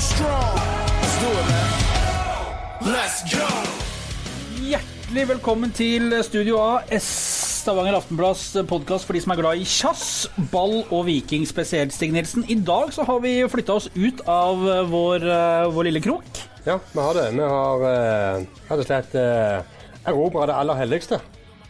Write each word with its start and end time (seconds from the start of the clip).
strong. 0.00 0.56
Let's 0.56 1.16
do 1.20 1.28
it, 1.28 1.46
man. 1.52 2.92
Let's 2.94 3.18
go. 3.28 3.48
Hjertelig 4.64 5.24
velkommen 5.28 5.72
til 5.76 6.14
Studio 6.24 6.56
A, 6.62 6.98
Stavanger 7.04 7.98
Aftenblads 7.98 8.46
podkast 8.70 9.04
for 9.04 9.16
de 9.16 9.20
som 9.20 9.34
er 9.34 9.40
glad 9.42 9.60
i 9.60 9.66
kjass, 9.68 10.30
ball 10.52 10.78
og 10.88 11.04
viking, 11.10 11.44
spesielt 11.48 11.92
Stig 11.92 12.14
Nilsen. 12.16 12.46
I 12.48 12.56
dag 12.56 12.94
så 12.96 13.04
har 13.04 13.20
vi 13.20 13.34
flytta 13.52 13.76
oss 13.76 13.90
ut 13.92 14.22
av 14.24 14.64
eh, 14.64 14.86
vår, 14.88 15.26
eh, 15.28 15.66
vår 15.74 15.90
lille 15.90 16.02
krok. 16.04 16.40
Ja, 16.64 16.78
vi 16.94 17.04
har 17.04 17.20
det. 17.20 17.26
Vi 17.36 17.50
har 17.52 17.84
eh, 17.90 18.48
rett 18.70 18.80
og 18.80 18.88
slett 18.88 19.20
uh, 19.20 19.60
erobra 20.08 20.48
det 20.48 20.56
aller 20.62 20.80
helligste. 20.80 21.20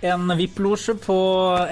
En 0.01 0.33
VIP-losje 0.33 0.95
på 0.97 1.15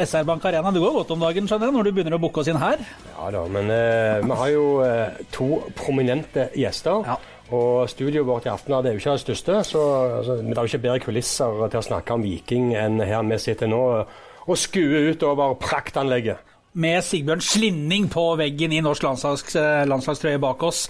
SR 0.05 0.27
Bank 0.29 0.45
Arena. 0.45 0.73
Det 0.73 0.83
går 0.83 0.99
godt 0.99 1.15
om 1.15 1.23
dagen 1.25 1.47
skjønner 1.49 1.71
jeg, 1.71 1.77
når 1.79 1.87
du 1.87 1.93
begynner 1.97 2.17
å 2.19 2.21
booke 2.21 2.43
oss 2.43 2.51
inn 2.53 2.61
her. 2.61 2.83
Ja 3.15 3.31
da, 3.33 3.47
men 3.49 3.73
eh, 3.73 4.19
vi 4.21 4.37
har 4.43 4.51
jo 4.52 4.66
eh, 4.85 5.23
to 5.33 5.48
prominente 5.79 6.51
gjester. 6.59 7.09
Ja. 7.09 7.16
Og 7.57 7.88
studioet 7.88 8.29
vårt 8.29 8.45
i 8.45 8.52
Aftenbladet 8.52 8.91
er 8.91 8.99
jo 8.99 9.01
ikke 9.01 9.15
det 9.16 9.23
største, 9.23 9.62
så 9.65 9.85
altså, 10.19 10.37
det 10.43 10.52
er 10.52 10.61
jo 10.61 10.69
ikke 10.69 10.83
bedre 10.85 11.05
kulisser 11.07 11.62
til 11.73 11.80
å 11.80 11.87
snakke 11.87 12.19
om 12.19 12.27
Viking 12.27 12.75
enn 12.77 13.01
her 13.01 13.25
vi 13.30 13.38
sitter 13.41 13.73
nå 13.73 13.80
og 14.49 14.60
skuer 14.60 15.09
utover 15.15 15.57
praktanlegget. 15.60 16.45
Med 16.79 17.01
Sigbjørn 17.02 17.41
Slinning 17.43 18.10
på 18.13 18.27
veggen 18.38 18.74
i 18.77 18.83
norsk 18.85 19.02
landslags, 19.02 19.57
eh, 19.57 19.87
landslagstrøye 19.88 20.41
bak 20.45 20.63
oss. 20.69 20.85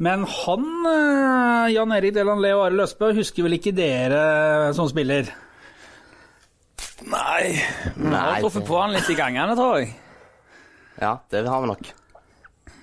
Men 0.00 0.24
han, 0.24 0.64
eh, 0.88 1.74
Jan 1.76 1.92
Erik 1.92 2.16
Deland 2.16 2.40
Leo 2.40 2.64
Are 2.64 2.72
Østbø, 2.72 3.12
husker 3.14 3.44
vel 3.44 3.60
ikke 3.60 3.76
dere 3.76 4.72
som 4.74 4.88
spiller? 4.88 5.28
Nei, 7.08 7.56
vi 7.96 8.12
har 8.12 8.40
truffet 8.42 8.66
på 8.68 8.78
han 8.80 8.92
litt 8.92 9.08
i 9.08 9.16
gangene, 9.16 9.56
tror 9.56 9.78
jeg. 9.80 9.94
Ja, 11.00 11.16
det 11.32 11.46
har 11.48 11.62
vi 11.64 11.70
nok. 11.70 11.92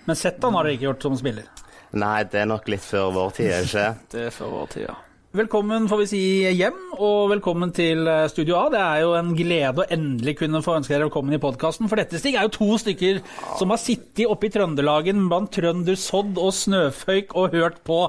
Men 0.07 0.17
sett 0.17 0.41
han 0.43 0.55
har 0.57 0.65
dere 0.65 0.77
ikke 0.77 0.87
gjort 0.89 1.05
som 1.05 1.17
spiller. 1.19 1.49
Nei, 1.97 2.21
det 2.27 2.41
er 2.41 2.47
nok 2.49 2.65
litt 2.71 2.83
før 2.83 3.11
vår 3.15 3.35
tid, 3.37 3.51
er 3.51 3.61
det 3.65 3.69
ikke? 3.69 3.91
Det 4.13 4.23
er 4.27 4.33
før 4.35 4.55
vår 4.55 4.71
tid, 4.73 4.87
ja. 4.87 4.95
Velkommen 5.37 5.85
får 5.91 5.99
vi 6.01 6.05
si 6.09 6.19
hjem, 6.55 6.77
og 7.03 7.27
velkommen 7.29 7.69
til 7.75 8.07
eh, 8.09 8.23
Studio 8.31 8.55
A. 8.57 8.69
Det 8.73 8.79
er 8.81 9.01
jo 9.03 9.11
en 9.19 9.33
glede 9.37 9.83
å 9.83 9.87
endelig 9.93 10.37
kunne 10.39 10.63
få 10.65 10.77
ønske 10.79 10.95
dere 10.95 11.05
velkommen 11.05 11.35
i 11.35 11.41
podkasten. 11.43 11.89
For 11.91 11.99
dette, 11.99 12.17
Stig, 12.17 12.39
er 12.39 12.47
jo 12.47 12.55
to 12.55 12.69
stykker 12.81 13.19
som 13.59 13.73
har 13.73 13.81
sittet 13.83 14.25
oppe 14.31 14.47
i 14.47 14.53
Trøndelagen 14.55 15.27
blant 15.29 15.51
trøndersodd 15.53 16.39
og 16.41 16.55
snøføyk 16.57 17.35
og 17.37 17.53
hørt 17.53 17.83
på 17.85 17.99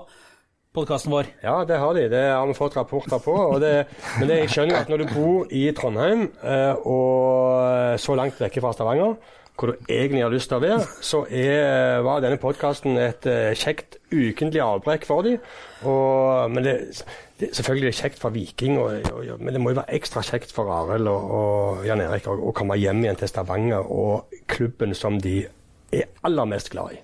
podkasten 0.76 1.12
vår. 1.12 1.30
Ja, 1.42 1.64
det 1.64 1.78
har 1.80 1.94
de. 1.96 2.08
Det 2.12 2.22
har 2.30 2.46
vi 2.46 2.54
fått 2.56 2.76
rapporter 2.76 3.18
på. 3.22 3.34
Det, 3.62 3.72
men 4.18 4.28
det, 4.28 4.42
jeg 4.44 4.52
skjønner 4.54 4.82
at 4.82 4.92
når 4.92 5.02
du 5.02 5.14
bor 5.14 5.50
i 5.54 5.64
Trondheim 5.76 6.28
eh, 6.42 6.86
og 6.86 7.98
så 8.00 8.16
langt 8.18 8.40
vekke 8.40 8.62
fra 8.64 8.74
Stavanger, 8.76 9.16
hvor 9.58 9.72
du 9.72 9.88
egentlig 9.90 10.22
har 10.22 10.30
lyst 10.30 10.52
til 10.52 10.60
å 10.60 10.62
være, 10.62 10.84
så 11.02 11.24
er, 11.34 11.98
var 12.06 12.22
denne 12.22 12.38
podkasten 12.38 12.98
et 13.02 13.26
eh, 13.26 13.56
kjekt 13.58 13.98
ukentlig 14.12 14.62
avbrekk 14.62 15.08
for 15.08 15.26
dem. 15.26 15.40
Og, 15.82 16.52
men 16.54 16.68
det, 16.68 16.76
det, 17.40 17.50
selvfølgelig 17.56 17.88
er 17.88 17.96
det 17.96 17.98
kjekt 17.98 18.22
for 18.22 18.36
Viking, 18.36 18.78
og, 18.78 19.10
og, 19.10 19.34
men 19.42 19.56
det 19.56 19.62
må 19.62 19.74
jo 19.74 19.80
være 19.80 19.98
ekstra 19.98 20.22
kjekt 20.26 20.54
for 20.54 20.70
Arild 20.76 21.10
og, 21.10 21.82
Jan 21.88 22.04
Erik 22.06 22.30
å 22.30 22.54
komme 22.54 22.78
hjem 22.78 23.02
igjen 23.02 23.18
til 23.18 23.32
Stavanger 23.32 23.90
og 23.90 24.40
klubben 24.50 24.94
som 24.94 25.18
de 25.22 25.40
er 25.90 26.10
aller 26.22 26.50
mest 26.54 26.70
glad 26.70 26.94
i. 26.94 27.02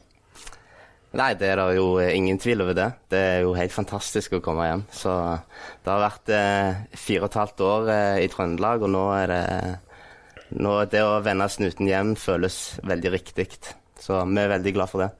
Nei, 1.14 1.30
det 1.38 1.46
er 1.52 1.60
det 1.60 1.76
jo 1.76 1.88
ingen 2.02 2.38
tvil 2.42 2.64
over 2.64 2.74
det. 2.74 2.88
Det 3.12 3.18
er 3.22 3.42
jo 3.44 3.54
helt 3.54 3.74
fantastisk 3.74 4.34
å 4.34 4.42
komme 4.42 4.66
hjem. 4.66 4.84
Så 4.90 5.12
det 5.84 5.92
har 5.92 6.02
vært 6.02 6.32
eh, 6.34 6.80
fire 6.98 7.22
og 7.22 7.28
et 7.28 7.38
halvt 7.38 7.64
år 7.68 7.90
eh, 7.94 8.22
i 8.24 8.30
Trøndelag, 8.32 8.82
og 8.82 8.90
nå 8.90 9.04
er 9.14 9.30
det 9.30 9.42
nå 10.54 10.74
Det 10.86 11.00
å 11.02 11.18
vende 11.24 11.46
snuten 11.50 11.88
hjem 11.88 12.12
føles 12.20 12.76
veldig 12.86 13.10
riktig. 13.14 13.46
Så 13.98 14.20
vi 14.26 14.42
er 14.42 14.50
veldig 14.52 14.74
glad 14.76 14.90
for 14.90 15.02
det. 15.02 15.10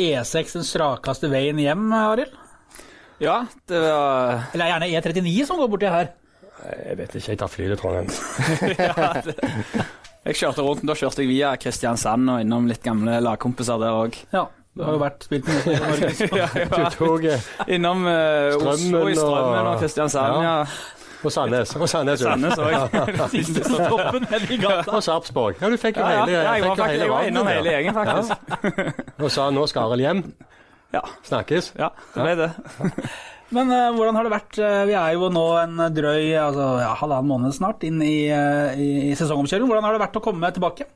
E6 0.00 0.56
den 0.58 0.66
strakeste 0.66 1.28
veien 1.32 1.60
hjem, 1.60 1.86
Arild? 1.96 2.32
Ja, 3.22 3.42
det 3.70 3.78
var 3.84 4.48
Eller 4.54 4.72
gjerne 4.72 4.88
E39 4.88 5.46
som 5.46 5.60
går 5.60 5.70
borti 5.72 5.92
her. 5.92 6.10
Jeg 6.62 6.96
vet 6.98 7.14
ikke, 7.18 7.28
jeg 7.32 7.40
tar 7.40 7.50
fly 7.52 7.68
til 7.70 7.80
Trondheim. 7.80 8.10
ja, 8.80 9.12
det, 9.26 9.36
Jeg 10.22 10.38
kjørte 10.38 10.64
rundt, 10.64 10.84
da 10.88 10.96
kjørte 10.96 11.24
jeg 11.24 11.30
via 11.32 11.54
Kristiansand 11.60 12.32
og 12.32 12.42
innom 12.42 12.68
litt 12.70 12.82
gamle 12.84 13.20
lagkompiser 13.22 13.80
der 13.82 14.00
òg. 14.00 14.18
Ja, 14.34 14.46
du 14.72 14.82
har 14.86 14.96
jo 14.96 15.00
vært 15.02 15.26
spilt 15.26 15.48
mye 15.48 15.62
i 15.68 15.78
Norge. 15.82 16.88
Tok 16.96 17.26
eh, 17.28 17.46
Innom 17.76 18.06
uh, 18.08 18.56
Oslo 18.56 19.02
i 19.10 19.16
Strømmen 19.18 19.70
og 19.74 19.80
Kristiansand, 19.82 20.38
Ja. 20.40 20.56
ja. 20.62 21.00
Og 21.22 21.30
Sandnes. 21.30 21.70
Og 21.78 21.86
Sandnes, 21.86 22.22
òg. 22.58 22.72
Og 24.96 25.02
Sarpsborg. 25.06 25.60
Ja, 25.60 25.68
du 25.70 25.76
fikk 25.78 26.00
jo 26.00 26.02
Ja, 26.02 26.16
ja, 26.16 26.24
hele, 26.24 26.32
ja, 26.34 26.54
jeg 26.56 26.64
var, 26.66 26.80
hele 26.90 27.04
jeg 27.04 27.12
var 27.12 27.28
innom 27.28 27.50
hele 27.50 27.76
gjengen, 27.76 27.94
faktisk. 27.94 28.32
Og 29.22 29.28
sa 29.30 29.46
nå 29.54 29.68
skal 29.70 29.92
Arild 29.92 30.02
hjem. 30.02 30.24
Ja, 30.92 31.04
Snakkes. 31.28 31.72
ja 31.78 31.92
det 32.16 32.26
ble 32.26 32.34
det. 32.42 32.50
Men 33.52 33.68
uh, 33.68 33.92
hvordan 33.92 34.16
har 34.16 34.26
det 34.26 34.32
vært? 34.32 34.58
Eh, 34.64 34.82
vi 34.88 34.94
er 34.96 35.14
jo 35.14 35.28
nå 35.32 35.44
en 35.60 35.80
drøy 35.92 36.32
altså, 36.40 36.66
ja, 36.80 36.92
halvannen 36.96 37.28
måned 37.28 37.54
snart 37.56 37.84
inn 37.84 38.00
i, 38.00 38.32
uh, 38.32 38.72
i, 38.72 39.10
i 39.10 39.16
sesongoppkjøringen. 39.18 39.68
Hvordan 39.68 39.86
har 39.86 39.96
det 39.96 40.02
vært 40.06 40.16
å 40.16 40.24
komme 40.24 40.50
tilbake? 40.56 40.88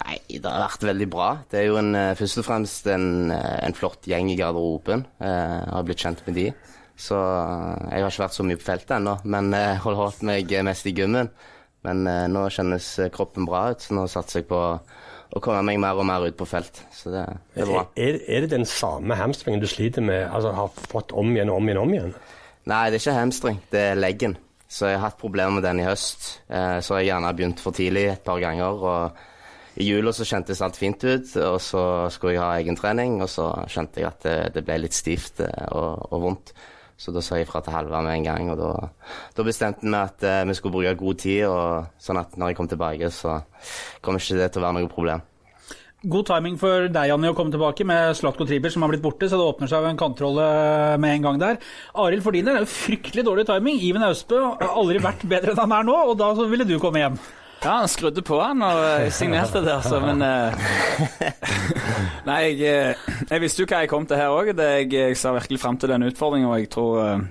Nei, 0.00 0.16
det 0.32 0.44
har 0.48 0.62
vært 0.68 0.84
veldig 0.88 1.06
bra. 1.12 1.28
Det 1.50 1.58
er 1.60 1.66
jo 1.68 1.76
en, 1.80 1.94
eh, 1.94 2.14
først 2.16 2.38
og 2.40 2.44
fremst 2.46 2.86
en, 2.88 3.30
eh, 3.30 3.58
en 3.66 3.74
flott 3.76 4.06
gjeng 4.08 4.30
i 4.32 4.36
garderoben. 4.38 5.04
Eh, 5.20 5.26
Jeg 5.60 5.72
har 5.74 5.82
blitt 5.84 5.98
kjent 6.04 6.22
med 6.26 6.34
de. 6.34 6.52
Så 6.96 7.16
eh, 7.16 7.90
jeg 7.94 8.02
har 8.02 8.10
ikke 8.10 8.24
vært 8.24 8.36
så 8.38 8.44
mye 8.44 8.56
på 8.60 8.68
feltet 8.70 8.96
ennå, 8.96 9.18
men 9.24 9.50
jeg 9.52 9.76
har 9.84 9.94
holdt 9.94 10.22
meg 10.22 10.50
mest 10.64 10.86
i 10.86 10.92
gymmen. 10.96 11.30
Men 11.84 12.06
eh, 12.06 12.26
nå 12.28 12.46
kjennes 12.52 12.98
eh, 12.98 13.08
kroppen 13.12 13.46
bra 13.48 13.70
ut, 13.70 13.80
så 13.80 13.94
nå 13.96 14.06
satser 14.08 14.40
jeg 14.40 14.48
på 14.48 14.58
å 15.32 15.40
komme 15.40 15.62
meg 15.62 15.78
mer 15.80 15.94
og 16.00 16.04
mer 16.08 16.24
ut 16.26 16.36
på 16.36 16.46
felt. 16.48 16.82
Så 16.92 17.10
det, 17.12 17.24
det 17.54 17.62
er 17.62 17.70
bra. 17.70 17.86
Er, 17.96 18.18
er 18.28 18.40
det 18.44 18.50
den 18.50 18.64
samme 18.66 19.14
hamstringen 19.16 19.60
du 19.62 19.66
sliter 19.70 20.02
med, 20.02 20.28
altså 20.32 20.52
har 20.56 20.68
fått 20.90 21.12
om 21.12 21.30
igjen 21.36 21.48
og 21.52 21.60
om 21.60 21.68
igjen 21.68 21.78
og 21.78 21.86
om 21.86 21.94
igjen? 21.94 22.14
Nei, 22.66 22.90
det 22.90 22.98
er 22.98 23.04
ikke 23.04 23.18
hamstring, 23.20 23.60
det 23.70 23.80
er 23.92 24.00
leggen. 24.00 24.36
Så 24.70 24.86
jeg 24.90 24.98
har 25.00 25.08
hatt 25.10 25.18
problemer 25.18 25.56
med 25.56 25.62
den 25.64 25.80
i 25.80 25.86
høst. 25.88 26.40
Så 26.46 26.82
Så 26.84 26.94
har 26.94 27.00
jeg 27.00 27.08
gjerne 27.10 27.32
begynt 27.34 27.58
for 27.62 27.72
tidlig 27.74 28.04
et 28.12 28.24
par 28.24 28.38
ganger. 28.38 28.84
og 28.84 29.12
I 29.80 29.86
jula 29.86 30.12
så 30.12 30.26
kjentes 30.28 30.60
alt 30.64 30.76
fint 30.76 31.00
ut, 31.04 31.30
og 31.40 31.56
så 31.64 31.82
skulle 32.12 32.34
jeg 32.34 32.42
ha 32.42 32.58
egentrening, 32.60 33.20
og 33.24 33.30
så 33.32 33.48
kjente 33.70 34.02
jeg 34.02 34.10
at 34.10 34.26
det, 34.26 34.36
det 34.58 34.64
ble 34.66 34.76
litt 34.82 34.96
stivt 34.96 35.40
eh, 35.46 35.70
og, 35.72 36.10
og 36.10 36.26
vondt. 36.26 36.52
Så 37.00 37.14
da 37.16 37.22
sa 37.24 37.38
jeg 37.40 37.48
fra 37.48 37.62
til 37.64 37.72
Halvard 37.72 38.04
med 38.04 38.18
en 38.18 38.26
gang, 38.26 38.50
og 38.52 38.60
da, 38.60 38.90
da 39.32 39.46
bestemte 39.46 39.88
vi 39.88 39.96
at 39.96 40.26
eh, 40.28 40.44
vi 40.50 40.56
skulle 40.58 40.76
bruke 40.76 40.98
god 41.00 41.22
tid, 41.22 41.46
og 41.48 42.02
sånn 42.02 42.20
at 42.20 42.36
når 42.36 42.52
jeg 42.52 42.60
kom 42.60 42.68
tilbake, 42.68 43.08
så 43.14 43.38
kommer 44.04 44.20
ikke 44.20 44.42
det 44.42 44.50
til 44.52 44.60
å 44.60 44.66
være 44.68 44.78
noe 44.82 44.92
problem. 44.92 45.24
God 46.00 46.28
timing 46.28 46.54
for 46.60 46.86
deg, 46.88 47.10
Janni, 47.10 47.28
å 47.28 47.36
komme 47.36 47.52
tilbake 47.52 47.84
med 47.88 48.14
Slatko 48.16 48.46
Triber, 48.48 48.72
som 48.72 48.84
har 48.84 48.92
blitt 48.92 49.04
borte, 49.04 49.28
så 49.28 49.36
det 49.36 49.48
åpner 49.48 49.68
seg 49.68 49.88
en 49.88 50.00
kantrolle 50.00 50.46
med 51.00 51.16
en 51.16 51.26
gang 51.26 51.40
der. 51.40 51.58
Arild, 52.04 52.24
for 52.24 52.36
din 52.36 52.48
del 52.48 52.56
er 52.56 52.64
jo 52.64 52.72
fryktelig 52.72 53.24
dårlig 53.26 53.48
timing. 53.48 53.80
Iven 53.84 54.04
Austbø 54.08 54.40
har 54.46 54.72
aldri 54.80 55.00
vært 55.04 55.28
bedre 55.28 55.52
enn 55.52 55.60
han 55.60 55.76
er 55.76 55.88
nå, 55.88 55.98
og 56.12 56.16
da 56.20 56.32
ville 56.40 56.68
du 56.68 56.78
komme 56.80 57.04
hjem. 57.04 57.20
Ja, 57.60 57.70
han 57.82 57.88
skrudde 57.92 58.22
på 58.24 58.38
han 58.40 58.62
og 58.64 58.78
eh, 58.80 59.10
signerte 59.12 59.60
der, 59.60 59.82
så 59.84 59.98
men 60.00 60.22
eh, 60.24 60.54
Nei, 62.28 62.38
jeg, 62.56 62.60
eh, 62.64 63.10
jeg 63.28 63.42
visste 63.42 63.60
jo 63.60 63.68
hva 63.68 63.82
jeg 63.82 63.90
kom 63.92 64.06
til 64.08 64.16
her 64.16 64.32
òg. 64.32 64.54
Jeg, 64.56 64.88
jeg 64.94 65.18
ser 65.20 65.36
virkelig 65.36 65.60
fram 65.60 65.76
til 65.76 65.92
den 65.92 66.06
utfordringen, 66.08 66.48
og 66.48 66.56
jeg 66.58 66.70
tror 66.72 67.26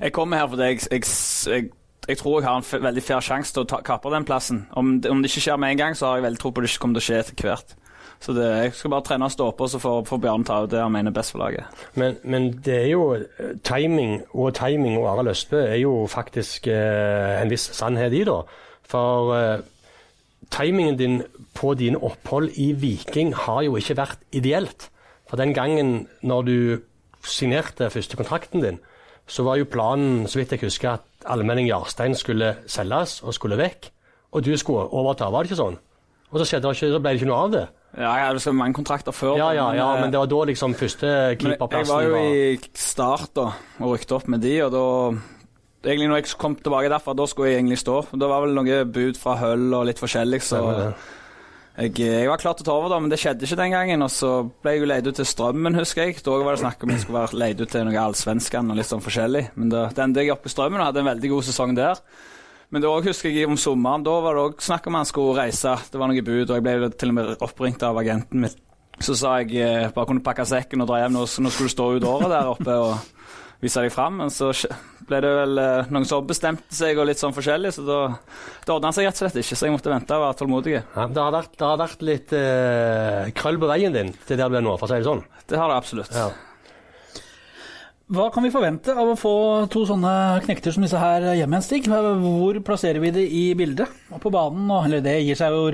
Jeg 0.00 0.12
kommer 0.12 0.42
her 0.42 0.48
fordi 0.50 0.72
jeg, 0.72 0.80
jeg, 0.90 1.06
jeg, 1.52 1.68
jeg 2.08 2.18
tror 2.18 2.40
jeg 2.40 2.48
har 2.48 2.58
en 2.58 2.84
veldig 2.88 3.04
fair 3.06 3.22
sjanse 3.22 3.54
til 3.54 3.62
å 3.62 3.82
kappe 3.86 4.10
den 4.10 4.26
plassen. 4.26 4.66
Om 4.72 4.98
det, 5.04 5.10
om 5.10 5.22
det 5.22 5.30
ikke 5.30 5.44
skjer 5.46 5.62
med 5.62 5.76
en 5.76 5.84
gang, 5.84 5.96
så 5.96 6.08
har 6.08 6.18
jeg 6.18 6.26
veldig 6.26 6.42
tro 6.42 6.50
på 6.50 6.64
det 6.64 6.72
ikke 6.72 6.82
kommer 6.82 6.98
til 6.98 7.04
å 7.04 7.08
skje 7.10 7.20
etter 7.22 7.46
hvert. 7.46 7.76
Så 8.22 8.34
det, 8.34 8.48
jeg 8.64 8.74
skal 8.78 8.90
bare 8.90 9.06
trene 9.06 9.26
og 9.26 9.34
stå 9.34 9.48
på, 9.58 9.66
så 9.70 9.78
får, 9.82 10.02
får 10.06 10.18
Bjarne 10.22 10.46
ta 10.46 10.60
ut 10.62 10.70
det 10.70 10.82
han 10.82 10.92
mener 10.94 11.10
er 11.10 11.16
best 11.16 11.34
for 11.34 11.42
laget. 11.42 11.86
Men, 11.98 12.18
men 12.22 12.50
det 12.62 12.76
er 12.80 12.90
jo 12.92 13.06
timing 13.66 14.20
og 14.30 14.52
timing 14.58 14.98
og 15.00 15.08
Arild 15.12 15.32
Østbø 15.34 15.62
er 15.62 15.80
jo 15.82 15.94
faktisk 16.10 16.68
eh, 16.70 17.40
en 17.42 17.50
viss 17.50 17.70
sannhet 17.74 18.14
i, 18.14 18.22
da. 18.26 18.42
For 18.92 19.32
eh, 19.36 19.64
timingen 20.52 20.98
din 21.00 21.20
på 21.56 21.74
dine 21.78 22.00
opphold 22.04 22.52
i 22.60 22.72
Viking 22.76 23.34
har 23.46 23.62
jo 23.66 23.76
ikke 23.80 23.98
vært 23.98 24.24
ideelt. 24.36 24.88
For 25.28 25.40
den 25.40 25.54
gangen 25.56 26.08
når 26.20 26.48
du 26.48 26.56
signerte 27.24 27.88
første 27.90 28.18
kontrakten 28.18 28.64
din, 28.64 28.80
så 29.26 29.46
var 29.46 29.56
jo 29.56 29.68
planen, 29.70 30.26
så 30.28 30.40
vidt 30.40 30.52
jeg 30.52 30.64
husker, 30.66 30.98
at 30.98 31.30
Allmenning 31.30 31.68
Jarstein 31.70 32.16
skulle 32.18 32.56
selges 32.66 33.20
og 33.22 33.34
skulle 33.36 33.56
vekk. 33.60 33.88
Og 34.32 34.44
du 34.44 34.56
skulle 34.56 34.88
overta, 34.90 35.30
var 35.30 35.44
det 35.44 35.52
ikke 35.52 35.62
sånn? 35.62 35.78
Og 36.32 36.40
så, 36.40 36.48
skjedde 36.48 36.68
det 36.68 36.76
ikke, 36.78 36.90
så 36.94 37.00
ble 37.04 37.12
det 37.12 37.20
ikke 37.20 37.28
noe 37.30 37.40
av 37.46 37.52
det. 37.52 37.62
Ja, 37.92 38.08
jeg 38.16 38.26
hadde 38.30 38.40
så 38.40 38.52
mange 38.56 38.74
kontrakter 38.76 39.12
før. 39.12 39.36
Ja, 39.36 39.50
ja, 39.52 39.66
ja, 39.76 39.88
eh, 39.94 40.00
men 40.00 40.12
det 40.12 40.20
var 40.20 40.30
da 40.32 40.38
liksom 40.48 40.74
første 40.74 41.08
Men 41.44 41.58
jeg 41.60 41.88
var 41.90 42.06
jo 42.06 42.16
i 42.16 42.56
start 42.72 43.34
da, 43.36 43.50
og 43.80 43.92
rykte 43.92 44.16
opp 44.16 44.30
med 44.32 44.40
de, 44.40 44.54
og 44.64 44.72
da 44.72 44.84
Egentlig 45.82 46.10
når 46.10 46.20
jeg 46.20 46.36
kom 46.38 46.54
tilbake 46.54 46.90
derfra, 46.92 47.14
da 47.18 47.26
skulle 47.26 47.50
jeg 47.50 47.58
egentlig 47.58 47.80
stå. 47.80 47.96
Det 48.14 48.28
var 48.30 48.44
vel 48.44 48.54
noe 48.54 48.84
bud 48.86 49.18
fra 49.18 49.34
Høll 49.40 49.66
og 49.74 49.88
litt 49.88 49.98
forskjellig, 50.02 50.38
så 50.46 50.60
jeg, 51.72 51.94
jeg 52.04 52.28
var 52.28 52.40
klar 52.40 52.52
til 52.54 52.66
å 52.66 52.68
ta 52.68 52.74
over, 52.76 52.90
da, 52.92 52.98
men 53.00 53.10
det 53.10 53.18
skjedde 53.18 53.46
ikke 53.48 53.58
den 53.58 53.72
gangen. 53.72 54.04
Og 54.04 54.12
så 54.12 54.32
ble 54.62 54.74
jeg 54.74 54.82
jo 54.82 54.90
leid 54.90 55.08
ut 55.08 55.16
til 55.16 55.28
Strømmen, 55.28 55.78
husker 55.80 56.04
jeg. 56.04 56.18
Da 56.22 56.36
var 56.36 56.54
det 56.54 56.62
snakk 56.62 56.84
om 56.84 56.92
jeg 56.92 57.02
skulle 57.02 57.22
være 57.24 57.40
leid 57.40 57.62
ut 57.64 57.72
til 57.72 57.88
noe 57.88 58.02
Allsvenskan 58.02 58.70
og 58.70 58.78
litt 58.78 58.90
sånn 58.90 59.04
forskjellig. 59.04 59.46
Men 59.56 59.72
det, 59.72 59.86
den 59.96 60.10
endte 60.10 60.22
jeg 60.22 60.34
oppe 60.34 60.50
i 60.50 60.54
Strømmen 60.54 60.82
og 60.82 60.90
hadde 60.90 61.02
en 61.02 61.10
veldig 61.10 61.32
god 61.32 61.48
sesong 61.48 61.74
der. 61.78 62.02
Men 62.72 62.84
det 62.84 62.88
også 62.88 63.10
husker 63.10 63.34
jeg 63.34 63.48
om 63.48 63.58
sommeren, 63.60 64.04
da 64.04 64.14
var 64.24 64.36
det 64.36 64.44
òg 64.46 64.62
snakk 64.64 64.86
om 64.88 65.00
han 65.00 65.08
skulle 65.08 65.34
reise. 65.40 65.74
Det 65.92 66.00
var 66.00 66.12
noe 66.12 66.24
bud, 66.24 66.44
og 66.46 66.54
jeg 66.56 66.64
ble 66.64 66.92
til 66.92 67.12
og 67.12 67.16
med 67.18 67.42
oppringt 67.44 67.82
av 67.88 67.98
agenten 68.00 68.46
mitt, 68.46 68.60
Så 69.02 69.16
sa 69.18 69.38
jeg 69.40 69.56
eh, 69.58 69.90
bare 69.92 70.06
kunne 70.06 70.22
pakke 70.22 70.44
sekken 70.46 70.84
og 70.84 70.88
dra 70.88 71.02
hjem. 71.02 71.16
Nå, 71.16 71.24
nå 71.26 71.50
skulle 71.50 71.72
du 71.72 71.74
stå 71.74 71.88
ut 71.96 72.06
året 72.06 72.30
der 72.30 72.52
oppe 72.52 72.76
og 72.78 73.21
vise 73.62 73.84
deg 73.84 73.94
fram. 73.94 74.20
Men 74.20 74.32
så 74.34 74.50
ble 75.08 75.22
det 75.24 75.32
vel 75.38 75.62
eh, 75.62 75.90
noen 75.92 76.06
som 76.08 76.26
bestemte 76.26 76.74
seg 76.76 76.98
og 76.98 77.08
litt 77.08 77.22
sånn 77.22 77.34
forskjellig, 77.36 77.72
så 77.74 77.86
da 77.86 77.98
det 78.66 78.74
ordna 78.74 78.92
seg 78.94 79.08
rett 79.08 79.18
og 79.18 79.24
slett 79.24 79.42
ikke. 79.42 79.58
Så 79.58 79.68
jeg 79.68 79.74
måtte 79.74 79.92
vente 79.92 80.18
og 80.18 80.26
være 80.26 80.38
tålmodig. 80.42 80.78
Ja, 80.78 81.08
det, 81.08 81.24
har 81.24 81.34
vært, 81.34 81.52
det 81.58 81.68
har 81.68 81.82
vært 81.82 82.06
litt 82.06 82.38
eh, 82.38 83.34
krøll 83.38 83.60
på 83.62 83.70
veien 83.70 83.94
din 83.94 84.14
til 84.26 84.40
der 84.40 84.52
du 84.52 84.58
er 84.60 84.64
nå, 84.66 84.78
for 84.80 84.88
å 84.88 84.92
si 84.92 85.02
det 85.02 85.10
sånn. 85.10 85.26
Det 85.46 85.60
har 85.60 85.72
det 85.72 85.78
absolutt. 85.82 86.16
Ja. 86.16 86.30
Hva 88.12 88.26
kan 88.28 88.44
vi 88.44 88.50
forvente 88.52 88.92
av 88.92 89.08
å 89.08 89.16
få 89.16 89.32
to 89.72 89.86
sånne 89.88 90.42
knekter 90.44 90.74
som 90.74 90.84
disse 90.84 91.00
her 91.00 91.30
hjem 91.32 91.54
igjen, 91.54 91.64
Stig? 91.64 91.86
Hvor 91.88 92.58
plasserer 92.66 93.00
vi 93.00 93.12
det 93.14 93.22
i 93.24 93.44
bildet? 93.56 93.88
Og 94.12 94.20
på 94.20 94.32
banen? 94.34 94.66
Og, 94.68 94.84
eller 94.84 95.00
det 95.04 95.14
gir 95.22 95.38
seg 95.38 95.54
jo 95.54 95.70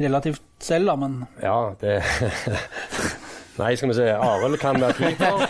relativt 0.00 0.40
selv, 0.64 0.88
da, 0.88 0.96
men 0.96 1.18
Ja, 1.42 1.58
det 1.82 1.98
Nei, 3.54 3.74
skal 3.78 3.90
vi 3.92 3.94
se. 4.00 4.06
Arild 4.10 4.58
kan 4.58 4.80
være 4.82 4.96
keeper. 4.98 5.44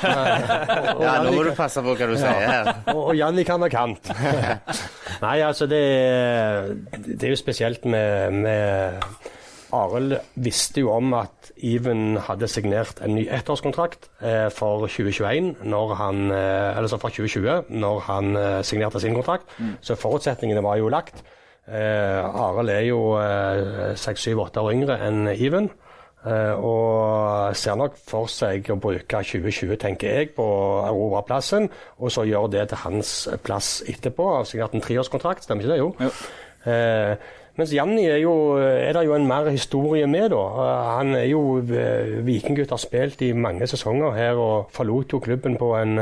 Ja, 1.01 1.15
nå 1.25 1.31
må 1.33 1.45
du 1.47 1.53
passe 1.57 1.81
på 1.85 1.95
hva 1.97 2.09
du 2.11 2.17
sier 2.21 2.43
her. 2.45 2.73
og, 2.93 3.01
og 3.11 3.15
Janni 3.17 3.47
kan 3.49 3.63
være 3.65 3.73
kant. 3.73 4.11
Nei, 5.25 5.39
altså 5.47 5.69
det, 5.71 5.81
det 7.07 7.23
er 7.23 7.33
jo 7.33 7.41
spesielt 7.41 7.87
med, 7.89 8.37
med 8.45 9.01
Arild 9.75 10.19
visste 10.45 10.85
jo 10.85 10.93
om 10.95 11.15
at 11.19 11.51
Even 11.65 12.19
hadde 12.27 12.49
signert 12.51 13.01
en 13.05 13.15
ny 13.17 13.25
ettårskontrakt 13.33 14.11
eh, 14.21 14.49
for 14.53 14.85
2021, 14.87 15.55
når 15.71 15.95
han, 15.99 16.21
eh, 16.35 16.77
eller 16.77 16.91
så 16.91 16.99
fra 17.01 17.11
2020, 17.15 17.73
når 17.81 18.03
han 18.09 18.37
eh, 18.37 18.59
signerte 18.67 19.01
sin 19.03 19.17
kontrakt. 19.17 19.49
Så 19.81 19.97
forutsetningene 19.99 20.63
var 20.67 20.77
jo 20.83 20.91
lagt. 20.93 21.25
Eh, 21.65 22.21
Arild 22.45 22.69
er 22.75 22.85
jo 22.91 23.01
eh, 23.23 23.95
seks, 23.97 24.27
syv, 24.29 24.45
åtte 24.45 24.61
år 24.63 24.75
yngre 24.77 24.99
enn 25.07 25.31
Even. 25.33 25.71
Eh, 26.25 26.57
og 26.57 27.57
ser 27.57 27.77
nok 27.77 27.99
for 28.09 28.31
seg 28.33 28.71
å 28.73 28.79
bruke 28.81 29.21
2020, 29.29 29.77
tenker 29.83 30.19
jeg, 30.19 30.31
på 30.39 30.45
å 30.45 30.83
erobre 30.87 31.21
plassen, 31.29 31.69
og 32.01 32.13
så 32.15 32.25
gjøre 32.25 32.55
det 32.57 32.69
til 32.71 32.81
hans 32.87 33.15
plass 33.45 33.83
etterpå. 33.91 34.31
Har 34.39 34.49
signert 34.49 34.77
en 34.77 34.85
treårskontrakt, 34.85 35.45
stemmer 35.45 35.67
ikke 35.67 35.75
det? 35.75 35.81
Jo. 35.83 35.91
Jo. 36.01 36.13
Eh, 36.73 37.43
mens 37.55 37.71
Janni 37.71 38.07
er, 38.09 38.17
jo, 38.19 38.57
er 38.57 38.97
det 38.97 39.05
jo 39.07 39.13
en 39.15 39.29
mer 39.29 39.47
historie 39.53 40.09
med, 40.11 40.31
da. 40.33 40.41
Eh, 40.65 40.89
Han 40.97 41.13
er 41.15 41.29
jo 41.29 41.43
eh, 41.61 42.17
vikinggutt, 42.27 42.73
har 42.73 42.83
spilt 42.83 43.23
i 43.23 43.31
mange 43.37 43.69
sesonger 43.71 44.17
her 44.17 44.41
og 44.41 44.73
forlot 44.75 45.13
jo 45.13 45.21
klubben 45.23 45.61
på 45.61 45.75
en, 45.79 46.01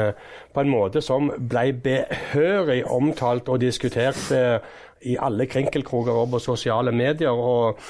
på 0.55 0.65
en 0.65 0.73
måte 0.73 1.03
som 1.05 1.29
ble 1.37 1.73
behørig 1.83 2.87
omtalt 2.87 3.51
og 3.53 3.61
diskutert 3.61 4.31
eh, 4.33 4.57
i 5.03 5.19
alle 5.19 5.51
krinkelkroker 5.51 6.15
og 6.23 6.31
på 6.31 6.45
sosiale 6.47 6.95
medier. 6.95 7.35
og 7.35 7.83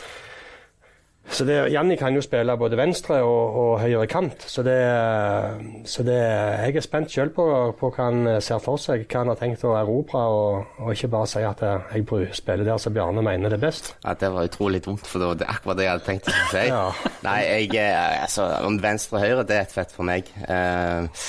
så 1.31 1.45
det, 1.47 1.57
Janni 1.73 1.95
kan 1.97 2.15
jo 2.17 2.21
spille 2.25 2.57
både 2.59 2.77
venstre 2.77 3.21
og, 3.23 3.55
og 3.63 3.71
høyre 3.81 4.07
kant. 4.11 4.43
Så, 4.43 4.65
det, 4.67 4.75
så 5.89 6.03
det, 6.07 6.17
jeg 6.19 6.77
er 6.77 6.85
spent 6.85 7.13
selv 7.15 7.33
på, 7.37 7.47
på 7.79 7.91
hva 7.95 8.09
han 8.09 8.29
ser 8.43 8.61
for 8.63 8.81
seg, 8.81 9.07
hva 9.07 9.23
han 9.23 9.31
har 9.33 9.39
tenkt 9.41 9.65
å 9.65 9.77
erobre, 9.79 10.19
og, 10.19 10.77
og 10.83 10.93
ikke 10.93 11.13
bare 11.15 11.31
si 11.31 11.45
at 11.47 11.63
jeg 11.63 12.35
spiller 12.37 12.67
der 12.67 12.83
som 12.83 12.95
Bjarne 12.97 13.25
mener 13.25 13.53
det 13.55 13.61
er 13.61 13.67
best. 13.69 13.95
Ja, 14.05 14.17
Det 14.19 14.33
var 14.35 14.51
utrolig 14.51 14.83
dumt, 14.85 15.07
for 15.07 15.23
det 15.23 15.31
var 15.31 15.55
akkurat 15.55 15.79
det 15.79 15.87
jeg 15.87 15.95
hadde 15.95 16.09
tenkt 16.11 16.33
å 16.33 16.39
si. 16.53 16.67
Ja. 16.73 16.85
Nei, 17.23 17.41
jeg, 17.45 17.75
eh, 17.79 18.23
altså, 18.23 18.47
om 18.67 18.79
venstre 18.83 19.19
og 19.19 19.25
høyre, 19.27 19.45
det 19.47 19.57
er 19.59 19.67
et 19.67 19.75
fett 19.75 19.93
for 19.95 20.09
meg. 20.09 20.29
Eh, 20.49 21.27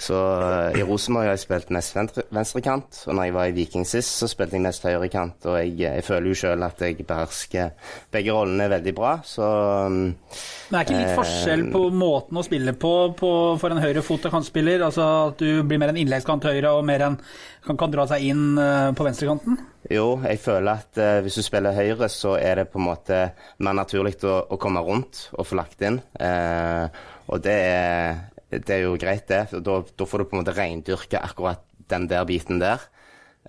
så 0.00 0.18
eh, 0.40 0.80
I 0.80 0.84
Rosenborg 0.86 1.28
har 1.28 1.36
jeg 1.36 1.44
spilt 1.44 1.72
mest 1.76 1.96
venstre, 1.96 2.24
venstrekant, 2.32 3.02
og 3.06 3.16
når 3.16 3.28
jeg 3.28 3.36
var 3.36 3.50
i 3.50 3.54
Viking 3.56 3.86
sist, 3.88 4.14
så 4.22 4.28
spilte 4.30 4.56
jeg 4.56 4.64
mest 4.64 4.86
høyrekant. 4.88 5.48
Og 5.50 5.58
jeg, 5.60 5.74
jeg 5.84 6.06
føler 6.06 6.32
jo 6.32 6.38
selv 6.40 6.68
at 6.70 6.84
jeg 6.86 7.04
behersker 7.04 7.92
begge 8.12 8.36
rollene 8.36 8.70
veldig 8.72 8.96
bra, 8.96 9.12
så 9.26 9.50
det 9.90 10.78
er 10.78 10.86
ikke 10.86 10.98
litt 10.98 11.18
forskjell 11.18 11.66
på 11.74 11.84
måten 11.92 12.40
å 12.40 12.46
spille 12.46 12.74
på, 12.78 12.94
på 13.18 13.30
for 13.60 13.74
en 13.74 13.82
høyre 13.82 14.04
fot 14.06 14.28
og 14.28 14.36
kantspiller? 14.38 14.86
Altså 14.86 15.06
at 15.30 15.42
du 15.42 15.62
blir 15.66 15.80
mer 15.82 15.92
en 15.92 16.00
innleggskant 16.00 16.46
høyre 16.48 16.76
og 16.78 16.86
mer 16.86 17.08
en 17.08 17.20
kan, 17.64 17.76
kan 17.76 17.92
dra 17.92 18.06
seg 18.08 18.24
inn 18.30 18.58
eh, 18.58 18.90
på 18.96 19.04
venstrekanten? 19.04 19.58
Jo, 19.92 20.14
jeg 20.24 20.40
føler 20.40 20.80
at 20.80 21.00
eh, 21.00 21.20
hvis 21.24 21.40
du 21.40 21.44
spiller 21.44 21.76
høyre, 21.76 22.08
så 22.12 22.36
er 22.40 22.62
det 22.62 22.70
på 22.72 22.80
en 22.80 22.88
måte 22.88 23.20
mer 23.64 23.76
naturlig 23.76 24.16
å, 24.24 24.40
å 24.48 24.60
komme 24.60 24.82
rundt 24.84 25.26
og 25.34 25.48
få 25.48 25.58
lagt 25.60 25.84
inn. 25.84 26.00
Eh, 26.20 27.02
og 27.30 27.42
det 27.44 27.54
er, 27.54 28.24
det 28.50 28.76
er 28.76 28.84
jo 28.84 28.96
greit, 28.98 29.28
det. 29.30 29.62
Da, 29.62 29.80
da 29.82 30.06
får 30.06 30.22
du 30.22 30.30
på 30.30 30.36
en 30.36 30.42
måte 30.42 30.56
reindyrke 30.56 31.20
akkurat 31.22 31.62
den 31.90 32.08
der 32.10 32.26
biten 32.26 32.60
der. 32.62 32.82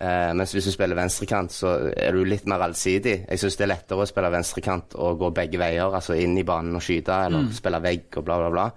Eh, 0.02 0.32
mens 0.34 0.54
hvis 0.56 0.66
du 0.70 0.72
spiller 0.74 0.98
venstrekant, 0.98 1.54
så 1.54 1.76
er 1.92 2.16
du 2.16 2.24
litt 2.26 2.48
mer 2.50 2.64
allsidig. 2.66 3.18
Jeg 3.28 3.42
syns 3.42 3.58
det 3.60 3.68
er 3.68 3.74
lettere 3.74 4.02
å 4.02 4.10
spille 4.10 4.32
venstrekant 4.34 4.96
og 4.96 5.20
gå 5.20 5.32
begge 5.42 5.60
veier, 5.62 5.92
altså 5.92 6.18
inn 6.18 6.38
i 6.40 6.46
banen 6.48 6.78
og 6.80 6.86
skyte, 6.86 7.18
eller 7.28 7.52
spille 7.54 7.82
vegg 7.84 8.18
og 8.18 8.26
bla, 8.26 8.40
bla, 8.42 8.52
bla. 8.54 8.68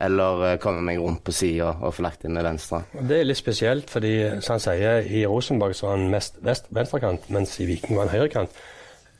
Eller 0.00 0.44
eh, 0.46 0.58
komme 0.62 0.84
meg 0.84 1.00
rundt 1.00 1.24
på 1.26 1.34
sida 1.34 1.72
og 1.80 1.94
få 1.96 2.04
lagt 2.06 2.26
inn 2.26 2.36
med 2.36 2.46
venstre. 2.46 2.84
Det 2.94 3.18
er 3.18 3.26
litt 3.26 3.40
spesielt, 3.40 3.90
fordi 3.90 4.14
som 4.44 4.58
han 4.58 4.66
sier, 4.66 5.00
i 5.08 5.24
Rosenborg 5.28 5.74
så 5.76 5.88
var 5.88 5.98
han 5.98 6.12
mest 6.12 6.38
vest, 6.44 6.70
venstrekant, 6.76 7.26
mens 7.34 7.56
i 7.60 7.68
Viking 7.68 7.98
var 7.98 8.06
han 8.08 8.20
høyrekant. 8.20 8.62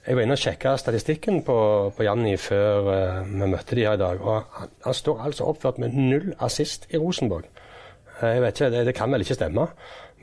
Jeg 0.00 0.16
var 0.16 0.24
inne 0.24 0.32
og 0.32 0.40
sjekka 0.40 0.70
statistikken 0.80 1.42
på, 1.44 1.54
på 1.92 2.04
Janni 2.06 2.32
før 2.40 2.86
uh, 2.88 3.18
vi 3.28 3.48
møtte 3.52 3.76
de 3.76 3.82
her 3.84 3.98
i 3.98 4.00
dag. 4.00 4.22
og 4.24 4.46
Han, 4.56 4.70
han 4.86 4.94
står 4.96 5.18
altså 5.26 5.48
oppført 5.50 5.80
med 5.82 5.92
null 5.92 6.30
assist 6.40 6.86
i 6.88 6.96
Rosenborg. 6.96 7.44
Uh, 8.16 8.30
jeg 8.30 8.42
vet 8.42 8.60
ikke, 8.60 8.70
Det, 8.72 8.86
det 8.86 8.94
kan 8.96 9.12
vel 9.12 9.20
ikke 9.20 9.36
stemme. 9.36 9.66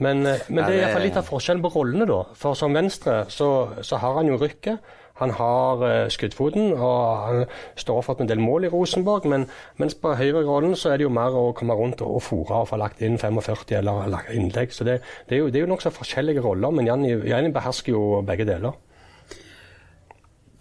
Men, 0.02 0.26
uh, 0.26 0.34
men 0.50 0.64
det 0.64 0.72
er 0.72 0.80
iallfall 0.80 1.06
litt 1.06 1.20
av 1.22 1.30
forskjellen 1.30 1.62
på 1.62 1.72
rollene, 1.76 2.08
da. 2.10 2.24
For 2.34 2.58
som 2.58 2.74
venstre 2.74 3.20
så, 3.30 3.50
så 3.86 4.00
har 4.02 4.18
han 4.18 4.32
jo 4.32 4.40
rykket. 4.42 4.96
Han 5.22 5.34
har 5.34 6.10
skuddfoten, 6.14 6.74
og 6.74 6.98
han 7.26 7.40
står 7.78 8.04
for 8.06 8.22
en 8.22 8.30
del 8.30 8.42
mål 8.42 8.68
i 8.68 8.74
Rosenborg. 8.74 9.30
Men 9.30 9.46
mens 9.78 9.98
på 9.98 10.16
høyre-rollen 10.18 10.74
så 10.78 10.92
er 10.94 10.98
det 10.98 11.08
jo 11.08 11.14
mer 11.14 11.38
å 11.38 11.52
komme 11.58 11.78
rundt 11.78 12.02
og, 12.06 12.18
og 12.18 12.26
fòre 12.26 12.64
og 12.64 12.70
få 12.70 12.82
lagt 12.82 13.02
inn 13.06 13.18
45 13.22 13.78
eller 13.78 14.10
lagt 14.14 14.34
innlegg. 14.34 14.74
Så 14.74 14.86
det, 14.90 15.00
det 15.30 15.38
er 15.38 15.46
jo, 15.46 15.54
det 15.54 15.62
er 15.62 15.66
jo 15.68 15.72
nokså 15.74 15.94
forskjellige 15.94 16.46
roller, 16.46 16.74
men 16.74 16.90
Janni 16.90 17.54
behersker 17.54 17.94
jo 17.94 18.22
begge 18.26 18.46
deler. 18.50 18.78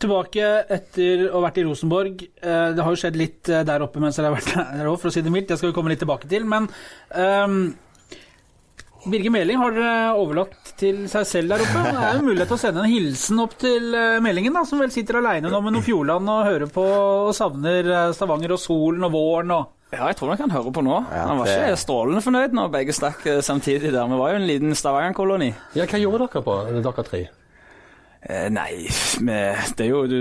Tilbake 0.02 0.44
etter 0.76 1.22
å 1.30 1.38
ha 1.38 1.46
vært 1.46 1.58
i 1.62 1.64
Rosenborg. 1.64 2.22
Eh, 2.42 2.68
Det 2.76 2.84
har 2.84 2.92
jo 2.92 3.00
skjedd 3.00 3.16
litt 3.16 3.48
eh, 3.48 3.62
der 3.64 3.84
oppe 3.86 4.02
mens 4.02 4.18
jeg 4.20 4.26
har 4.26 4.34
vært 4.34 4.52
der 4.76 4.90
òg, 4.90 4.98
for 5.00 5.08
å 5.08 5.14
si 5.14 5.22
det 5.24 5.32
mildt. 5.32 5.48
Det 5.48 5.56
skal 5.60 5.70
vi 5.72 5.76
komme 5.78 5.92
litt 5.94 6.02
tilbake 6.04 6.28
til. 6.28 6.44
Men 6.44 6.66
um, 7.16 7.56
Birger 9.06 9.30
Meling 9.32 9.60
har 9.62 9.72
dere 9.72 9.94
overlatt 10.18 10.72
til 10.76 11.04
seg 11.08 11.24
selv 11.30 11.54
der 11.54 11.62
oppe. 11.64 11.84
Det 11.86 12.02
er 12.10 12.18
jo 12.18 12.26
mulighet 12.26 12.50
til 12.52 12.58
å 12.58 12.60
sende 12.60 12.82
en 12.84 12.90
hilsen 12.92 13.40
opp 13.44 13.54
til 13.62 13.94
eh, 13.96 14.18
Melingen, 14.24 14.52
da, 14.58 14.66
som 14.68 14.82
vel 14.82 14.92
sitter 14.92 15.20
aleine 15.22 15.48
nå 15.52 15.62
med 15.64 15.76
noen 15.78 15.86
Fjordland 15.86 16.28
og 16.34 16.44
hører 16.50 16.72
på 16.74 16.84
og 17.30 17.32
savner 17.38 17.88
Stavanger 18.18 18.56
og 18.58 18.60
solen 18.60 19.06
og 19.08 19.14
våren 19.16 19.54
og 19.56 19.72
Ja, 19.94 20.08
jeg 20.10 20.18
tror 20.18 20.32
nok 20.34 20.40
han 20.42 20.50
hører 20.50 20.72
på 20.74 20.82
nå. 20.82 20.98
Ja, 21.14 21.24
han 21.30 21.38
var 21.40 21.46
det- 21.48 21.56
ikke 21.70 21.80
strålende 21.86 22.20
fornøyd 22.26 22.52
når 22.58 22.72
begge 22.74 22.92
stakk 22.92 23.22
samtidig 23.46 23.94
der. 23.94 24.10
Vi 24.10 24.18
var 24.20 24.32
jo 24.34 24.40
en 24.42 24.48
liten 24.50 24.74
Stavanger-koloni. 24.76 25.52
Ja, 25.78 25.86
hva 25.86 26.00
gjorde 26.02 26.26
dere 26.26 26.42
på, 26.42 26.56
dere 26.82 27.04
tre? 27.06 27.22
Eh, 28.26 28.48
nei, 28.50 28.86
vi, 29.22 29.40
det 29.78 29.84
er 29.86 29.90
jo 29.90 30.04
du, 30.10 30.20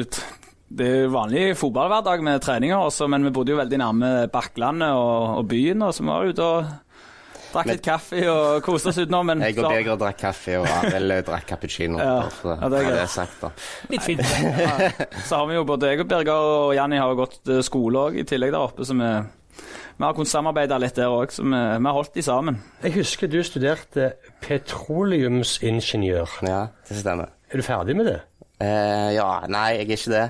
det 0.75 0.87
er 0.87 1.05
jo 1.05 1.11
vanlig 1.15 1.45
fotballhverdag 1.57 2.23
med 2.25 2.41
treninger 2.45 2.77
også, 2.77 3.07
men 3.09 3.25
vi 3.25 3.33
bodde 3.33 3.53
jo 3.53 3.59
veldig 3.59 3.79
nærme 3.81 4.09
Bakklandet 4.33 4.93
og, 4.93 5.39
og 5.39 5.47
byen, 5.49 5.81
og 5.85 5.93
så 5.95 6.03
vi 6.05 6.11
var 6.11 6.29
ute 6.29 6.49
og 6.49 6.73
drakk 7.55 7.69
litt 7.71 7.83
kaffe 7.85 8.19
og 8.29 8.59
koste 8.65 8.91
oss 8.91 8.99
utenom. 8.99 9.31
Men 9.31 9.41
Jeg 9.45 9.57
og 9.61 9.69
Birger 9.71 9.97
drakk 10.01 10.19
kaffe, 10.21 10.57
og 10.61 10.67
Arild 10.69 11.15
drakk 11.29 11.47
cappuccino. 11.49 12.01
Ja, 12.01 12.27
bare 12.43 12.57
ja, 12.59 12.69
det 12.73 12.81
er 12.81 12.89
greit. 12.89 12.99
det 12.99 13.07
sagt, 13.15 13.39
da. 13.41 13.51
Litt 13.93 14.05
fint. 14.05 14.25
så 15.27 15.41
har 15.41 15.49
vi 15.49 15.57
jo 15.57 15.65
både 15.69 15.93
jeg 15.93 16.03
og 16.03 16.11
Birger 16.11 16.51
og 16.51 16.75
Janni 16.77 17.01
har 17.01 17.13
jo 17.13 17.21
gått 17.23 17.53
eh, 17.55 17.63
skole 17.65 18.05
òg 18.09 18.19
i 18.21 18.27
tillegg 18.27 18.53
der 18.53 18.67
oppe, 18.67 18.85
så 18.85 18.97
vi, 18.99 19.11
vi 19.95 20.05
har 20.07 20.17
kunnet 20.17 20.33
samarbeide 20.33 20.81
litt 20.83 20.99
der 20.99 21.13
òg, 21.15 21.33
så 21.33 21.45
vi, 21.45 21.55
vi 21.55 21.89
har 21.89 21.97
holdt 21.97 22.13
de 22.19 22.25
sammen. 22.27 22.59
Jeg 22.83 22.97
husker 22.99 23.31
du 23.31 23.39
studerte 23.47 24.11
petroleumsingeniør. 24.45 26.41
Ja, 26.45 26.67
det 26.89 26.99
stemmer. 27.01 27.33
Er 27.55 27.61
du 27.61 27.63
ferdig 27.63 27.93
med 27.95 28.09
det? 28.09 28.17
Eh, 28.59 29.13
ja, 29.15 29.29
nei, 29.47 29.77
jeg 29.77 29.85
er 29.85 29.93
ikke 29.95 30.11
det. 30.11 30.25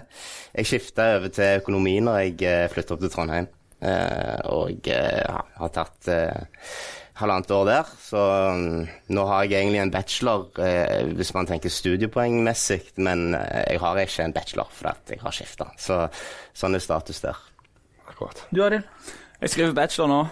Jeg 0.54 0.70
skifta 0.70 1.08
over 1.16 1.32
til 1.34 1.62
økonomi 1.64 1.96
når 2.06 2.20
jeg 2.20 2.36
uh, 2.46 2.66
flytta 2.70 2.94
opp 2.94 3.02
til 3.02 3.12
Trondheim. 3.14 3.48
Eh, 3.86 4.38
og 4.50 4.88
eh, 4.90 5.40
har 5.60 5.72
tatt 5.74 6.08
eh, 6.10 6.54
halvannet 7.20 7.52
år 7.54 7.66
der. 7.68 7.90
Så 8.02 8.22
um, 8.56 8.86
nå 9.14 9.26
har 9.30 9.44
jeg 9.44 9.60
egentlig 9.60 9.82
en 9.84 9.92
bachelor, 9.94 10.46
eh, 10.64 11.12
hvis 11.18 11.34
man 11.36 11.50
tenker 11.50 11.74
studiepoengmessig, 11.74 12.80
men 13.04 13.36
eh, 13.38 13.74
jeg 13.74 13.82
har 13.84 14.00
ikke 14.02 14.30
en 14.30 14.38
bachelor 14.38 14.72
fordi 14.74 15.18
jeg 15.18 15.22
har 15.26 15.36
skifta. 15.36 15.68
Så 15.82 16.00
sånn 16.56 16.80
er 16.80 16.86
status 16.86 17.22
der. 17.26 17.44
Akkurat. 18.08 18.46
Du, 18.50 18.64
Arild? 18.66 18.88
Jeg 19.42 19.54
skriver 19.54 19.78
bachelor 19.78 20.14
nå. 20.14 20.24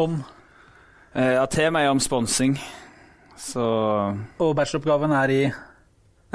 Om 0.00 0.18
Eh, 1.16 1.38
har 1.38 1.46
temaet 1.48 1.88
om 1.88 2.00
sponsing, 2.00 2.58
så 3.40 3.62
Og 4.38 4.56
bacheloroppgaven 4.56 5.12
er 5.16 5.30
i 5.32 5.52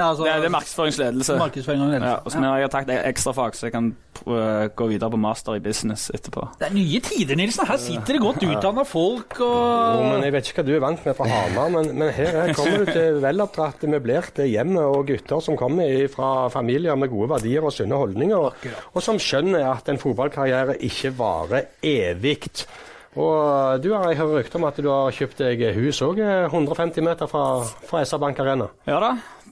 Ja, 0.02 0.08
altså, 0.10 0.26
Det 0.26 0.34
det 0.42 0.48
er 0.50 0.54
markedsføringsledelse. 0.56 1.36
markedsføring 1.38 1.82
og 1.84 1.90
ledelse. 1.92 2.08
Ja, 2.10 2.16
og 2.24 2.32
så 2.34 2.42
ja. 2.42 2.54
jeg 2.62 2.70
tatt 2.72 2.90
ekstrafag, 2.98 3.54
så 3.58 3.66
jeg 3.68 3.72
kan 3.76 3.90
øh, 4.26 4.64
gå 4.78 4.86
videre 4.90 5.10
på 5.10 5.20
master 5.20 5.58
i 5.58 5.62
business 5.62 6.10
etterpå. 6.14 6.48
Det 6.58 6.68
er 6.68 6.74
nye 6.74 7.00
tider, 7.06 7.38
Nilsen. 7.38 7.66
Her 7.68 7.80
sitter 7.80 8.16
det 8.18 8.20
godt 8.22 8.42
utdanna 8.42 8.84
folk 8.88 9.38
Jo, 9.40 10.02
men 10.02 10.24
Jeg 10.26 10.34
vet 10.34 10.50
ikke 10.50 10.62
hva 10.62 10.66
du 10.68 10.74
er 10.76 10.84
vant 10.84 11.06
med 11.06 11.16
fra 11.18 11.28
Hamar, 11.30 11.72
men, 11.76 11.90
men 11.98 12.12
her, 12.14 12.30
her 12.46 12.54
kommer 12.58 12.84
du 12.84 12.92
til 12.92 13.20
veloppdratte, 13.22 13.90
møblerte 13.90 14.46
hjem 14.50 14.76
og 14.82 15.06
gutter 15.06 15.40
som 15.44 15.56
kommer 15.60 16.06
fra 16.12 16.48
familier 16.52 16.98
med 16.98 17.12
gode 17.12 17.30
verdier 17.36 17.64
og 17.64 17.74
sunne 17.74 17.98
holdninger, 17.98 18.36
og, 18.36 18.70
og 18.92 19.04
som 19.04 19.20
skjønner 19.22 19.68
at 19.72 19.88
en 19.92 20.00
fotballkarriere 20.02 20.78
ikke 20.82 21.14
varer 21.18 21.70
evig. 21.82 22.66
Og 23.12 23.82
du 23.84 23.90
har 23.92 24.06
jeg 24.08 24.20
hører 24.22 24.38
rykter 24.40 24.56
om 24.56 24.64
at 24.70 24.78
du 24.80 24.88
har 24.88 25.12
kjøpt 25.12 25.42
deg 25.44 25.62
hus 25.76 26.00
òg, 26.04 26.20
150 26.22 27.04
meter 27.04 27.28
fra, 27.28 27.44
fra 27.88 28.00
SR 28.06 28.20
Bank 28.22 28.40
Arena. 28.40 28.70
Ja 28.88 29.00
da. 29.02 29.10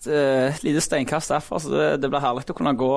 Er 0.08 0.54
Et 0.54 0.62
lite 0.64 0.80
steinkast 0.80 1.28
derfra, 1.28 1.58
så 1.60 1.68
det, 1.68 1.88
det 2.00 2.08
blir 2.08 2.22
herlig 2.24 2.46
å 2.48 2.56
kunne 2.56 2.72
gå 2.72 2.88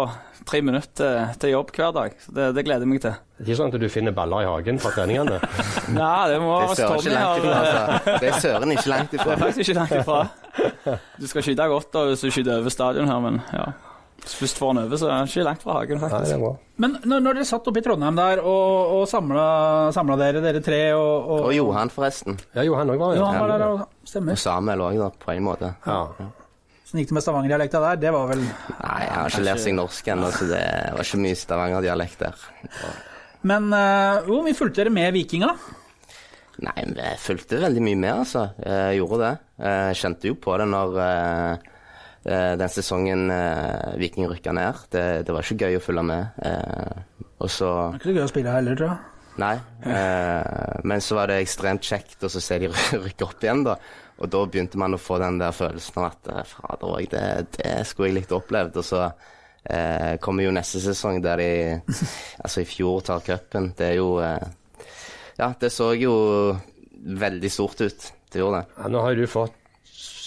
tre 0.47 0.61
minutter 0.63 1.33
til 1.41 1.51
jobb 1.51 1.73
hver 1.75 1.91
dag. 1.91 2.15
Så 2.23 2.31
det, 2.31 2.45
det 2.55 2.63
gleder 2.63 2.85
jeg 2.87 2.91
meg 2.93 3.01
til. 3.03 3.17
Det 3.35 3.43
er 3.43 3.49
ikke 3.49 3.59
sånn 3.59 3.73
at 3.73 3.83
du 3.83 3.89
finner 3.91 4.15
baller 4.15 4.45
i 4.45 4.47
hagen 4.47 4.79
fra 4.79 4.93
treningene? 4.95 5.41
Nei, 5.97 6.21
det 6.31 6.37
må 6.39 6.53
være 6.61 6.77
Tommy 6.79 7.01
ikke 7.01 7.17
langt 7.17 7.43
ifra. 7.43 7.57
øh, 7.57 7.63
Altså. 7.63 8.19
Det 8.23 8.29
er 8.29 8.39
søren 8.45 8.75
ikke 8.77 8.93
langt 8.93 9.11
Det 9.17 9.19
er 9.25 9.41
faktisk 9.43 9.65
ikke 9.65 9.79
langt 9.81 9.97
ifra. 9.99 10.21
Du 11.19 11.27
skal 11.27 11.43
skyte 11.49 11.67
godt 11.73 11.91
da, 11.91 12.05
hvis 12.07 12.23
du 12.23 12.31
skyter 12.31 12.61
over 12.61 12.71
stadion 12.77 13.11
her, 13.11 13.19
men 13.27 13.41
ja. 13.51 13.67
Hvis 14.23 14.35
først 14.39 14.59
får 14.61 14.69
han 14.71 14.77
over, 14.85 14.99
så 15.01 15.07
er 15.09 15.17
han 15.17 15.27
ikke 15.27 15.43
langt 15.43 15.63
fra 15.65 15.73
hagen, 15.79 15.99
Nei, 15.99 16.09
det 16.23 16.35
er 16.35 16.39
bra. 16.43 16.51
Men 16.83 16.93
når, 17.03 17.23
når 17.25 17.35
dere 17.39 17.47
satt 17.49 17.65
oppe 17.67 17.81
i 17.81 17.83
Trondheim 17.83 18.15
der 18.15 18.39
og, 18.39 18.93
og 18.99 19.03
samla, 19.11 20.15
dere, 20.21 20.43
dere 20.45 20.61
tre 20.63 20.79
og, 20.95 21.27
og, 21.27 21.41
Og 21.49 21.55
Johan, 21.57 21.91
forresten. 21.91 22.37
Ja, 22.55 22.63
Johan 22.63 22.93
òg 22.93 23.01
var 23.01 23.17
Ja, 23.17 23.25
jo 23.25 23.43
var 23.43 23.51
der, 23.51 23.65
og- 23.67 24.07
stemmer. 24.07 24.37
Og 24.37 24.39
Samuel 24.39 24.85
òg, 24.87 25.01
da, 25.01 25.09
på 25.25 25.35
en 25.35 25.43
måte. 25.49 25.73
Ja. 25.85 25.99
Sånn 26.87 27.01
gikk 27.01 27.11
det 27.11 27.17
med 27.17 27.25
stavangerdialekta 27.25 27.83
der. 27.83 27.99
Det 28.05 28.13
var 28.15 28.27
vel 28.31 28.43
Nei, 28.45 28.99
jeg 29.03 29.13
har 29.17 29.29
ikke 29.33 29.45
lært 29.49 29.63
seg 29.65 29.75
norsk 29.75 30.09
ennå, 30.15 30.31
så 30.31 30.47
det 30.53 30.63
var 30.93 31.03
ikke 31.07 31.21
mye 31.25 31.39
Stavanger-dialekt 31.43 32.19
der. 32.23 32.47
Men 33.43 33.71
uh, 33.73 34.21
hvor 34.27 34.43
mye 34.45 34.55
fulgte 34.55 34.83
dere 34.85 34.93
med 34.93 35.11
Vikinga? 35.17 35.51
Nei, 36.63 36.75
men 36.85 36.95
jeg 37.01 37.17
fulgte 37.19 37.59
veldig 37.63 37.81
mye 37.83 37.97
med, 37.97 38.13
altså. 38.23 38.43
Jeg 38.61 38.99
gjorde 39.01 39.19
det. 39.23 39.31
Jeg 39.65 39.97
kjente 40.03 40.29
jo 40.29 40.35
på 40.37 40.53
det 40.61 40.67
når 40.69 40.99
eh, 41.01 41.71
den 42.23 42.71
sesongen 42.71 43.25
eh, 43.33 43.95
Viking 43.99 44.29
rykka 44.31 44.53
ned. 44.55 44.85
Det, 44.93 45.07
det 45.27 45.33
var 45.35 45.43
ikke 45.43 45.67
gøy 45.67 45.79
å 45.79 45.83
følge 45.83 46.05
med. 46.07 46.37
Eh, 46.45 47.25
og 47.43 47.51
så 47.51 47.71
Det 47.93 47.97
var 47.97 47.99
ikke 47.99 48.15
gøy 48.19 48.23
å 48.23 48.31
spille 48.31 48.53
heller, 48.55 48.79
tror 48.79 48.93
jeg. 48.93 49.09
Nei. 49.41 49.55
Eh, 49.89 50.79
men 50.85 51.01
så 51.01 51.17
var 51.17 51.31
det 51.31 51.41
ekstremt 51.41 51.85
kjekt 51.85 52.23
å 52.23 52.29
så 52.31 52.41
se 52.43 52.59
de 52.61 52.69
rykke 53.05 53.25
opp 53.25 53.43
igjen, 53.43 53.63
da. 53.65 53.77
Og 54.21 54.29
da 54.29 54.43
begynte 54.45 54.79
man 54.79 54.93
å 54.93 55.01
få 55.01 55.17
den 55.21 55.39
der 55.41 55.55
følelsen 55.55 56.01
av 56.01 56.11
at 56.11 56.29
eh, 56.31 56.43
fader 56.47 56.91
òg, 56.91 57.07
det, 57.11 57.23
det 57.57 57.77
skulle 57.89 58.11
jeg 58.11 58.19
likt 58.19 58.35
opplevd. 58.35 58.77
Og 58.79 58.85
så 58.87 59.01
eh, 59.07 60.13
kommer 60.23 60.45
jo 60.45 60.53
neste 60.53 60.83
sesong 60.83 61.21
der 61.23 61.41
de 61.41 61.49
Altså 62.43 62.61
i 62.61 62.69
fjor 62.69 63.01
tar 63.07 63.25
cupen. 63.25 63.71
Det 63.77 63.89
er 63.93 63.97
jo 63.99 64.19
eh, 64.23 64.45
Ja, 65.39 65.49
det 65.59 65.73
så 65.73 65.91
jo 65.97 66.13
veldig 66.93 67.51
stort 67.51 67.81
ut. 67.81 68.09
Det 68.31 68.41
gjorde 68.41 68.61
det. 68.61 68.77
Ja, 68.77 68.93
nå 68.93 69.01
har 69.03 69.17
du 69.17 69.25
fått 69.29 69.57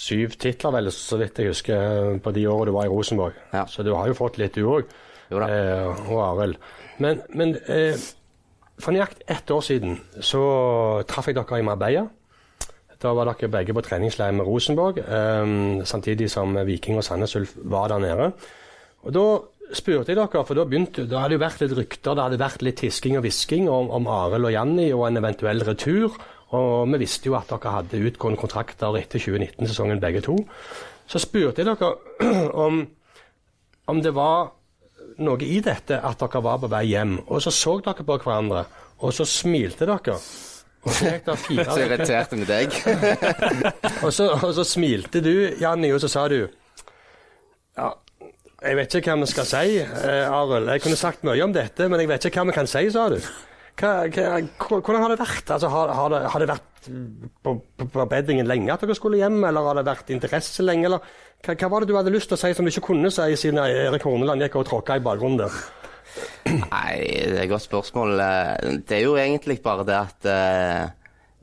syv 0.07 0.37
titler, 0.41 0.75
vel, 0.79 0.93
så 0.95 1.19
vidt 1.21 1.41
jeg 1.43 1.53
husker, 1.53 2.19
på 2.23 2.33
de 2.37 2.47
årene 2.51 2.71
du 2.71 2.77
var 2.77 2.89
i 2.89 2.93
Rosenborg. 2.93 3.39
Ja. 3.55 3.65
Så 3.71 3.85
du 3.87 3.93
har 3.95 4.09
jo 4.11 4.19
fått 4.19 4.39
litt, 4.41 4.55
du 4.55 4.69
òg. 4.71 4.93
Eh, 5.33 6.05
og 6.13 6.21
Arild. 6.23 6.61
Men, 7.03 7.25
men 7.35 7.57
eh, 7.73 7.99
for 8.79 8.95
nøyaktig 8.95 9.27
ett 9.33 9.51
år 9.51 9.65
siden 9.65 9.99
så 10.23 10.43
traff 11.09 11.31
jeg 11.31 11.39
dere 11.39 11.59
i 11.61 11.67
Marbella. 11.67 12.07
Da 13.03 13.13
var 13.13 13.29
dere 13.29 13.51
begge 13.53 13.75
på 13.77 13.83
treningsleir 13.85 14.33
med 14.37 14.47
Rosenborg, 14.47 15.03
eh, 15.03 15.83
samtidig 15.89 16.31
som 16.33 16.55
Viking 16.69 17.01
og 17.01 17.05
Sandnes 17.05 17.37
Ulf 17.37 17.57
var 17.65 17.91
der 17.93 18.07
nede. 18.07 18.31
Og 19.07 19.15
da 19.15 19.27
spurte 19.75 20.13
jeg 20.13 20.19
dere, 20.21 20.45
for 20.47 20.55
da 20.55 20.65
begynte 20.69 21.09
da 21.11 21.25
hadde 21.25 21.37
det 21.37 21.43
vært 21.43 21.63
litt 21.65 21.77
rykter, 21.81 22.15
det 22.15 22.25
hadde 22.25 22.41
vært 22.41 22.65
litt 22.65 22.81
tisking 22.85 23.19
og 23.19 23.27
hvisking 23.27 23.69
om, 23.71 23.91
om 23.99 24.09
Arild 24.11 24.49
og 24.49 24.55
Janni 24.55 24.89
og 24.95 25.09
en 25.09 25.21
eventuell 25.23 25.67
retur. 25.67 26.15
Og 26.55 26.87
vi 26.93 27.01
visste 27.03 27.31
jo 27.31 27.35
at 27.39 27.51
dere 27.51 27.73
hadde 27.75 28.03
utgående 28.07 28.39
kontrakter 28.39 28.99
etter 29.01 29.23
2019-sesongen 29.23 30.03
begge 30.03 30.23
to. 30.23 30.37
Så 31.11 31.19
spurte 31.23 31.63
jeg 31.63 31.73
dere 31.73 32.53
om, 32.67 32.85
om 33.91 34.03
det 34.03 34.15
var 34.15 34.53
noe 35.23 35.47
i 35.47 35.59
dette 35.65 35.99
at 35.99 36.21
dere 36.23 36.43
var 36.45 36.61
på 36.63 36.71
vei 36.71 36.85
hjem. 36.93 37.19
Og 37.27 37.43
så 37.43 37.55
så 37.55 37.79
dere 37.85 38.07
på 38.07 38.19
hverandre, 38.23 38.67
og 39.03 39.15
så 39.17 39.27
smilte 39.29 39.89
dere. 39.89 40.19
Og 40.87 40.95
så 40.95 41.11
gikk 41.11 41.27
det 41.27 41.39
fire 41.49 41.67
Så 41.73 41.83
irriterte 41.83 42.39
med 42.39 42.51
deg. 42.51 42.75
og 44.05 44.13
så, 44.15 44.31
og 44.37 44.53
så 44.55 44.67
smilte 44.67 45.23
du, 45.25 45.35
Janni, 45.61 45.91
og 45.95 46.03
så 46.05 46.13
sa 46.13 46.29
du 46.31 46.45
Ja, 47.77 47.91
jeg 48.63 48.79
vet 48.79 48.95
ikke 48.99 49.13
hva 49.13 49.21
vi 49.21 49.29
skal 49.29 49.49
si, 49.51 49.81
eh, 49.83 50.33
Arild. 50.33 50.71
Jeg 50.73 50.83
kunne 50.85 50.97
sagt 50.99 51.27
mye 51.27 51.43
om 51.45 51.53
dette, 51.53 51.91
men 51.91 52.01
jeg 52.01 52.09
vet 52.09 52.29
ikke 52.29 52.41
hva 52.41 52.51
vi 52.53 52.57
kan 52.57 52.71
si, 52.71 52.87
sa 52.95 53.09
du. 53.13 53.19
Hva, 53.77 53.91
hva, 54.09 54.79
hvordan 54.81 55.03
har 55.05 55.13
det 55.13 55.19
vært? 55.21 55.51
Altså, 55.53 55.69
har, 55.69 55.91
har, 55.93 56.13
det, 56.15 56.21
har 56.33 56.43
det 56.43 56.49
vært 56.49 56.87
på, 57.45 57.53
på, 57.77 57.87
på 57.93 58.07
beddingen 58.09 58.49
lenge 58.49 58.73
at 58.73 58.85
dere 58.85 58.97
skulle 58.97 59.19
hjem, 59.21 59.41
eller 59.45 59.67
har 59.69 59.77
det 59.81 59.85
vært 59.89 60.13
interesse 60.15 60.65
lenge? 60.65 60.87
Eller 60.89 61.03
hva, 61.45 61.57
hva 61.61 61.69
var 61.75 61.85
det 61.85 61.91
du 61.91 61.97
hadde 61.99 62.15
lyst 62.15 62.31
til 62.33 62.39
å 62.39 62.41
si 62.41 62.55
som 62.57 62.65
du 62.65 62.73
ikke 62.73 62.87
kunne 62.89 63.11
si, 63.13 63.27
siden 63.37 63.61
Erik 63.67 64.07
Horneland 64.09 64.47
gikk 64.47 64.57
og 64.63 64.69
tråkka 64.71 64.97
i 64.97 65.05
bakgrunnen 65.05 65.43
der? 65.45 65.59
Nei, 66.47 66.95
det 67.29 67.35
er 67.35 67.43
et 67.43 67.51
godt 67.51 67.67
spørsmål. 67.67 68.15
Eh, 68.23 68.79
Det 68.89 68.97
er 68.97 69.03
jo 69.05 69.17
egentlig 69.21 69.59
bare 69.65 69.85
det 69.85 69.97
at 69.99 70.29
eh, 70.33 70.85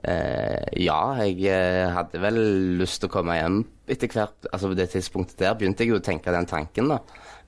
eh, 0.10 0.64
Ja, 0.82 1.02
jeg 1.22 1.44
eh, 1.52 1.92
hadde 1.94 2.22
vel 2.24 2.40
lyst 2.80 3.04
til 3.04 3.12
å 3.12 3.14
komme 3.14 3.36
hjem 3.38 3.60
etter 3.94 4.10
hvert. 4.10 4.48
Altså 4.50 4.72
På 4.72 4.80
det 4.80 4.88
tidspunktet 4.96 5.44
der 5.44 5.60
begynte 5.60 5.86
jeg 5.86 5.94
jo 5.94 6.00
å 6.00 6.06
tenke 6.08 6.34
den 6.34 6.50
tanken, 6.50 6.90
da. 6.96 6.98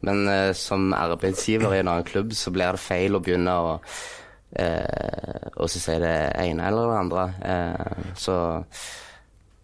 Men 0.05 0.27
eh, 0.29 0.51
som 0.53 0.91
arbeidsgiver 0.93 1.73
i 1.73 1.81
en 1.81 1.89
annen 1.95 2.05
klubb 2.05 2.35
så 2.37 2.53
blir 2.53 2.75
det 2.75 2.83
feil 2.83 3.17
å 3.17 3.23
begynne 3.23 3.55
å 3.57 3.73
eh, 4.59 5.49
og 5.55 5.69
så 5.71 5.81
sier 5.81 6.03
det 6.03 6.15
ene 6.41 6.69
eller 6.69 6.91
det 6.91 7.01
andre. 7.01 7.25
Eh, 7.51 8.13
så 8.19 8.37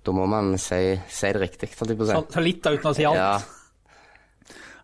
da 0.02 0.14
må 0.18 0.26
man 0.30 0.56
si, 0.58 0.82
si 1.10 1.32
det 1.32 1.42
riktig. 1.42 1.72
Så, 1.78 1.86
så 1.86 2.44
litt 2.44 2.64
da, 2.66 2.74
uten 2.74 2.92
å 2.92 2.96
si 2.98 3.06
alt. 3.06 3.22
Ja, 3.22 3.36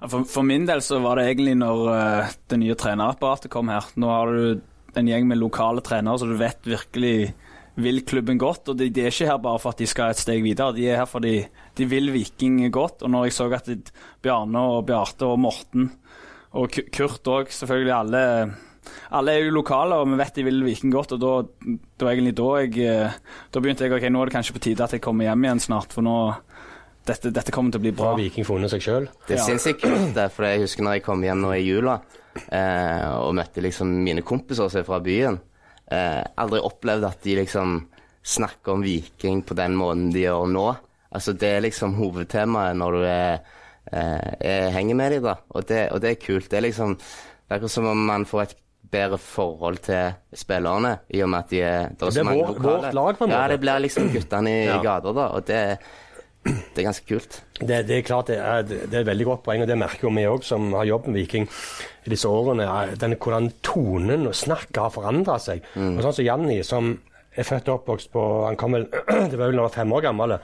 For, 0.06 0.28
for 0.30 0.46
min 0.46 0.68
del 0.70 0.84
så 0.86 1.00
var 1.02 1.18
det 1.18 1.32
egentlig 1.32 1.56
når 1.58 1.80
uh, 1.90 2.36
det 2.52 2.60
nye 2.62 2.76
trenerapparatet 2.78 3.50
kom 3.54 3.72
her. 3.74 3.88
Nå 3.98 4.12
har 4.14 4.30
du 4.30 4.98
en 4.98 5.10
gjeng 5.10 5.26
med 5.30 5.42
lokale 5.42 5.82
trenere, 5.86 6.22
så 6.22 6.30
du 6.30 6.36
vet 6.38 6.70
virkelig 6.70 7.34
vil 7.82 8.04
klubben 8.06 8.38
godt. 8.42 8.70
Og 8.70 8.78
de, 8.78 8.92
de 8.94 9.06
er 9.06 9.14
ikke 9.14 9.30
her 9.32 9.42
bare 9.42 9.62
for 9.62 9.74
at 9.74 9.82
de 9.82 9.90
skal 9.90 10.14
et 10.14 10.22
steg 10.22 10.46
videre, 10.46 10.76
de 10.78 10.86
er 10.90 11.02
her 11.02 11.10
fordi 11.10 11.40
de 11.78 11.90
vil 11.90 12.14
Viking 12.14 12.62
godt. 12.74 13.02
Og 13.02 13.14
når 13.14 13.28
jeg 13.28 13.38
så 13.38 13.50
at 13.58 13.92
Bjarne 14.22 14.64
og 14.76 14.86
Bjarte 14.90 15.30
og 15.30 15.42
Morten 15.42 15.92
og 16.58 16.78
Kurt 16.94 17.28
òg, 17.30 17.52
selvfølgelig 17.54 17.94
alle 17.98 18.24
alle 19.12 19.34
er 19.38 19.46
jo 19.46 19.51
lokale, 19.56 19.96
og 20.01 20.08
vi 20.12 20.17
vet 20.20 20.36
de 20.36 20.44
vil 20.44 20.63
Viking 20.65 20.91
godt. 20.94 21.12
og 21.13 21.20
da, 21.20 21.32
Det 21.98 22.06
var 22.06 22.12
egentlig 22.13 22.36
da 22.36 22.50
jeg 22.62 22.77
eh, 22.88 23.12
Da 23.51 23.60
begynte 23.60 23.86
jeg 23.88 23.94
ok, 23.94 24.10
nå 24.12 24.22
er 24.22 24.25
det 24.32 24.36
kanskje 24.36 24.53
på 24.58 24.63
tide 24.67 24.84
at 24.84 24.91
jeg 24.98 25.01
kommer 25.01 25.25
hjem 25.27 25.44
igjen 25.48 25.60
snart. 25.63 25.94
For 25.94 26.01
nå 26.06 26.17
dette, 27.08 27.32
dette 27.32 27.51
kommer 27.56 27.72
til 27.72 27.79
å 27.79 27.86
bli 27.86 27.91
bra. 27.96 28.12
Har. 28.12 28.17
Viking 28.20 28.44
funnet 28.46 28.70
seg 28.74 28.82
sjøl? 28.84 29.06
Det 29.27 29.38
er 29.38 29.39
Ja. 29.39 29.46
sinnssykt 29.48 29.82
kult. 29.82 30.17
For 30.36 30.44
jeg 30.44 30.60
husker 30.65 30.84
når 30.84 30.98
jeg 30.98 31.03
kom 31.03 31.22
hjem 31.24 31.39
nå 31.41 31.53
i 31.56 31.63
jula 31.63 32.01
eh, 32.51 33.06
og 33.22 33.34
møtte 33.38 33.63
liksom 33.63 33.88
mine 34.03 34.22
kompiser 34.27 34.67
som 34.70 34.82
er 34.82 34.88
fra 34.88 35.00
byen. 35.00 35.39
Eh, 35.89 36.24
aldri 36.38 36.60
opplevd 36.60 37.06
at 37.08 37.22
de 37.24 37.38
liksom 37.39 37.77
snakker 38.27 38.74
om 38.74 38.84
Viking 38.84 39.41
på 39.48 39.56
den 39.56 39.77
måten 39.79 40.10
de 40.12 40.25
gjør 40.25 40.50
nå. 40.51 40.65
Altså 41.15 41.32
Det 41.34 41.48
er 41.48 41.62
liksom 41.63 41.96
hovedtemaet 41.96 42.75
når 42.75 42.91
du 42.98 43.03
er, 43.08 43.39
eh, 43.94 44.34
er, 44.41 44.70
henger 44.75 44.96
med 45.00 45.12
dem, 45.15 45.24
da. 45.24 45.38
Og 45.56 45.65
det, 45.65 45.91
og 45.94 46.01
det 46.03 46.12
er 46.12 46.20
kult. 46.25 46.50
Det 46.50 46.58
er 46.60 46.67
liksom 46.67 46.98
Det 46.98 47.56
er 47.56 47.60
akkurat 47.62 47.72
som 47.72 47.86
om 47.88 48.06
man 48.06 48.25
får 48.27 48.41
et 48.44 48.56
bedre 48.91 49.17
forhold 49.20 49.77
til 49.86 50.13
spillerne, 50.38 50.98
i 51.13 51.22
og 51.25 51.29
med 51.29 51.39
at 51.46 51.50
de 51.53 51.62
er 51.62 51.88
Det, 51.89 52.10
Det 52.13 52.17
er 52.24 52.29
vår- 52.32 52.60
vårt 52.63 52.94
lag, 52.94 53.17
på 53.17 53.24
en 53.27 53.32
Ja, 53.32 53.48
det 53.48 53.60
blir 53.62 53.79
liksom 53.84 54.10
guttene 54.13 54.48
i 54.50 54.65
Ja. 54.72 54.82
gata, 54.84 55.13
da. 55.13 55.27
Og 55.36 55.46
det, 55.46 55.62
det 56.48 56.79
er 56.79 56.88
ganske 56.88 57.08
kult. 57.10 57.41
Det, 57.60 57.82
det 57.88 57.98
er 57.98 58.01
klart 58.08 58.27
det 58.32 58.38
er, 58.39 58.62
det 58.63 58.94
er 58.94 59.00
et 59.01 59.08
veldig 59.10 59.25
godt 59.25 59.44
poeng, 59.44 59.62
og 59.62 59.67
det 59.67 59.77
merker 59.77 60.08
jo 60.08 60.13
vi 60.15 60.24
òg 60.29 60.44
som 60.48 60.72
har 60.74 60.86
jobbet 60.88 61.08
med 61.12 61.20
Viking 61.22 61.48
i 62.06 62.10
disse 62.13 62.27
årene. 62.29 62.63
er 62.63 62.96
Den, 62.96 63.15
hvordan 63.20 63.51
tonen 63.63 64.27
og 64.27 64.34
snakket 64.36 64.77
har 64.77 64.89
forandra 64.96 65.39
seg. 65.39 65.62
Og 65.75 66.00
sånn 66.06 66.13
som 66.13 66.25
Janni, 66.25 66.62
som 66.63 66.94
er 67.38 67.44
født 67.44 67.67
og 67.70 67.82
oppvokst 67.82 68.10
på 68.12 68.22
Han 68.48 68.56
kom 68.56 68.72
vel 68.74 68.88
Det 69.32 69.38
var 69.38 69.48
vel 69.51 69.58
da 69.60 69.62
han 69.62 69.67
var 69.67 69.75
fem 69.75 69.91
år 69.94 70.01
gammel. 70.08 70.38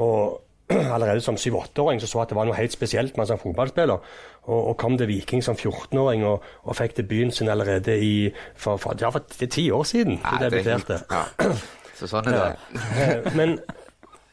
Og 0.00 0.40
allerede 0.94 1.20
som 1.24 1.38
7-8-åring 1.40 2.00
så 2.00 2.06
så 2.10 2.22
at 2.22 2.30
det 2.32 2.36
var 2.38 2.48
noe 2.48 2.56
helt 2.58 2.72
spesielt 2.72 3.16
med 3.16 3.24
han 3.24 3.32
som 3.34 3.42
fotballspiller. 3.42 3.98
Og, 4.42 4.68
og 4.68 4.76
kom 4.80 4.96
til 4.98 5.08
Viking 5.10 5.44
som 5.44 5.58
14-åring 5.58 6.24
og, 6.26 6.46
og 6.62 6.76
fikk 6.78 6.96
debuten 6.96 7.34
sin 7.34 7.48
allerede 7.52 7.98
i 8.00 8.30
for, 8.54 8.76
for, 8.80 8.96
ja, 9.00 9.10
for 9.10 9.26
det 9.34 9.48
er 9.48 9.54
ti 9.56 9.70
år 9.70 9.84
siden 9.84 10.18
Nei, 10.22 10.38
er 10.38 10.48
debuterte. 10.48 11.02
Ja. 11.10 11.24
Så 12.00 12.08
sånn 12.08 12.30
er 12.30 12.38
det. 12.38 12.80
Eh, 13.04 13.34
Men 13.36 13.58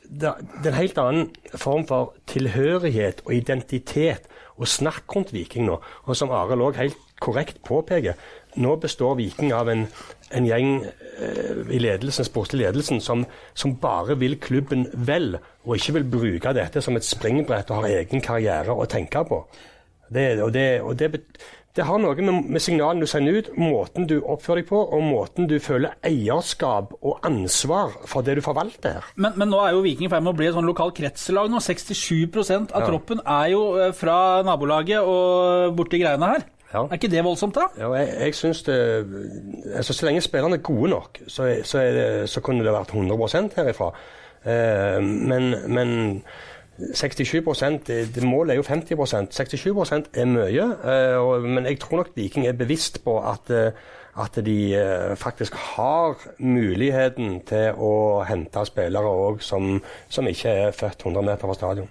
det, 0.07 0.31
det 0.63 0.69
er 0.69 0.71
en 0.71 0.79
helt 0.79 0.99
annen 1.03 1.25
form 1.59 1.83
for 1.89 2.13
tilhørighet 2.31 3.25
og 3.25 3.33
identitet 3.35 4.29
og 4.57 4.69
snakk 4.71 5.03
rundt 5.15 5.33
Viking 5.35 5.67
nå. 5.67 5.81
Og 6.07 6.15
som 6.17 6.31
Arild 6.33 6.63
òg 6.63 6.79
helt 6.79 6.97
korrekt 7.21 7.59
påpeker, 7.65 8.15
nå 8.57 8.75
består 8.81 9.17
Viking 9.19 9.53
av 9.55 9.69
en, 9.71 9.85
en 10.35 10.47
gjeng 10.47 10.71
eh, 10.83 11.61
i 11.73 11.81
ledelsen, 11.81 12.27
sportslig 12.27 12.65
ledelsen 12.65 13.01
som, 13.03 13.25
som, 13.53 13.75
bare 13.81 14.17
vil 14.19 14.37
klubben 14.41 14.87
vel, 14.93 15.37
og 15.65 15.77
ikke 15.77 15.97
vil 15.99 16.09
bruke 16.17 16.55
dette 16.57 16.83
som 16.83 16.97
et 16.97 17.07
springbrett 17.07 17.71
og 17.71 17.83
har 17.83 18.01
egen 18.01 18.23
karriere 18.23 18.73
å 18.75 18.87
tenke 18.89 19.23
på. 19.27 19.43
Det, 20.07 20.27
og 20.39 20.53
det, 20.55 20.67
og 20.87 20.95
det, 20.99 21.09
det 21.77 21.85
har 21.85 21.99
noe 22.01 22.15
med, 22.17 22.47
med 22.49 22.63
signalene 22.63 23.05
du 23.05 23.09
sender 23.09 23.37
ut, 23.37 23.49
måten 23.59 24.07
du 24.09 24.15
oppfører 24.17 24.63
deg 24.63 24.69
på, 24.71 24.79
og 24.81 25.03
måten 25.05 25.49
du 25.49 25.57
føler 25.61 25.93
eierskap 26.07 26.95
og 26.97 27.25
ansvar 27.27 27.93
for 28.09 28.25
det 28.25 28.39
du 28.39 28.43
forvalter. 28.45 29.05
Men, 29.15 29.35
men 29.37 29.51
nå 29.53 29.59
er 29.61 29.75
jo 29.75 29.83
Viking 29.85 30.07
i 30.07 30.11
ferd 30.11 30.25
med 30.25 30.33
å 30.33 30.39
bli 30.39 30.49
et 30.49 30.57
sånn 30.57 30.67
lokalt 30.67 30.97
kretslag 30.97 31.51
nå. 31.53 31.61
67 31.61 32.33
av 32.33 32.71
ja. 32.71 32.85
troppen 32.87 33.21
er 33.21 33.51
jo 33.53 33.63
eh, 33.77 33.93
fra 33.95 34.41
nabolaget 34.47 35.05
og 35.05 35.75
borti 35.77 36.01
greiene 36.01 36.31
her. 36.33 36.47
Ja. 36.73 36.83
Er 36.83 36.97
ikke 36.99 37.09
det 37.11 37.23
voldsomt, 37.23 37.55
da? 37.55 37.69
Ja, 37.79 37.93
jeg, 37.95 38.13
jeg 38.19 38.35
synes 38.35 38.63
det 38.67 38.75
altså 39.75 39.93
Så 39.93 40.05
lenge 40.05 40.21
spillerne 40.21 40.55
er 40.55 40.61
gode 40.61 40.89
nok, 40.89 41.19
så, 41.27 41.47
så, 41.63 41.79
det, 41.79 42.29
så 42.29 42.41
kunne 42.41 42.65
det 42.65 42.73
vært 42.73 42.91
100% 42.91 43.55
herifra. 43.55 43.91
Eh, 44.43 44.99
men, 45.03 45.55
men 45.73 46.23
67 46.93 47.33
det, 47.87 48.15
det 48.15 48.23
Målet 48.23 48.51
er 48.51 48.55
jo 48.55 48.61
50% 48.61 49.33
67% 49.33 50.09
er 50.13 50.25
mye. 50.25 50.65
Uh, 50.83 51.43
men 51.43 51.65
jeg 51.65 51.79
tror 51.79 51.97
nok 51.97 52.11
Viking 52.15 52.47
er 52.47 52.53
bevisst 52.53 53.03
på 53.03 53.17
at, 53.19 53.49
uh, 53.49 54.23
at 54.23 54.45
de 54.45 54.57
uh, 54.77 55.17
faktisk 55.17 55.53
har 55.53 56.15
muligheten 56.37 57.41
til 57.49 57.73
å 57.73 58.23
hente 58.29 58.65
spillere 58.65 59.09
òg 59.09 59.41
som, 59.41 59.79
som, 60.09 60.27
ikke 60.27 60.49
er 60.49 60.71
født 60.71 61.07
100 61.07 61.25
meter 61.25 61.47
fra 61.47 61.57
stadion. 61.57 61.89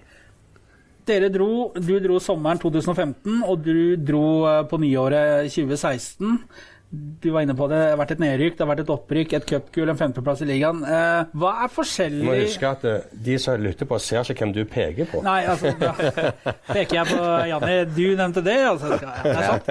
Dere 1.07 1.29
dro, 1.33 1.71
Du 1.75 1.93
dro 2.03 2.19
sommeren 2.23 2.59
2015, 2.59 3.43
og 3.47 3.61
du 3.63 3.95
dro 3.95 4.25
på 4.69 4.81
nyåret 4.81 5.47
2016 5.53 6.41
du 6.89 7.31
var 7.31 7.43
inne 7.43 7.55
på 7.55 7.65
det. 7.67 7.77
Det 7.81 7.87
har 7.91 7.99
vært 7.99 8.11
et 8.15 8.21
nedrykk, 8.23 8.53
det 8.55 8.63
har 8.63 8.69
vært 8.69 8.81
et 8.85 8.91
opprykk, 8.93 9.33
et 9.35 9.47
cupgull, 9.49 9.89
en 9.91 9.99
femteplass 9.99 10.43
i 10.45 10.47
ligaen. 10.47 10.79
Eh, 10.87 11.33
hva 11.41 11.51
er 11.65 11.73
forskjellig 11.73 12.21
Du 12.23 12.27
må 12.29 12.37
huske 12.39 12.69
at 12.69 12.85
uh, 12.87 13.09
de 13.27 13.35
som 13.43 13.59
lytter 13.59 13.89
på, 13.89 13.99
ser 13.99 14.23
ikke 14.23 14.45
hvem 14.45 14.53
du 14.55 14.61
peker 14.71 15.09
på. 15.11 15.21
Nei, 15.25 15.41
altså, 15.51 15.73
da 15.75 15.91
peker 16.77 17.01
jeg 17.01 17.11
på 17.11 17.27
Janne. 17.51 17.75
Du 17.91 18.05
nevnte 18.07 18.43
det, 18.45 18.57
altså. 18.71 18.95
Det 18.95 19.35
er 19.35 19.49
sant. 19.51 19.67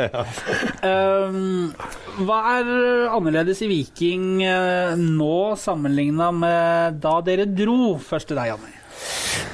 Um, 0.85 2.27
hva 2.29 2.43
er 2.59 2.73
annerledes 3.17 3.65
i 3.65 3.71
Viking 3.73 4.43
uh, 4.45 4.93
nå 5.01 5.39
sammenligna 5.61 6.33
med 6.37 7.01
da 7.01 7.17
dere 7.25 7.49
dro 7.49 7.95
først 7.97 8.29
til 8.29 8.43
deg, 8.43 8.53
Janne? 8.53 8.76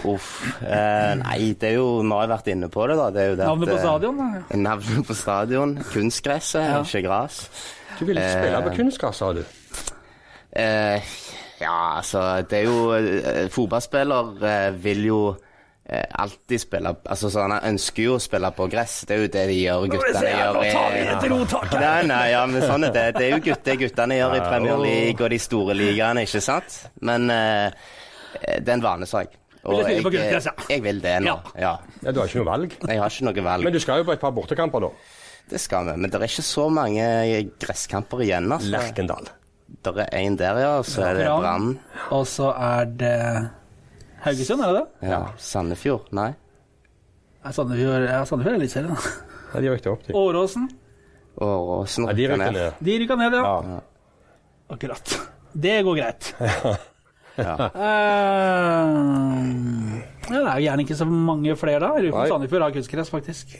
Uff. 0.09 0.30
Eh, 0.62 1.12
nei, 1.21 1.52
det 1.59 1.73
er 1.73 1.76
jo 1.78 2.00
Vi 2.02 2.11
har 2.14 2.30
vært 2.32 2.50
inne 2.52 2.68
på 2.73 2.87
det, 2.90 2.97
da. 2.99 3.11
Det 3.14 3.28
det 3.38 3.47
navnet 3.47 3.71
på 3.71 3.76
eh, 3.76 3.85
stadion? 3.85 4.18
Da. 4.18 4.59
Navnet 4.59 5.06
på 5.06 5.16
stadion. 5.18 5.76
Kunstgresset, 5.92 6.68
ja. 6.71 6.82
ikke 6.82 7.06
gress. 7.09 7.44
Du 7.99 8.04
ville 8.09 8.23
ikke 8.23 8.40
spille 8.40 8.62
på 8.66 8.75
kunstgress, 8.80 9.23
sa 9.23 9.32
du? 9.37 9.44
Eh, 10.52 11.14
ja, 11.62 11.97
altså 11.97 12.42
Det 12.49 12.59
er 12.59 12.62
jo 12.66 12.92
eh, 12.92 13.49
Fotballspiller 13.50 14.44
eh, 14.44 14.85
vil 14.85 15.04
jo 15.06 15.21
eh, 15.87 16.04
alltid 16.18 16.61
spille 16.61 16.94
Altså 17.06 17.30
sånn, 17.32 17.54
Han 17.54 17.73
ønsker 17.73 18.09
jo 18.09 18.16
å 18.18 18.23
spille 18.23 18.50
på 18.56 18.66
gress. 18.73 19.02
Det 19.09 19.16
er 19.16 19.23
jo 19.23 19.30
det 19.32 19.44
de 19.49 19.59
gjør, 19.61 19.87
guttene 19.94 20.32
gjør 20.32 20.61
nei, 21.78 21.99
nei, 22.11 22.25
ja, 22.35 22.42
men 22.50 22.64
sånn 22.64 22.88
er 22.88 22.97
det. 22.97 23.06
Det 23.18 23.28
er 23.28 23.37
jo 23.37 23.42
gutt, 23.49 23.64
det 23.68 23.78
guttene 23.85 24.18
gjør 24.18 24.38
i 24.38 24.42
Premier 24.47 24.82
League 24.82 25.25
og 25.25 25.32
de 25.32 25.40
store 25.42 25.76
ligaene, 25.78 26.26
ikke 26.26 26.42
sant? 26.44 26.82
Men 27.00 27.28
det 27.28 28.66
er 28.66 28.75
en 28.75 28.85
vanesak. 28.85 29.38
Og 29.62 29.78
jeg, 29.78 30.02
jeg, 30.02 30.42
jeg, 30.69 30.83
vil 30.83 30.99
det 31.04 31.12
nå, 31.23 31.37
ja. 31.54 31.76
ja. 32.02 32.11
Du 32.11 32.19
har 32.19 32.26
ikke 32.26 32.40
noe 32.40 32.49
valg? 32.49 32.73
Jeg 32.83 32.99
har 32.99 33.12
ikke 33.12 33.26
noe 33.28 33.45
valg. 33.47 33.66
Men 33.69 33.75
du 33.76 33.78
skal 33.83 34.00
jo 34.00 34.07
på 34.09 34.16
et 34.16 34.23
par 34.23 34.33
bortekamper, 34.35 34.88
da? 34.88 34.90
Det 35.52 35.61
skal 35.62 35.87
vi. 35.87 35.95
Men 36.02 36.11
det 36.11 36.19
er 36.19 36.26
ikke 36.26 36.45
så 36.47 36.66
mange 36.73 37.07
gresskamper 37.62 38.25
igjen. 38.26 38.50
altså. 38.50 38.73
Lerkendal. 38.75 39.31
Det 39.83 39.92
er 40.02 40.11
én 40.19 40.37
der, 40.38 40.59
ja. 40.61 40.73
Og 40.81 40.87
så 40.88 41.07
er 41.07 41.21
det 41.21 41.26
Brann. 41.31 41.73
Og 42.14 42.26
så 42.28 42.50
er 42.59 42.90
det 43.00 43.16
Haugesund, 44.23 44.62
er 44.62 44.75
det 44.75 44.83
det? 44.83 45.11
Ja. 45.11 45.23
Sandefjord. 45.38 46.11
Nei. 46.14 46.33
Sandefjord, 47.42 48.07
ja, 48.07 48.21
Sandefjord 48.26 48.54
er 48.54 48.61
eliteserien, 48.61 48.95
da. 48.95 49.14
Ja, 49.52 49.62
de 49.64 49.73
rykte 49.73 49.90
opp, 49.92 50.04
de. 50.07 50.14
Åråsen. 50.16 50.69
Åråsen 51.42 52.07
ja, 52.07 52.14
de 52.19 52.28
rykker 52.31 52.54
ned. 52.54 52.78
De 52.87 52.99
rykker 53.02 53.19
ned, 53.21 53.38
ja. 53.38 53.57
ja. 53.73 53.81
Akkurat. 54.73 55.14
Det 55.52 55.83
går 55.87 55.99
greit. 55.99 56.35
Ja. 57.38 57.54
Uh, 57.72 57.72
det 60.28 60.38
er 60.38 60.56
jo 60.58 60.64
gjerne 60.66 60.84
ikke 60.84 60.96
så 60.98 61.06
mange 61.08 61.56
flere 61.56 61.80
da. 61.82 61.92
Rufus 61.96 62.28
Sandefjord 62.28 62.66
har 62.66 62.74
kunstgress, 62.76 63.12
faktisk. 63.12 63.54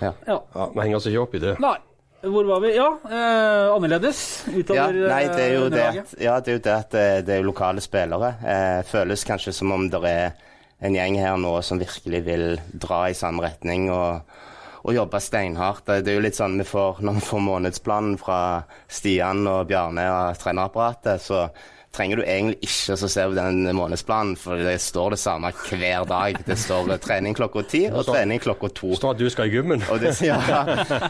Ja. 0.00 0.12
ja. 0.26 0.40
ja 0.54 0.68
henger 0.80 1.00
oss 1.00 1.08
ikke 1.10 1.24
opp 1.24 1.38
i 1.38 1.42
det. 1.42 1.54
Nei. 1.62 1.78
Hvor 2.20 2.44
var 2.44 2.60
vi? 2.60 2.74
Ja, 2.76 2.88
eh, 3.08 3.70
annerledes 3.72 4.44
utover 4.52 4.92
ja, 4.92 5.06
nei, 5.08 5.22
det 5.30 5.40
er 5.40 5.54
jo 5.54 5.68
det, 5.72 5.84
at, 5.88 6.10
ja, 6.20 6.34
det 6.44 6.52
er 6.52 6.58
jo 6.58 6.62
det 6.66 6.74
at 6.74 6.90
det, 6.92 7.04
det 7.24 7.38
er 7.38 7.46
lokale 7.46 7.80
spillere. 7.80 8.34
Eh, 8.44 8.80
føles 8.84 9.24
kanskje 9.24 9.54
som 9.56 9.72
om 9.72 9.86
det 9.88 10.02
er 10.04 10.36
en 10.84 10.96
gjeng 10.96 11.16
her 11.20 11.38
nå 11.40 11.54
som 11.64 11.80
virkelig 11.80 12.20
vil 12.26 12.44
dra 12.72 13.06
i 13.08 13.16
samme 13.16 13.46
retning 13.46 13.88
og, 13.94 14.36
og 14.84 14.96
jobbe 14.96 15.20
steinhardt. 15.24 15.88
Det 16.04 16.12
er 16.12 16.18
jo 16.18 16.26
litt 16.26 16.36
sånn 16.36 16.60
vi 16.60 16.68
får, 16.68 17.00
Når 17.00 17.16
vi 17.16 17.24
får 17.24 17.44
månedsplanen 17.46 18.20
fra 18.20 18.40
Stian 18.84 19.46
og 19.48 19.64
Bjarne 19.72 20.04
og 20.12 20.40
trenerapparatet, 20.44 21.24
så 21.24 21.46
trenger 21.94 22.20
du 22.20 22.24
egentlig 22.24 22.68
ikke 22.68 22.94
å 22.94 23.10
se 23.10 23.24
på 23.26 23.36
den 23.36 23.64
månedsplanen, 23.76 24.36
for 24.38 24.60
det 24.62 24.76
står 24.82 25.16
det 25.16 25.20
samme 25.22 25.50
hver 25.66 26.06
dag. 26.10 26.38
Det 26.46 26.58
står 26.58 26.92
trening 27.02 27.34
klokka 27.38 27.64
ti 27.70 27.82
og 27.90 28.04
trening 28.08 28.42
klokka 28.42 28.70
to. 28.74 28.92
Det 28.92 29.00
står 29.00 29.16
at 29.16 29.22
du 29.22 29.30
skal 29.32 29.50
i 29.50 29.56
gymmen. 29.56 29.82
Det, 30.02 30.14
ja, 30.24 30.38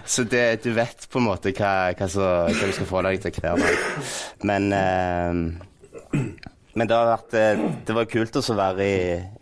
så 0.08 0.24
det, 0.24 0.44
du 0.64 0.72
vet 0.76 1.08
på 1.10 1.20
en 1.20 1.28
måte 1.28 1.52
hva, 1.56 1.74
hva, 1.96 2.08
så, 2.10 2.30
hva 2.48 2.70
du 2.70 2.78
skal 2.78 2.88
få 2.88 3.04
deg 3.08 3.20
til 3.26 3.36
hver 3.42 3.60
dag. 3.60 3.84
Men 4.48 4.72
eh, 4.76 6.48
men 6.78 6.86
det, 6.86 6.94
har 6.94 7.08
vært, 7.10 7.34
eh, 7.34 7.62
det 7.86 7.94
var 7.96 8.06
kult 8.10 8.36
å 8.38 8.56
være 8.56 8.84
i, 8.86 8.98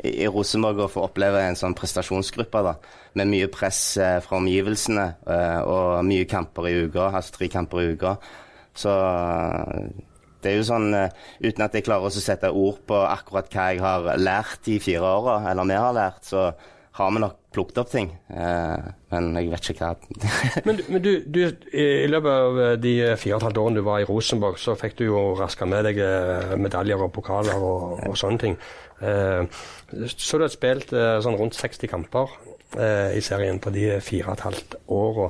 i, 0.09 0.27
Rosenborg 0.33 0.87
og 0.87 0.93
få 0.95 1.05
oppleve 1.07 1.43
en 1.45 1.59
sånn 1.59 1.77
prestasjonsgruppe. 1.77 2.63
da, 2.65 2.75
Med 3.21 3.29
mye 3.29 3.51
press 3.53 3.83
eh, 4.01 4.17
fra 4.25 4.41
omgivelsene 4.41 5.07
eh, 5.29 5.61
og 5.61 6.07
mye 6.09 6.29
kamper 6.29 6.71
i 6.71 6.77
uka, 6.87 7.11
altså 7.13 7.37
tre 7.37 7.51
kamper 7.53 7.83
i 7.83 7.91
uka. 7.93 8.17
Så 8.79 8.95
det 10.43 10.53
er 10.53 10.59
jo 10.61 10.67
sånn, 10.69 10.89
uh, 10.95 11.29
Uten 11.43 11.67
at 11.67 11.77
jeg 11.77 11.87
klarer 11.87 12.09
å 12.09 12.15
sette 12.15 12.51
ord 12.55 12.81
på 12.89 12.99
akkurat 13.05 13.51
hva 13.53 13.69
jeg 13.73 13.83
har 13.83 14.11
lært 14.21 14.65
de 14.67 14.79
fire 14.83 15.15
åra, 15.19 15.39
eller 15.51 15.69
vi 15.69 15.79
har 15.79 15.97
lært, 15.97 16.27
så 16.29 16.51
har 16.99 17.13
vi 17.15 17.23
nok 17.23 17.37
plukket 17.55 17.79
opp 17.83 17.91
ting. 17.93 18.09
Uh, 18.31 18.91
men 19.13 19.31
jeg 19.39 19.51
vet 19.53 19.71
ikke 19.73 19.91
hva. 19.91 20.19
men, 20.69 20.83
men 20.91 21.05
du, 21.05 21.13
du, 21.27 21.41
i 21.71 22.09
løpet 22.11 22.33
av 22.33 22.61
eh, 22.65 22.75
de 22.83 22.95
fire 23.21 23.37
og 23.37 23.41
et 23.41 23.47
halvt 23.49 23.63
årene 23.63 23.81
du 23.81 23.87
var 23.87 24.03
i 24.03 24.09
Rosenborg, 24.09 24.59
så 24.63 24.75
fikk 24.79 24.99
du 25.01 25.07
jo 25.09 25.23
raska 25.39 25.69
med 25.71 25.87
deg 25.89 26.03
medaljer 26.59 27.07
og 27.07 27.15
pokaler 27.15 27.63
og, 27.63 28.03
og 28.11 28.19
sånne 28.19 28.43
ting. 28.43 28.59
Så 28.99 30.41
du 30.41 30.43
har 30.43 30.51
spilt 30.51 30.91
sånn 30.91 31.39
rundt 31.39 31.55
60 31.55 31.87
kamper 31.93 32.35
i 33.15 33.21
serien 33.23 33.61
på 33.63 33.71
de 33.73 33.93
fire 34.03 34.33
og 34.33 34.35
et 34.35 34.47
halvt 34.49 34.75
åra. 34.91 35.29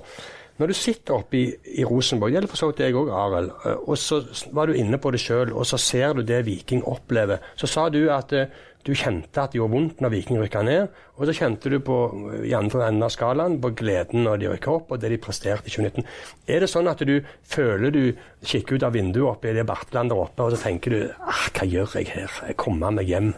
Når 0.58 0.72
du 0.72 0.74
sitter 0.74 1.14
oppe 1.14 1.38
i, 1.38 1.44
i 1.78 1.84
Rosenborg, 1.86 2.32
gjelder 2.34 2.50
for 2.50 2.58
så 2.58 2.70
vidt 2.70 2.80
deg 2.82 2.96
òg, 2.98 3.12
Arild, 3.14 3.52
eh, 3.62 3.84
og 3.86 3.98
så 4.00 4.18
var 4.56 4.66
du 4.66 4.78
inne 4.78 4.98
på 4.98 5.12
det 5.14 5.20
sjøl, 5.22 5.52
og 5.54 5.68
så 5.68 5.78
ser 5.78 6.16
du 6.18 6.24
det 6.26 6.40
Viking 6.48 6.82
opplever. 6.90 7.44
Så 7.58 7.70
sa 7.70 7.86
du 7.94 8.00
at 8.10 8.34
uh, 8.34 8.48
du 8.86 8.90
kjente 8.96 9.38
at 9.38 9.52
det 9.52 9.60
gjorde 9.60 9.74
vondt 9.76 10.02
når 10.02 10.12
Viking 10.16 10.40
rykka 10.42 10.64
ned, 10.66 10.98
og 11.18 11.28
så 11.28 11.34
kjente 11.36 11.70
du 11.70 11.78
på 11.84 11.98
i 12.46 12.54
andre 12.58 12.88
enden 12.88 13.06
av 13.06 13.12
skalaen 13.14 13.58
på 13.62 13.70
gleden 13.78 14.26
når 14.26 14.42
de 14.42 14.50
rykka 14.54 14.74
opp, 14.74 14.92
og 14.94 15.02
det 15.02 15.12
de 15.14 15.20
presterte 15.22 15.70
i 15.70 15.74
2019. 15.74 16.08
Er 16.50 16.64
det 16.64 16.70
sånn 16.72 16.90
at 16.90 17.06
du 17.06 17.18
føler 17.46 17.94
du 17.94 18.02
kikker 18.42 18.78
ut 18.78 18.88
av 18.88 18.98
vinduet 18.98 19.30
oppe 19.30 19.52
i 19.52 19.56
det 19.58 19.66
Bartland 19.68 20.10
der 20.10 20.24
oppe, 20.24 20.46
og 20.46 20.56
så 20.56 20.62
tenker 20.62 20.94
du 20.94 21.00
ah, 21.22 21.46
hva 21.54 21.68
gjør 21.68 21.98
jeg 22.00 22.10
her, 22.16 22.40
jeg 22.50 22.58
kommer 22.58 22.94
meg 22.98 23.10
hjem 23.10 23.34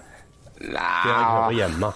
der 0.61 1.09
jeg 1.09 1.21
hører 1.21 1.57
hjemme? 1.57 1.95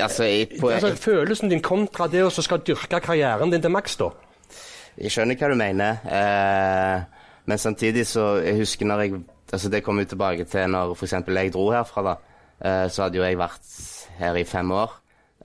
Altså, 0.00 0.24
jeg, 0.24 0.54
på, 0.58 0.70
altså, 0.74 0.94
følelsen 0.98 1.52
din 1.52 1.62
kontra 1.62 2.08
det 2.10 2.24
å 2.26 2.32
skal 2.34 2.64
dyrke 2.66 2.98
karrieren 3.04 3.52
din 3.52 3.62
til 3.62 3.72
maks, 3.72 3.94
da? 4.00 4.10
Jeg 4.98 5.14
skjønner 5.14 5.38
hva 5.38 5.48
du 5.52 5.58
mener. 5.58 6.00
Eh, 6.10 7.26
men 7.48 7.60
samtidig 7.60 8.04
så 8.06 8.38
Jeg 8.42 8.58
husker 8.58 8.86
når 8.86 9.02
jeg 9.04 9.20
altså 9.52 9.70
Det 9.70 9.82
kommer 9.84 10.04
jo 10.04 10.12
tilbake 10.12 10.44
til 10.44 10.68
når 10.68 10.94
f.eks. 10.96 11.12
jeg 11.12 11.52
dro 11.52 11.70
herfra. 11.70 12.02
da, 12.02 12.14
eh, 12.60 12.88
Så 12.88 13.02
hadde 13.02 13.16
jo 13.16 13.24
jeg 13.24 13.38
vært 13.38 13.68
her 14.18 14.36
i 14.36 14.44
fem 14.44 14.70
år. 14.70 14.90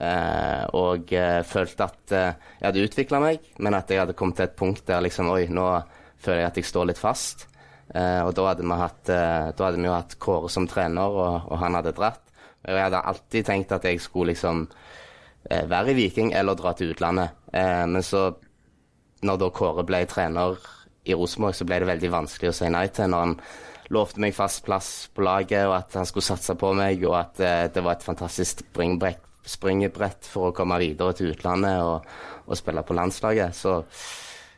Eh, 0.01 0.63
og 0.73 1.13
eh, 1.13 1.43
følte 1.45 1.85
at 1.85 2.11
eh, 2.11 2.33
jeg 2.59 2.65
hadde 2.65 2.85
utvikla 2.87 3.19
meg, 3.21 3.39
men 3.59 3.77
at 3.77 3.91
jeg 3.91 4.01
hadde 4.01 4.15
kommet 4.17 4.35
til 4.35 4.47
et 4.49 4.55
punkt 4.57 4.87
der 4.87 5.03
liksom 5.05 5.29
Oi, 5.29 5.45
nå 5.47 5.67
føler 6.17 6.41
jeg 6.41 6.49
at 6.49 6.57
jeg 6.57 6.65
står 6.65 6.89
litt 6.89 6.99
fast. 7.01 7.45
Eh, 7.93 8.21
og 8.25 8.33
da 8.33 8.47
hadde, 8.49 8.65
vi 8.65 8.79
hatt, 8.79 9.03
da 9.05 9.53
hadde 9.53 9.77
vi 9.77 9.85
jo 9.85 9.93
hatt 9.93 10.17
Kåre 10.19 10.49
som 10.49 10.65
trener, 10.67 11.13
og, 11.13 11.51
og 11.51 11.61
han 11.61 11.77
hadde 11.77 11.93
dratt. 11.93 12.23
Og 12.63 12.73
jeg 12.73 12.87
hadde 12.87 13.05
alltid 13.11 13.45
tenkt 13.45 13.75
at 13.75 13.85
jeg 13.85 14.01
skulle 14.01 14.33
liksom 14.33 14.65
være 15.43 15.91
i 15.91 15.95
Viking 15.97 16.29
eller 16.33 16.55
dra 16.55 16.71
til 16.73 16.93
utlandet. 16.93 17.35
men 17.51 17.99
så 18.01 18.29
når 19.23 19.41
da 19.41 19.51
Kåre 19.55 19.85
ble 19.87 20.03
trener 20.09 20.57
i 21.03 21.15
Rosenborg 21.17 21.55
så 21.57 21.67
ble 21.67 21.81
det 21.81 21.89
veldig 21.89 22.11
vanskelig 22.13 22.51
å 22.51 22.55
si 22.55 22.69
nei 22.71 22.87
til 22.95 23.11
når 23.11 23.25
han 23.25 23.37
lovte 23.93 24.21
meg 24.23 24.35
fast 24.35 24.63
plass 24.65 24.89
på 25.13 25.25
laget, 25.25 25.67
og 25.67 25.75
at 25.75 25.97
han 25.99 26.07
skulle 26.07 26.25
satse 26.25 26.55
på 26.59 26.71
meg, 26.77 27.03
og 27.07 27.17
at 27.19 27.41
eh, 27.43 27.65
det 27.73 27.83
var 27.83 27.97
et 27.97 28.05
fantastisk 28.05 28.63
springbrett, 28.63 30.29
for 30.29 30.49
å 30.49 30.55
komme 30.55 30.79
videre 30.81 31.15
til 31.17 31.33
utlandet 31.33 31.83
og, 31.83 32.07
og 32.47 32.57
spille 32.57 32.83
på 32.87 32.95
landslaget. 32.95 33.57
Så 33.57 33.75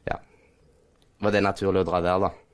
ja, 0.05 0.19
var 1.25 1.33
det 1.33 1.43
naturlig 1.43 1.81
å 1.83 1.89
dra 1.89 2.03
der, 2.05 2.27
da. 2.27 2.44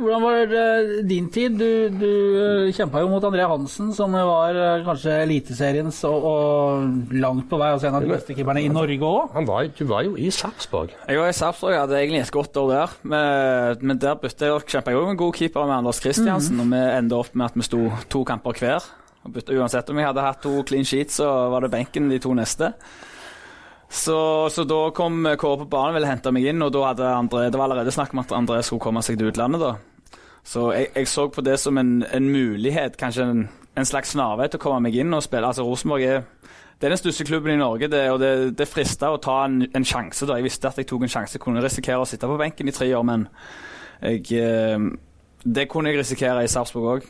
Hvordan 0.00 0.22
var 0.24 0.46
det 0.48 1.02
din 1.08 1.26
tid? 1.32 1.58
Du, 1.60 1.88
du 1.92 2.08
uh, 2.08 2.72
kjempa 2.72 3.02
jo 3.02 3.10
mot 3.12 3.24
André 3.28 3.44
Hansen, 3.48 3.90
som 3.96 4.14
var 4.16 4.56
eh, 4.56 4.84
kanskje 4.86 5.16
Eliteseriens 5.26 5.98
og, 6.08 6.24
og 6.30 7.12
langt 7.20 7.50
på 7.50 7.58
vei 7.60 7.68
altså 7.74 7.90
en 7.90 7.98
av 7.98 8.06
de 8.06 8.12
beste 8.12 8.36
keeperne 8.36 8.62
i 8.64 8.70
Norge 8.72 8.96
òg. 9.10 9.36
Du 9.76 9.84
var 9.90 10.06
jo 10.06 10.16
i 10.16 10.30
Sarpsborg. 10.32 10.94
Jeg 11.04 11.20
var 11.20 11.28
i 11.28 11.36
Sarpsborg, 11.36 11.74
jeg 11.76 11.84
hadde 11.84 11.98
egentlig 12.00 12.22
et 12.22 12.32
godt 12.38 12.56
år 12.62 12.72
der. 12.72 12.96
Men, 13.12 13.84
men 13.90 14.00
der 14.00 14.16
bytte 14.22 14.48
jeg 14.48 14.64
kjempa 14.72 14.96
òg 14.96 15.10
med 15.10 15.14
en 15.18 15.22
god 15.26 15.36
keeper 15.36 15.68
med 15.68 15.76
Anders 15.82 16.00
Kristiansen, 16.00 16.64
og 16.64 16.72
vi 16.72 16.80
endte 16.96 17.20
opp 17.20 17.36
med 17.36 17.50
at 17.50 17.60
vi 17.60 17.68
sto 17.68 17.84
to 18.12 18.24
kamper 18.28 18.56
hver. 18.62 18.88
Og 19.26 19.36
bytte, 19.36 19.56
uansett 19.60 19.92
om 19.92 20.00
jeg 20.00 20.08
hadde 20.08 20.24
hatt 20.24 20.40
to 20.44 20.56
clean 20.64 20.88
sheets, 20.88 21.20
så 21.20 21.28
var 21.52 21.66
det 21.66 21.74
benken 21.76 22.08
de 22.08 22.20
to 22.22 22.32
neste. 22.36 22.72
Så, 23.90 24.48
så 24.54 24.64
da 24.70 24.84
kom 24.94 25.24
Kåre 25.34 25.64
på 25.64 25.70
banen 25.70 25.90
og 25.90 25.96
ville 25.98 26.08
hente 26.08 26.30
meg 26.32 26.46
inn, 26.52 26.62
og 26.62 26.70
da 26.72 26.84
hadde 26.92 27.08
André, 27.10 27.48
det 27.50 27.58
var 27.58 27.66
allerede 27.66 27.92
snakk 27.94 28.14
om 28.14 28.22
at 28.22 28.34
André 28.36 28.60
skulle 28.62 28.82
komme 28.84 29.02
seg 29.02 29.18
til 29.18 29.32
utlandet. 29.32 29.64
da. 29.64 29.72
Så 30.50 30.72
jeg, 30.74 30.88
jeg 30.96 31.08
så 31.08 31.28
på 31.30 31.44
det 31.46 31.60
som 31.62 31.78
en, 31.78 32.02
en 32.02 32.28
mulighet, 32.28 32.96
kanskje 32.98 33.22
en, 33.22 33.44
en, 33.78 33.86
slags 33.86 34.16
snarvei 34.16 34.48
til 34.50 34.58
å 34.58 34.62
komme 34.64 34.80
meg 34.88 34.96
inn 34.98 35.14
og 35.14 35.22
spille. 35.22 35.46
Altså 35.46 35.62
Rosenborg 35.62 36.02
er, 36.02 36.24
er 36.80 36.90
den 36.90 36.98
største 36.98 37.26
klubben 37.28 37.54
i 37.54 37.60
Norge, 37.60 37.86
det, 37.92 38.00
og 38.10 38.18
det, 38.18 38.32
det 38.58 38.66
frista 38.66 39.12
å 39.14 39.20
ta 39.22 39.44
en, 39.44 39.60
en, 39.68 39.86
sjanse. 39.86 40.26
da. 40.26 40.40
Jeg 40.40 40.48
visste 40.48 40.72
at 40.72 40.80
jeg 40.80 40.88
tok 40.90 41.06
en 41.06 41.12
sjanse. 41.12 41.36
Jeg 41.38 41.44
kunne 41.44 41.62
risikere 41.62 42.02
å 42.02 42.08
sitte 42.08 42.26
på 42.26 42.40
benken 42.40 42.66
i 42.66 42.74
tre 42.74 42.88
år, 42.98 43.06
men 43.06 43.28
jeg, 44.02 44.26
eh, 44.42 44.88
det 45.44 45.68
kunne 45.70 45.92
jeg 45.92 46.02
risikere 46.02 46.42
i 46.42 46.50
Sarpsborg 46.50 46.90
òg. 46.96 47.06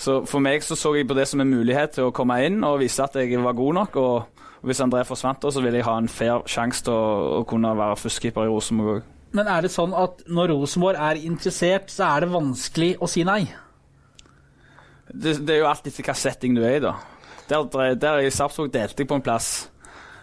Så 0.00 0.18
for 0.26 0.42
meg 0.42 0.66
så, 0.66 0.74
så 0.74 0.94
jeg 0.96 1.06
på 1.06 1.14
det 1.14 1.28
som 1.30 1.44
en 1.44 1.54
mulighet 1.54 1.94
til 2.00 2.08
å 2.08 2.16
komme 2.16 2.40
inn 2.42 2.64
og 2.66 2.80
vise 2.82 3.04
at 3.04 3.14
jeg 3.20 3.38
var 3.44 3.54
god 3.54 3.78
nok. 3.78 3.96
og 4.02 4.66
Hvis 4.66 4.82
André 4.82 5.04
forsvant, 5.06 5.46
så 5.46 5.62
ville 5.62 5.78
jeg 5.78 5.86
ha 5.86 5.98
en 6.00 6.10
fair 6.10 6.42
sjanse 6.50 6.82
til 6.82 6.98
å, 6.98 7.38
å, 7.38 7.46
kunne 7.46 7.76
være 7.78 8.00
førstekeeper 8.00 8.48
i 8.48 8.50
Rosenborg 8.50 8.96
òg. 8.96 9.08
Men 9.36 9.50
er 9.50 9.62
det 9.62 9.70
sånn 9.72 9.92
at 9.94 10.24
når 10.30 10.54
Rosenborg 10.56 10.98
er 10.98 11.20
interessert, 11.22 11.90
så 11.92 12.08
er 12.08 12.24
det 12.24 12.32
vanskelig 12.32 12.94
å 12.98 13.08
si 13.10 13.22
nei? 13.26 13.44
Det, 15.10 15.36
det 15.46 15.56
er 15.56 15.62
jo 15.64 15.68
alltid 15.70 15.92
til 15.92 16.02
hvilken 16.02 16.18
setting 16.18 16.56
du 16.56 16.62
er 16.64 16.78
i, 16.78 16.82
da. 16.82 16.96
Der, 17.50 17.94
der 17.98 18.22
i 18.22 18.30
Sarpsborg 18.30 18.70
delte 18.74 19.02
jeg 19.02 19.10
på 19.10 19.18
en 19.18 19.26
plass. 19.26 19.68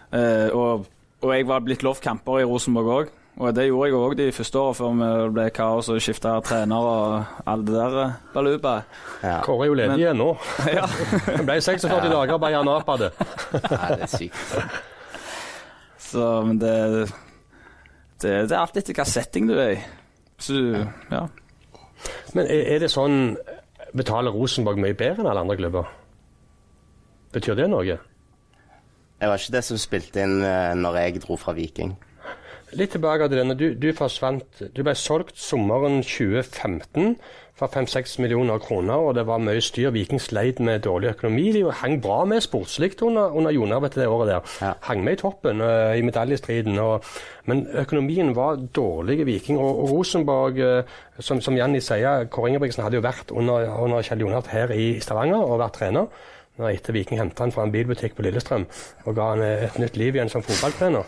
Uh, 0.08 0.48
og, 0.56 0.86
og, 1.20 1.32
jeg 1.34 1.44
var 1.48 1.64
blitt 1.64 1.84
lovt 1.84 2.04
kamper 2.04 2.40
i 2.40 2.46
Rosenborg 2.48 2.92
òg. 2.94 3.14
Og 3.38 3.52
det 3.54 3.68
gjorde 3.68 3.86
jeg 3.86 3.94
òg 3.94 4.14
de 4.18 4.28
første 4.34 4.58
årene 4.58 4.76
før 5.08 5.20
vi 5.28 5.34
ble 5.36 5.44
kaos 5.54 5.88
og 5.92 6.00
skifta 6.02 6.32
trener 6.42 6.88
og 6.88 7.44
alt 7.46 7.68
det 7.68 7.76
der 7.76 7.98
eh, 8.02 8.16
baluba. 8.32 8.72
Ja. 9.22 9.36
Kåre 9.46 9.68
er 9.68 9.70
jo 9.70 9.76
ledig 9.78 10.00
igjen 10.00 10.18
nå. 10.18 10.32
Ja. 10.78 10.88
det 11.28 11.44
ble 11.46 11.60
46 11.62 12.08
dager, 12.10 12.40
bare 12.42 12.58
han 12.58 12.70
apa 12.72 12.96
det. 13.04 13.12
Nei, 13.76 13.92
det 13.92 14.08
er 14.08 14.10
sykt. 14.10 14.56
Så, 16.08 16.26
men 16.48 16.58
det, 16.58 16.74
det, 18.22 18.34
det 18.50 18.54
er 18.54 18.60
alltid 18.60 18.82
etter 18.82 18.92
hvilken 18.94 19.10
setting 19.12 19.48
du 19.50 19.54
er 19.58 19.76
i. 19.76 19.78
Så, 20.38 20.58
ja. 21.10 21.22
Men 22.36 22.46
er, 22.46 22.64
er 22.74 22.82
det 22.82 22.92
sånn 22.92 23.36
Betaler 23.96 24.34
Rosenborg 24.34 24.78
mye 24.82 24.96
bedre 24.98 25.24
enn 25.24 25.30
alle 25.30 25.42
andre 25.46 25.56
klubber? 25.58 25.88
Betyr 27.34 27.58
det 27.58 27.68
noe? 27.70 27.98
Det 29.18 29.30
var 29.30 29.40
ikke 29.40 29.56
det 29.56 29.64
som 29.66 29.80
spilte 29.80 30.22
inn 30.22 30.38
uh, 30.44 30.76
når 30.78 31.00
jeg 31.02 31.22
dro 31.24 31.38
fra 31.40 31.54
Viking. 31.56 31.96
Litt 32.78 32.92
tilbake 32.94 33.26
til 33.30 33.40
denne. 33.40 33.56
Du, 33.58 33.70
du, 33.80 33.88
forsvant 33.96 34.62
Du 34.76 34.82
ble 34.84 34.94
solgt 34.98 35.38
sommeren 35.40 36.02
2015 36.04 37.16
for 37.58 37.66
5-6 37.66 38.20
millioner 38.22 38.58
kroner, 38.62 38.94
og 38.94 39.14
det 39.18 39.24
var 39.26 39.40
mye 39.42 39.60
styr. 39.62 39.90
Viking 39.94 40.20
sleit 40.22 40.60
med 40.62 40.84
dårlig 40.86 41.10
økonomi. 41.10 41.48
De 41.56 41.64
hang 41.80 41.98
bra 42.02 42.20
med 42.24 42.44
sportslig 42.44 42.92
under, 43.02 43.34
under 43.34 43.50
Jonarvet 43.50 43.98
det 43.98 44.06
året 44.06 44.30
der. 44.30 44.52
Ja. 44.62 44.72
Hang 44.86 45.02
med 45.04 45.18
i 45.18 45.20
toppen 45.22 45.60
uh, 45.60 45.98
i 45.98 46.04
medaljestriden. 46.06 46.78
Og, 46.78 47.04
men 47.50 47.66
økonomien 47.74 48.34
var 48.36 48.60
dårlig 48.76 49.20
i 49.20 49.28
Viking. 49.32 49.58
Og, 49.58 49.82
og 49.82 49.90
Rosenborg, 49.90 50.60
uh, 50.62 50.98
som, 51.18 51.40
som 51.40 51.56
Janni 51.58 51.80
sier, 51.82 52.28
Kåre 52.30 52.52
Ingebrigtsen 52.52 52.86
hadde 52.86 53.00
jo 53.00 53.06
vært 53.06 53.34
under, 53.34 53.66
under 53.82 54.06
Kjell 54.06 54.22
Jonhardt 54.22 54.52
her 54.54 54.74
i 54.74 54.92
Stavanger 55.02 55.42
og 55.42 55.58
vært 55.64 55.80
trener. 55.80 56.06
Etter 56.58 56.94
Viking 56.94 57.20
henta 57.20 57.44
han 57.44 57.54
fra 57.54 57.66
en 57.66 57.74
bilbutikk 57.74 58.16
på 58.18 58.24
Lillestrøm 58.26 58.64
og 59.06 59.14
ga 59.14 59.28
han 59.30 59.42
et 59.46 59.76
nytt 59.78 59.98
liv 59.98 60.16
igjen 60.18 60.30
som 60.32 60.42
fotballtrener. 60.42 61.06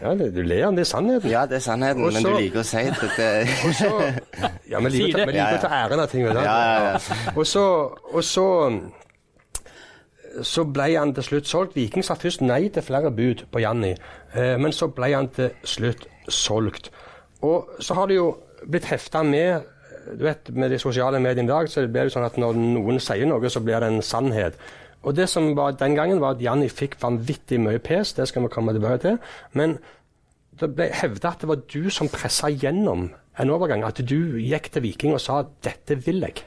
Ja, 0.00 0.14
Du 0.14 0.42
ler 0.42 0.66
av 0.68 0.76
det 0.78 0.84
er 0.86 0.88
sannheten. 0.90 1.30
Ja, 1.30 1.44
det 1.46 1.58
er 1.58 1.64
sannheten, 1.64 2.04
Også, 2.04 2.22
men 2.22 2.32
du 2.32 2.38
liker 2.40 2.62
å 2.62 2.66
si 2.66 2.84
det. 3.16 3.28
Også, 3.68 3.90
ja, 4.70 4.80
vi 4.80 4.94
liker, 4.94 5.26
vi 5.26 5.36
liker 5.36 5.58
å 5.58 5.62
ta 5.64 5.74
æren 5.82 6.04
av 6.04 6.08
ting. 6.12 6.24
Vet 6.26 6.38
du. 6.38 6.42
Ja, 6.44 6.56
ja, 6.64 6.94
ja. 6.94 7.20
Og 7.34 7.46
så, 7.46 7.66
og 8.12 8.24
så 8.24 8.46
så 10.46 10.64
ble 10.64 10.92
han 10.94 11.12
til 11.14 11.26
slutt 11.26 11.48
solgt. 11.50 11.76
Viking 11.76 12.04
sa 12.06 12.14
først 12.18 12.42
nei 12.44 12.68
til 12.72 12.84
flere 12.86 13.10
bud 13.10 13.44
på 13.52 13.62
Janni, 13.62 13.96
eh, 14.34 14.54
men 14.62 14.72
så 14.72 14.86
ble 14.94 15.12
han 15.14 15.28
til 15.34 15.50
slutt 15.66 16.06
solgt. 16.30 16.90
Og 17.42 17.82
så 17.82 17.96
har 17.98 18.10
det 18.10 18.20
jo 18.20 18.30
blitt 18.68 18.88
hefta 18.90 19.24
med 19.26 19.68
du 20.16 20.24
vet, 20.24 20.48
Med 20.54 20.70
de 20.70 20.78
sosiale 20.78 21.20
mediene 21.20 21.46
i 21.46 21.52
dag 21.52 21.68
så 21.68 21.84
blir 21.86 22.08
det 22.08 22.12
sånn 22.14 22.24
at 22.24 22.38
når 22.40 22.56
noen 22.56 22.98
sier 23.02 23.28
noe, 23.28 23.50
så 23.52 23.60
blir 23.60 23.80
det 23.82 23.90
en 23.92 24.02
sannhet. 24.02 24.56
Og 25.02 25.16
det 25.16 25.28
som 25.32 25.54
var 25.56 25.78
den 25.80 25.96
gangen, 25.96 26.20
var 26.20 26.36
at 26.36 26.42
Janni 26.44 26.68
fikk 26.68 26.98
vanvittig 27.00 27.60
mye 27.62 27.80
pes, 27.80 28.12
det 28.18 28.28
skal 28.28 28.44
vi 28.44 28.52
komme 28.52 28.74
tilbake 28.76 29.00
til. 29.06 29.18
Men 29.56 29.78
det 30.60 30.68
ble 30.76 30.90
hevda 30.92 31.32
at 31.32 31.42
det 31.42 31.48
var 31.48 31.64
du 31.72 31.88
som 31.92 32.10
pressa 32.12 32.50
gjennom 32.52 33.08
en 33.40 33.52
overgang. 33.54 33.84
At 33.86 34.02
du 34.04 34.36
gikk 34.40 34.68
til 34.74 34.84
Viking 34.84 35.16
og 35.16 35.20
sa 35.24 35.42
'dette 35.42 35.96
vil 36.04 36.20
jeg'. 36.20 36.44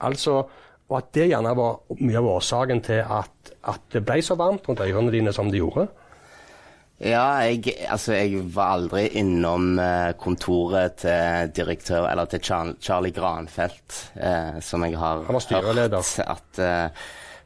Altså, 0.00 0.44
og 0.88 0.96
at 0.96 1.12
det 1.14 1.28
gjerne 1.28 1.56
var 1.56 1.80
mye 2.00 2.18
av 2.20 2.28
årsaken 2.38 2.80
til 2.80 3.02
at, 3.02 3.54
at 3.64 3.80
det 3.92 4.04
ble 4.06 4.22
så 4.22 4.36
varmt 4.38 4.68
rundt 4.68 4.80
øynene 4.80 5.12
dine 5.12 5.32
som 5.32 5.50
det 5.50 5.58
gjorde. 5.58 5.88
Ja, 6.98 7.44
jeg, 7.46 7.76
altså, 7.86 8.12
jeg 8.12 8.40
var 8.54 8.72
aldri 8.74 9.04
innom 9.20 9.78
eh, 9.78 10.16
kontoret 10.18 10.96
til 10.98 11.52
direktør, 11.54 12.08
eller 12.10 12.24
til 12.26 12.42
Charlie 12.42 13.14
Granfeldt, 13.14 13.98
eh, 14.18 14.58
som 14.60 14.82
jeg 14.82 14.98
har 14.98 15.22
hørt 15.28 15.94
at 16.24 16.58
eh, 16.58 16.90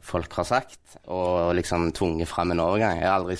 folk 0.03 0.35
har 0.39 0.47
sagt, 0.47 0.97
og 1.07 1.53
liksom 1.57 1.91
tvunget 1.95 2.29
fram 2.29 2.51
en 2.51 2.63
overgang. 2.63 2.99
Jeg 2.99 3.07
har 3.07 3.21
aldri 3.21 3.37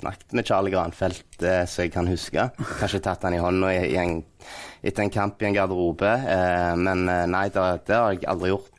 snakket 0.00 0.34
med 0.36 0.48
Charlie 0.48 0.72
Granfeldt 0.74 1.44
eh, 1.44 1.62
så 1.68 1.84
jeg 1.84 1.94
kan 1.94 2.08
huske. 2.10 2.48
Kanskje 2.80 3.02
tatt 3.04 3.24
han 3.26 3.36
i 3.36 3.42
hånda 3.42 3.72
etter 3.76 5.04
en 5.04 5.12
kamp 5.12 5.42
i 5.42 5.50
en 5.50 5.56
garderobe, 5.56 6.10
eh, 6.34 6.74
men 6.80 7.06
eh, 7.08 7.26
nei, 7.30 7.46
det, 7.52 7.66
det, 7.86 7.96
har 7.96 8.16
jeg 8.16 8.28
aldri 8.32 8.52
gjort. 8.54 8.70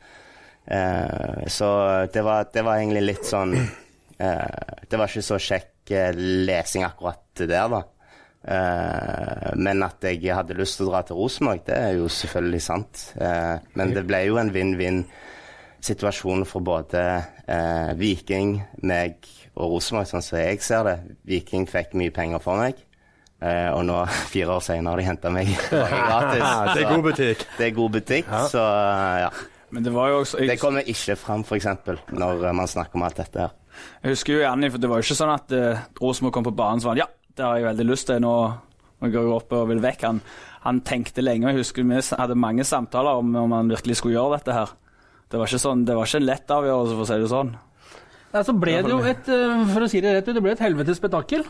Eh, 0.66 1.46
så 1.50 1.68
det 2.12 2.22
var, 2.26 2.46
det 2.54 2.62
var, 2.62 2.78
egentlig 2.78 3.02
litt 3.02 3.26
sånn 3.26 3.56
eh, 3.58 4.76
Det 4.86 4.98
var 4.98 5.10
ikke 5.10 5.24
så 5.26 5.38
kjekk 5.42 5.90
eh, 5.90 6.12
lesing 6.46 6.86
akkurat 6.86 7.18
der, 7.34 7.72
da. 7.72 7.82
men 9.56 9.82
at 9.86 10.02
jeg 10.04 10.34
hadde 10.34 10.56
lyst 10.58 10.76
til 10.78 10.88
å 10.88 10.92
dra 10.92 11.00
til 11.06 11.18
Rosenborg, 11.18 11.62
det 11.66 11.76
er 11.78 11.92
jo 11.96 12.08
selvfølgelig 12.10 12.60
sant. 12.62 13.02
men 13.78 13.94
det 13.94 14.02
ble 14.04 14.18
jo 14.26 14.36
en 14.40 14.50
vinn-vinn 14.52 14.98
situasjon 15.82 16.46
for 16.48 16.64
både 16.64 17.02
eh, 17.46 17.92
Viking, 17.98 18.56
meg 18.86 19.26
og 19.52 19.74
Rosenborg, 19.74 20.08
sånn 20.08 20.24
som 20.24 20.38
jeg 20.40 20.62
ser 20.64 20.86
det. 20.88 20.96
Viking 21.28 21.66
fikk 21.68 21.96
mye 21.98 22.12
penger 22.14 22.42
for 22.42 22.60
meg. 22.62 22.78
Eh, 23.42 23.68
og 23.74 23.82
nå, 23.88 23.98
fire 24.32 24.56
år 24.56 24.62
senere, 24.64 24.92
har 24.92 25.02
de 25.02 25.08
henta 25.08 25.32
meg 25.34 25.50
gratis. 25.70 26.44
det 26.74 26.84
er 26.84 26.90
god 26.90 27.08
butikk. 27.08 27.48
Det 27.58 27.66
er 27.66 27.74
god 27.78 27.96
butikk, 27.98 28.30
ja. 28.30 28.44
så 28.52 28.66
ja. 29.26 29.32
Men 29.72 29.86
det 29.86 29.94
var 29.94 30.12
jo 30.12 30.20
også... 30.20 30.42
Jeg... 30.42 30.52
Det 30.52 30.60
kommer 30.60 30.84
ikke 30.86 31.16
fram, 31.16 31.42
f.eks., 31.48 31.66
når 32.12 32.44
man 32.52 32.68
snakker 32.68 33.00
om 33.00 33.06
alt 33.06 33.18
dette 33.22 33.46
her. 33.46 33.58
Jeg 34.02 34.12
husker 34.12 34.36
jo 34.36 34.42
gjerne, 34.42 34.68
for 34.70 34.82
det 34.82 34.90
var 34.90 35.00
jo 35.00 35.06
ikke 35.06 35.16
sånn 35.16 35.32
at 35.32 35.54
eh, 35.56 35.84
Rosenborg 36.02 36.36
kom 36.36 36.46
på 36.46 36.54
banen 36.54 36.82
og 36.82 36.84
sa 36.84 36.94
ja, 36.98 37.08
det 37.32 37.46
har 37.46 37.56
jeg 37.56 37.68
veldig 37.70 37.86
lyst 37.88 38.10
til. 38.10 38.20
Nå, 38.20 38.34
nå 39.00 39.10
går 39.10 39.24
jeg 39.24 39.32
opp 39.38 39.54
og 39.56 39.70
vil 39.70 39.80
vekk. 39.82 40.04
Han, 40.10 40.20
han 40.66 40.82
tenkte 40.86 41.24
lenge, 41.24 41.48
og 41.48 41.56
jeg 41.56 41.64
husker 41.64 41.88
vi 41.88 42.02
hadde 42.20 42.36
mange 42.38 42.66
samtaler 42.68 43.22
om 43.22 43.32
om 43.40 43.56
han 43.56 43.72
virkelig 43.72 43.98
skulle 43.98 44.18
gjøre 44.18 44.36
dette 44.36 44.58
her. 44.60 44.76
Det 45.32 45.38
var 45.40 45.48
ikke, 45.48 45.62
sånn, 45.62 45.82
det 45.88 45.94
var 45.96 46.08
ikke 46.08 46.18
en 46.20 46.28
lett 46.28 46.50
avgjørelse, 46.52 46.96
for 46.98 47.06
å 47.06 47.08
si 47.08 47.16
det 47.22 47.28
sånn. 47.30 47.52
Nei, 48.32 48.40
så 48.44 48.52
ble 48.56 48.78
det 48.84 48.92
jo 48.92 49.02
et 49.04 49.28
eh, 49.32 49.62
for 49.72 49.84
å 49.84 49.88
si 49.88 50.00
det 50.04 50.12
rett 50.18 50.28
ut, 50.28 50.34
det 50.36 50.42
ble 50.44 50.52
et 50.52 50.60
helvetes 50.60 51.00
spetakkel. 51.00 51.44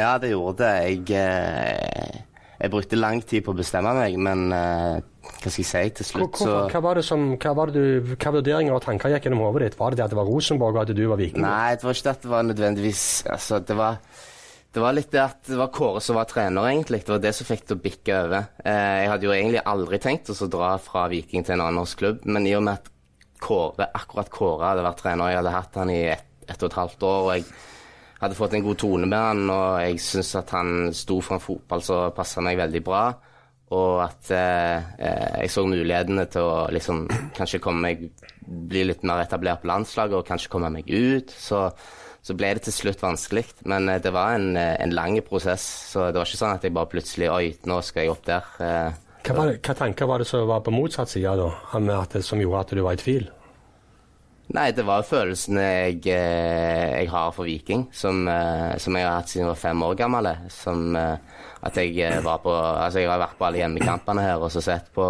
Ja, 0.00 0.14
det 0.20 0.30
gjorde 0.32 0.64
det. 0.64 0.72
Jeg, 0.88 1.04
eh, 1.20 2.18
jeg 2.56 2.72
brukte 2.72 3.00
lang 3.00 3.20
tid 3.28 3.44
på 3.44 3.52
å 3.52 3.58
bestemme 3.58 3.92
meg, 3.96 4.16
men 4.16 4.46
eh, 4.56 5.00
hva 5.28 5.52
skal 5.52 5.60
jeg 5.60 5.68
si, 5.68 5.84
til 5.98 6.08
slutt 6.08 6.40
så 6.40 6.56
Hva 6.72 6.82
var 6.84 7.00
det 7.00 7.04
som, 7.04 7.34
hva 7.36 7.54
var 7.56 7.72
det 7.72 7.80
du, 7.84 8.12
hva 8.14 8.34
vurderinger 8.38 8.76
og 8.76 8.84
tanker 8.84 9.12
gikk 9.12 9.28
gjennom 9.28 9.44
hodet 9.44 9.70
ditt? 9.70 9.80
Var 9.80 9.92
det 9.92 10.00
det 10.00 10.06
at 10.06 10.14
det 10.14 10.20
var 10.20 10.28
Rosenborg 10.28 10.76
og 10.78 10.84
at 10.84 10.94
du 10.96 11.02
var 11.10 11.20
Viking? 11.20 11.44
Nei, 11.44 11.72
det 11.76 11.88
var 11.88 11.96
ikke 11.96 12.08
det 12.08 12.14
at 12.16 12.24
det 12.24 12.32
var 12.32 12.46
nødvendigvis 12.48 13.06
Altså, 13.32 13.60
det 13.60 13.76
var 13.76 14.00
det 14.72 14.80
var 14.80 14.94
litt 14.96 15.10
det 15.12 15.20
at 15.20 15.50
det 15.50 15.56
var 15.60 15.68
Kåre 15.68 16.00
som 16.00 16.16
var 16.16 16.24
trener, 16.30 16.64
egentlig. 16.70 17.02
Det 17.04 17.12
var 17.12 17.18
det 17.20 17.34
som 17.36 17.44
fikk 17.44 17.66
det 17.68 17.74
å 17.76 17.80
bikke 17.82 18.20
over. 18.24 18.46
jeg 18.64 19.10
hadde 19.10 19.26
jo 19.28 19.34
egentlig 19.34 19.60
aldri 19.68 19.98
tenkt 20.00 20.30
å 20.32 20.48
dra 20.48 20.70
fra 20.80 21.02
Viking 21.12 21.44
til 21.44 21.58
en 21.58 21.66
annen 21.66 21.76
norsk 21.82 22.00
klubb, 22.00 22.22
men 22.24 22.48
i 22.48 22.54
og 22.56 22.64
med 22.64 22.80
at 22.80 22.91
Kåre, 23.42 23.90
akkurat 23.98 24.30
Kåre 24.32 24.70
hadde 24.70 24.86
vært 24.86 25.02
trener. 25.02 25.32
Jeg 25.32 25.42
hadde 25.42 25.56
hatt 25.56 25.80
han 25.82 25.90
i 25.92 26.02
ett 26.12 26.28
et 26.48 26.62
og 26.62 26.70
et 26.70 26.78
halvt 26.78 27.02
år. 27.02 27.20
og 27.22 27.34
jeg 27.36 27.44
hadde 28.20 28.38
fått 28.38 28.54
en 28.54 28.64
god 28.64 28.78
tone 28.78 29.06
med 29.10 29.18
han, 29.18 29.50
og 29.50 29.80
jeg 29.82 30.00
syns 30.02 30.36
at 30.38 30.50
han 30.54 30.92
sto 30.94 31.20
for 31.20 31.36
en 31.36 31.42
fotball 31.42 31.82
som 31.82 32.12
passa 32.14 32.44
meg 32.44 32.60
veldig 32.60 32.82
bra. 32.86 33.06
Og 33.72 34.02
at 34.04 34.30
eh, 34.36 34.84
eh, 35.00 35.40
jeg 35.42 35.50
så 35.50 35.64
mulighetene 35.66 36.26
til 36.30 36.44
å 36.44 36.68
liksom 36.70 37.06
kanskje 37.38 37.62
komme 37.64 37.88
meg 37.88 38.04
bli 38.44 38.84
litt 38.84 39.02
mer 39.08 39.24
etablert 39.24 39.62
på 39.62 39.70
landslaget 39.70 40.18
og 40.18 40.26
kanskje 40.28 40.52
komme 40.52 40.70
meg 40.74 40.90
ut. 40.92 41.32
Så, 41.32 41.64
så 42.22 42.36
ble 42.36 42.52
det 42.54 42.66
til 42.66 42.76
slutt 42.76 43.02
vanskelig. 43.02 43.46
Men 43.64 43.88
eh, 43.88 44.02
det 44.04 44.12
var 44.14 44.36
en, 44.36 44.52
eh, 44.60 44.76
en 44.84 44.94
lang 44.94 45.16
prosess, 45.26 45.64
så 45.94 46.10
det 46.10 46.20
var 46.20 46.28
ikke 46.28 46.42
sånn 46.44 46.60
at 46.60 46.68
jeg 46.68 46.76
bare 46.76 46.92
plutselig 46.92 47.32
Oi, 47.32 47.46
nå 47.66 47.80
skal 47.82 48.04
jeg 48.04 48.12
opp 48.14 48.28
der. 48.28 48.52
Eh, 48.62 49.01
Hva, 49.22 49.34
var 49.36 49.52
hva 49.54 49.74
tanker 49.78 50.08
var 50.10 50.22
det 50.22 50.26
som 50.26 50.48
var 50.48 50.64
på 50.66 50.72
motsatt 50.74 51.12
side, 51.12 51.36
da? 51.38 52.02
Det, 52.10 52.24
som 52.26 52.40
gjorde 52.42 52.60
at 52.64 52.74
du 52.74 52.82
var 52.82 52.96
i 52.98 53.00
tvil? 53.02 53.28
Nei, 54.52 54.66
det 54.76 54.82
var 54.84 55.04
følelsene 55.06 55.62
jeg, 55.62 56.00
eh, 56.12 56.98
jeg 56.98 57.08
har 57.12 57.30
for 57.32 57.46
Viking, 57.48 57.86
som, 57.94 58.26
eh, 58.28 58.74
som 58.82 58.96
jeg 58.98 59.06
har 59.06 59.20
hatt 59.20 59.30
siden 59.30 59.46
jeg 59.46 59.52
var 59.52 59.60
fem 59.62 59.84
år 59.86 59.94
gammel. 59.96 60.28
Som 60.52 60.96
eh, 60.98 61.16
at 61.62 61.78
jeg 61.78 62.18
var 62.24 62.42
på 62.42 62.52
Altså, 62.52 63.00
jeg 63.00 63.08
har 63.08 63.22
vært 63.22 63.38
på 63.38 63.46
alle 63.46 63.62
hjemmekampene 63.62 64.24
her 64.26 64.42
og 64.42 64.50
så 64.52 64.60
sett 64.64 64.90
på 64.94 65.06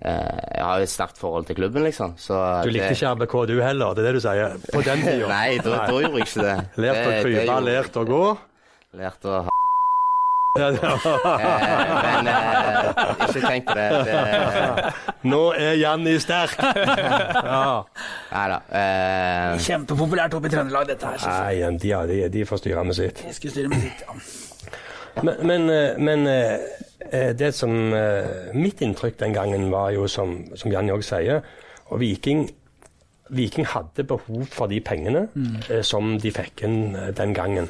Jeg 0.00 0.62
har 0.64 0.78
jo 0.80 0.86
et 0.86 0.88
sterkt 0.88 1.18
forhold 1.20 1.44
til 1.46 1.58
klubben, 1.58 1.84
liksom. 1.84 2.14
Så 2.16 2.32
Du 2.64 2.70
likte 2.70 2.88
det- 2.88 2.96
ikke 2.96 3.10
RBK 3.14 3.34
du 3.50 3.60
heller, 3.60 3.94
det 3.94 4.00
er 4.00 4.06
det 4.08 4.14
du 4.14 4.20
sier? 4.24 4.54
På 4.72 4.80
den 4.82 5.02
tida? 5.04 5.28
Nei, 5.36 5.58
da, 5.60 5.86
gjorde 5.92 6.16
jeg 6.16 6.26
ikke 6.26 6.44
det. 6.46 6.58
Lært 6.80 7.00
å 7.04 7.16
krype, 7.20 7.58
lært 7.68 7.98
å 8.00 8.04
gå? 8.08 8.22
Lært 8.96 9.28
å 9.28 9.42
ha 9.44 9.50
Ja, 10.58 10.70
ja. 10.74 10.92
eh, 11.38 12.02
Men 12.02 12.26
eh, 12.30 13.28
ikke 13.28 13.42
tenk 13.44 13.68
på 13.68 13.76
det. 13.78 13.86
det 14.08 14.92
Nå 15.30 15.40
er 15.54 15.76
Janni 15.78 16.16
sterk! 16.22 16.56
Ja. 16.60 17.82
Nei 18.32 18.44
da. 18.50 18.58
Eh, 18.80 19.62
Kjempepopulært 19.62 20.34
oppe 20.38 20.50
i 20.50 20.54
Trøndelag, 20.54 20.88
dette 20.90 21.06
her. 21.06 21.24
Nei, 21.30 21.78
de, 21.78 21.94
de, 22.10 22.20
de 22.34 22.44
får 22.48 22.62
styre 22.64 22.84
med 22.88 22.98
sitt. 22.98 23.22
Jeg 23.28 23.38
skal 23.38 23.54
styre 23.54 23.72
med 23.72 23.84
sitt, 23.86 24.04
ja. 24.06 24.18
Men, 25.26 25.34
men, 25.46 25.70
eh, 25.74 25.98
men 25.98 26.26
eh, 26.30 27.30
det 27.34 27.52
som 27.56 27.72
Mitt 28.54 28.82
inntrykk 28.84 29.18
den 29.22 29.34
gangen 29.34 29.70
var 29.72 29.90
jo, 29.94 30.06
som, 30.10 30.36
som 30.58 30.72
Janni 30.72 30.92
òg 30.94 31.02
sier, 31.06 31.42
og 31.90 32.00
Viking 32.02 32.48
Viking 33.30 33.66
hadde 33.70 34.02
behov 34.10 34.46
for 34.50 34.66
de 34.70 34.80
pengene 34.82 35.28
eh, 35.70 35.82
som 35.86 36.16
de 36.18 36.32
fikk 36.34 36.64
inn 36.66 36.96
den 37.14 37.34
gangen. 37.36 37.68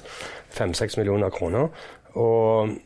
Fem-seks 0.57 0.97
millioner 0.97 1.29
kroner. 1.31 1.69
Og 2.19 2.77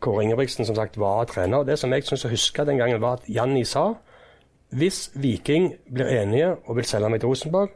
Kåre 0.00 0.22
Ingebrigtsen 0.26 0.66
som 0.68 0.76
sagt 0.76 0.98
var 1.00 1.24
trener. 1.30 1.58
og 1.62 1.66
Det 1.66 1.78
som 1.78 1.92
jeg 1.92 2.04
syns 2.04 2.24
å 2.26 2.30
huske 2.32 2.64
den 2.68 2.78
gangen, 2.78 3.00
var 3.00 3.18
at 3.20 3.28
Janni 3.28 3.64
sa 3.64 3.94
hvis 4.76 5.10
Viking 5.14 5.70
blir 5.94 6.08
enige 6.10 6.56
og 6.66 6.76
vil 6.76 6.84
selge 6.84 7.08
meg 7.08 7.20
til 7.22 7.30
Rosenborg, 7.30 7.70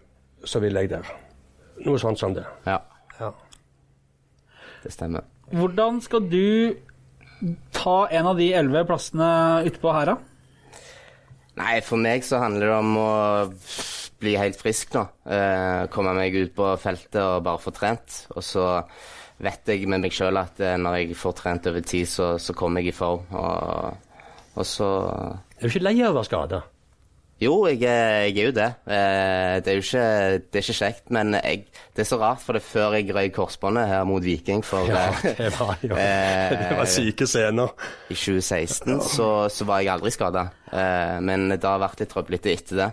så 0.44 0.58
vil 0.60 0.74
jeg 0.74 0.90
der. 0.90 1.06
Noe 1.86 1.98
sånt 2.02 2.18
som 2.18 2.34
det. 2.34 2.44
ja, 2.66 2.78
Ja. 3.20 3.30
det 4.82 4.92
stemmer. 4.92 5.22
Hvordan 5.52 6.00
skal 6.00 6.26
du 6.28 6.74
ta 7.72 8.06
en 8.10 8.26
av 8.26 8.36
de 8.36 8.52
elleve 8.52 8.84
plassene 8.86 9.64
utpå 9.70 9.92
her, 9.94 10.04
da? 10.12 10.16
Nei, 11.56 11.80
for 11.80 11.96
meg 11.96 12.22
så 12.24 12.38
handler 12.42 12.66
det 12.66 12.76
om 12.76 12.96
å 12.96 13.10
bli 14.20 14.34
helt 14.36 14.56
frisk 14.60 14.92
nå. 14.94 15.06
Eh, 15.26 15.86
komme 15.92 16.12
meg 16.16 16.34
ut 16.36 16.54
på 16.56 16.68
feltet 16.80 17.20
og 17.22 17.42
bare 17.44 17.58
få 17.62 17.72
trent. 17.76 18.26
Og 18.36 18.42
så 18.44 18.66
vet 19.40 19.72
jeg 19.72 19.88
med 19.88 20.04
meg 20.04 20.14
sjøl 20.14 20.40
at 20.40 20.60
eh, 20.62 20.76
når 20.80 21.00
jeg 21.02 21.16
får 21.18 21.38
trent 21.40 21.70
over 21.70 21.86
tid, 21.86 22.08
så, 22.10 22.34
så 22.38 22.56
kommer 22.56 22.84
jeg 22.84 22.92
i 22.92 22.96
form. 22.96 23.24
Og, 23.32 24.20
og 24.54 24.68
så 24.68 24.90
Er 25.58 25.64
du 25.64 25.72
ikke 25.72 25.86
lei 25.86 25.96
av 26.02 26.12
å 26.12 26.20
være 26.20 26.30
skada? 26.30 26.60
Jo, 27.40 27.54
jeg, 27.70 27.80
jeg 27.80 28.34
er 28.36 28.48
jo 28.50 28.52
det. 28.52 28.66
Eh, 28.84 29.54
det 29.64 29.72
er 29.72 29.78
jo 29.78 29.84
ikke, 29.86 30.02
det 30.44 30.60
er 30.60 30.64
ikke 30.66 30.76
kjekt, 30.76 31.06
men 31.16 31.32
jeg, 31.38 31.62
det 31.96 32.02
er 32.04 32.08
så 32.10 32.18
rart, 32.20 32.42
for 32.44 32.52
det 32.52 32.60
er 32.60 32.66
før 32.68 32.96
jeg 32.98 33.14
røy 33.16 33.30
korsbåndet 33.32 33.88
her 33.88 34.02
mot 34.08 34.20
Viking 34.20 34.60
for 34.66 34.84
ja, 34.90 35.06
det 35.38 35.48
var, 35.56 35.72
jo, 35.80 35.96
Eh, 35.96 36.52
det 36.52 36.76
var 36.76 36.90
syke 36.92 37.28
scener. 37.30 37.72
I 38.12 38.18
2016 38.18 39.00
så, 39.08 39.30
så 39.48 39.68
var 39.68 39.80
jeg 39.80 39.94
aldri 39.94 40.12
skada, 40.12 40.50
eh, 40.68 41.16
men 41.24 41.48
det 41.54 41.64
har 41.64 41.80
vært 41.80 42.04
litt 42.04 42.12
trøblete 42.12 42.52
etter 42.52 42.82
det. 42.82 42.90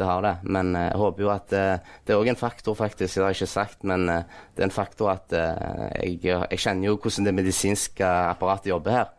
Det 0.00 0.06
har 0.08 0.22
det. 0.24 0.36
Men 0.42 0.72
eh, 0.76 0.86
jeg 0.88 0.96
håper 0.96 1.22
jo 1.22 1.28
at 1.28 1.52
eh, 1.52 1.88
Det 2.06 2.14
er 2.14 2.20
òg 2.22 2.30
en 2.32 2.38
faktor, 2.40 2.76
faktisk, 2.78 3.18
det 3.18 3.20
har 3.20 3.34
jeg 3.34 3.42
ikke 3.42 3.52
sagt, 3.52 3.82
men 3.84 4.08
eh, 4.08 4.38
det 4.56 4.62
er 4.62 4.70
en 4.70 4.72
faktor 4.72 5.10
at 5.12 5.34
jeg, 5.34 6.22
jeg 6.24 6.60
kjenner 6.62 6.88
jo 6.88 6.94
hvordan 6.96 7.28
det 7.28 7.34
medisinske 7.36 8.06
apparatet 8.08 8.70
jobber 8.72 8.96
her. 8.96 9.10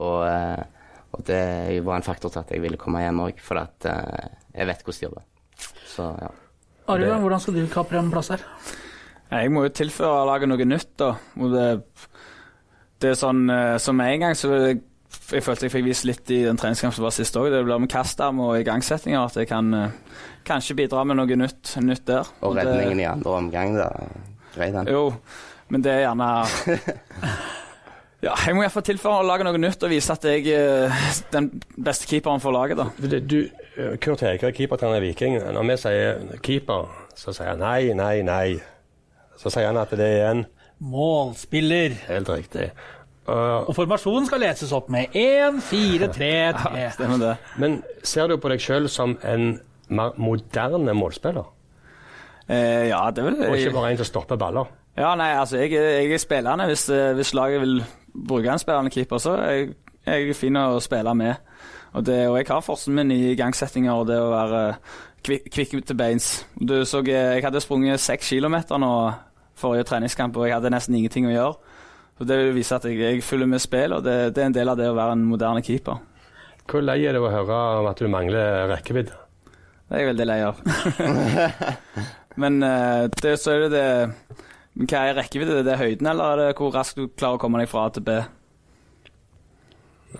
Og, 0.00 0.24
og 1.12 1.24
det 1.26 1.42
var 1.84 1.98
en 1.98 2.06
faktor 2.06 2.32
til 2.32 2.40
at 2.40 2.52
jeg 2.54 2.62
ville 2.62 2.80
komme 2.80 3.02
hjem 3.02 3.20
òg, 3.26 3.42
for 3.44 3.60
at 3.60 3.84
jeg 3.84 4.68
vet 4.70 4.84
hvordan 4.86 5.00
de 5.00 5.06
jobber. 5.08 5.26
Så 5.90 6.06
ja. 6.22 6.30
Arve, 6.90 7.18
hvordan 7.20 7.42
skal 7.42 7.58
du 7.58 7.66
kapre 7.74 8.00
en 8.00 8.12
plass 8.14 8.32
her? 8.32 8.46
Jeg 9.30 9.52
må 9.52 9.66
jo 9.66 9.74
tilføre 9.76 10.24
laget 10.30 10.48
noe 10.48 10.68
nytt, 10.70 10.94
da. 11.02 11.10
Og 11.36 11.52
det, 11.52 11.66
det 13.02 13.12
er 13.12 13.20
sånn 13.20 13.44
som 13.82 14.00
med 14.00 14.14
en 14.14 14.24
gang 14.24 14.38
så 14.38 14.54
jeg, 14.56 14.80
jeg 15.30 15.44
følte 15.46 15.66
jeg 15.66 15.72
fikk 15.74 15.86
vist 15.86 16.06
litt 16.08 16.30
i 16.34 16.40
den 16.46 16.58
treningskampen 16.58 16.96
som 16.96 17.06
var 17.06 17.14
sist 17.14 17.36
òg. 17.38 17.50
Det 17.52 17.62
blir 17.66 17.80
med 17.82 17.90
kastarm 17.92 18.40
og 18.44 18.56
igangsettinger 18.60 19.22
at 19.22 19.36
jeg 19.38 19.48
kan 19.50 19.70
uh, 19.74 20.18
kanskje 20.48 20.76
bidra 20.82 21.04
med 21.06 21.20
noe 21.20 21.38
nytt, 21.38 21.76
nytt 21.84 22.04
der. 22.10 22.28
Og 22.42 22.56
det- 22.56 22.66
redningen 22.66 23.00
i 23.00 23.08
andre 23.10 23.36
omgang, 23.38 23.76
da. 23.78 23.88
Grei 24.54 24.70
den. 24.74 24.90
Jo, 24.90 25.12
men 25.70 25.82
det 25.86 25.92
er 25.94 26.04
gjerne 26.08 26.30
Ja, 28.20 28.34
jeg 28.44 28.52
må 28.52 28.60
iallfall 28.66 28.84
tilføre 28.84 29.24
lage 29.24 29.46
noe 29.46 29.56
nytt 29.56 29.80
og 29.86 29.92
vise 29.94 30.12
at 30.12 30.24
jeg 30.28 30.50
er 30.52 30.92
den 31.32 31.46
beste 31.80 32.04
keeperen 32.10 32.42
for 32.42 32.52
laget, 32.52 32.76
da. 32.76 32.90
Du, 33.00 33.14
du, 33.24 33.38
Kurt 34.02 34.20
Heger, 34.26 34.52
keepertrener 34.52 35.00
i 35.00 35.06
Viking. 35.06 35.38
Når 35.40 35.68
vi 35.70 35.76
sier 35.80 36.18
keeper, 36.44 36.90
så 37.16 37.32
sier 37.32 37.54
han 37.54 37.62
nei, 37.64 37.94
nei, 37.96 38.18
nei. 38.26 38.58
Så 39.40 39.48
sier 39.54 39.70
han 39.70 39.80
at 39.80 39.94
det 39.96 40.10
er 40.18 40.34
en 40.34 40.44
Målspiller. 40.80 41.92
Helt 42.08 42.28
riktig. 42.32 42.70
Uh, 43.28 43.68
Og 43.68 43.74
formasjonen 43.76 44.26
skal 44.26 44.40
leses 44.42 44.72
opp 44.72 44.88
med 44.90 45.12
1, 45.14 45.60
4, 45.62 46.08
3, 46.12 46.30
3. 46.56 46.84
Stemmer 46.96 47.18
det. 47.20 47.34
men 47.60 47.82
ser 48.02 48.26
du 48.32 48.38
på 48.40 48.48
deg 48.50 48.62
sjøl 48.64 48.88
som 48.90 49.18
en 49.22 49.52
mer 49.90 50.12
moderne 50.18 50.94
målspiller, 50.94 51.44
Eh, 52.50 52.88
ja, 52.88 53.04
det 53.14 53.22
vil 53.24 53.36
jeg. 53.38 53.48
og 53.50 53.56
ikke 53.58 53.72
bare 53.76 53.90
en 53.92 53.96
som 54.00 54.06
stopper 54.08 54.36
baller? 54.36 54.66
Ja, 54.98 55.12
nei, 55.14 55.28
altså, 55.38 55.60
jeg, 55.60 55.70
jeg 55.70 56.12
er 56.12 56.18
spillende. 56.18 56.66
Hvis, 56.66 56.88
eh, 56.90 57.12
hvis 57.14 57.30
laget 57.34 57.60
vil 57.62 57.84
bruke 58.26 58.50
en 58.50 58.58
spillende 58.58 58.90
keeper, 58.90 59.18
så 59.22 59.36
er 59.38 59.52
jeg, 59.52 59.68
jeg 60.06 60.34
fin 60.34 60.56
å 60.58 60.80
spille 60.82 61.14
med. 61.14 61.34
Og, 61.92 62.02
det, 62.06 62.16
og 62.26 62.36
jeg 62.40 62.48
har 62.48 62.60
forsen 62.66 62.94
min 62.94 63.10
i 63.14 63.20
igangsettinger 63.36 63.92
og 63.94 64.08
det 64.10 64.18
å 64.18 64.32
være 64.32 64.62
kvikk, 65.22 65.46
kvikk 65.54 65.86
til 65.86 65.96
beins. 65.98 66.44
Du 66.58 66.80
så 66.84 67.04
jeg, 67.06 67.36
jeg 67.36 67.44
hadde 67.46 67.62
sprunget 67.62 68.02
seks 68.02 68.32
kilometer 68.34 68.82
nå 68.82 68.90
forrige 69.60 69.86
treningskamp, 69.86 70.36
og 70.36 70.48
jeg 70.48 70.56
hadde 70.56 70.74
nesten 70.74 70.98
ingenting 70.98 71.28
å 71.30 71.34
gjøre. 71.36 71.69
Så 72.20 72.26
Det 72.28 72.36
vil 72.36 72.50
vise 72.52 72.76
at 72.76 72.84
jeg, 72.84 72.98
jeg 73.00 73.22
følger 73.24 73.48
med 73.48 73.62
spill, 73.64 73.94
og 73.96 74.04
det, 74.04 74.34
det 74.36 74.42
er 74.42 74.50
en 74.50 74.56
del 74.58 74.68
av 74.68 74.76
det 74.76 74.90
å 74.90 74.96
være 74.98 75.14
en 75.16 75.22
moderne 75.24 75.62
keeper. 75.64 76.02
Hvor 76.68 76.84
lei 76.84 76.98
er 77.08 77.16
det 77.16 77.22
å 77.24 77.30
høre 77.32 77.60
om 77.80 77.88
at 77.88 77.98
du 77.98 78.10
mangler 78.12 78.68
rekkevidde? 78.74 79.16
Det 79.88 79.96
er 79.96 80.02
jeg 80.04 80.10
veldig 80.12 80.26
lei 80.28 80.36
av. 80.44 80.60
Men 82.44 82.60
eh, 82.62 83.06
det, 83.24 83.32
så 83.40 83.56
er 83.56 83.64
det 83.64 83.70
det 83.72 84.84
Hva 84.84 85.00
er 85.08 85.16
rekkevidde? 85.18 85.64
Det 85.66 85.72
er 85.72 85.80
høyden, 85.80 86.06
eller 86.12 86.28
er 86.36 86.42
det 86.44 86.60
hvor 86.60 86.70
raskt 86.76 87.00
du 87.00 87.08
klarer 87.08 87.40
å 87.40 87.42
komme 87.42 87.58
deg 87.64 87.72
fra 87.72 87.88
A 87.88 87.94
til 87.96 88.04
B? 88.06 88.20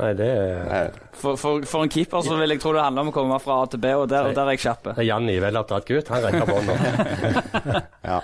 Nei, 0.00 0.10
det 0.16 0.26
er, 0.32 0.92
For, 1.18 1.36
for, 1.38 1.62
for 1.68 1.84
en 1.84 1.90
keeper 1.92 2.22
så 2.24 2.36
vil 2.40 2.54
jeg 2.54 2.62
tro 2.62 2.72
det 2.74 2.82
handler 2.82 3.04
om 3.04 3.12
å 3.12 3.14
komme 3.20 3.38
fra 3.44 3.60
A 3.62 3.70
til 3.70 3.80
B, 3.82 3.92
og 4.00 4.08
der, 4.10 4.28
og 4.30 4.36
der 4.38 4.48
er 4.48 4.56
jeg 4.56 4.64
kjapp. 4.64 4.88
det 4.88 5.02
er 5.04 5.08
Janni, 5.12 5.36
veloppdratt 5.42 5.88
gutt. 5.88 6.10
Han 6.14 6.24
rekker 6.24 6.46
bånda. 6.48 7.82
ja. 8.12 8.20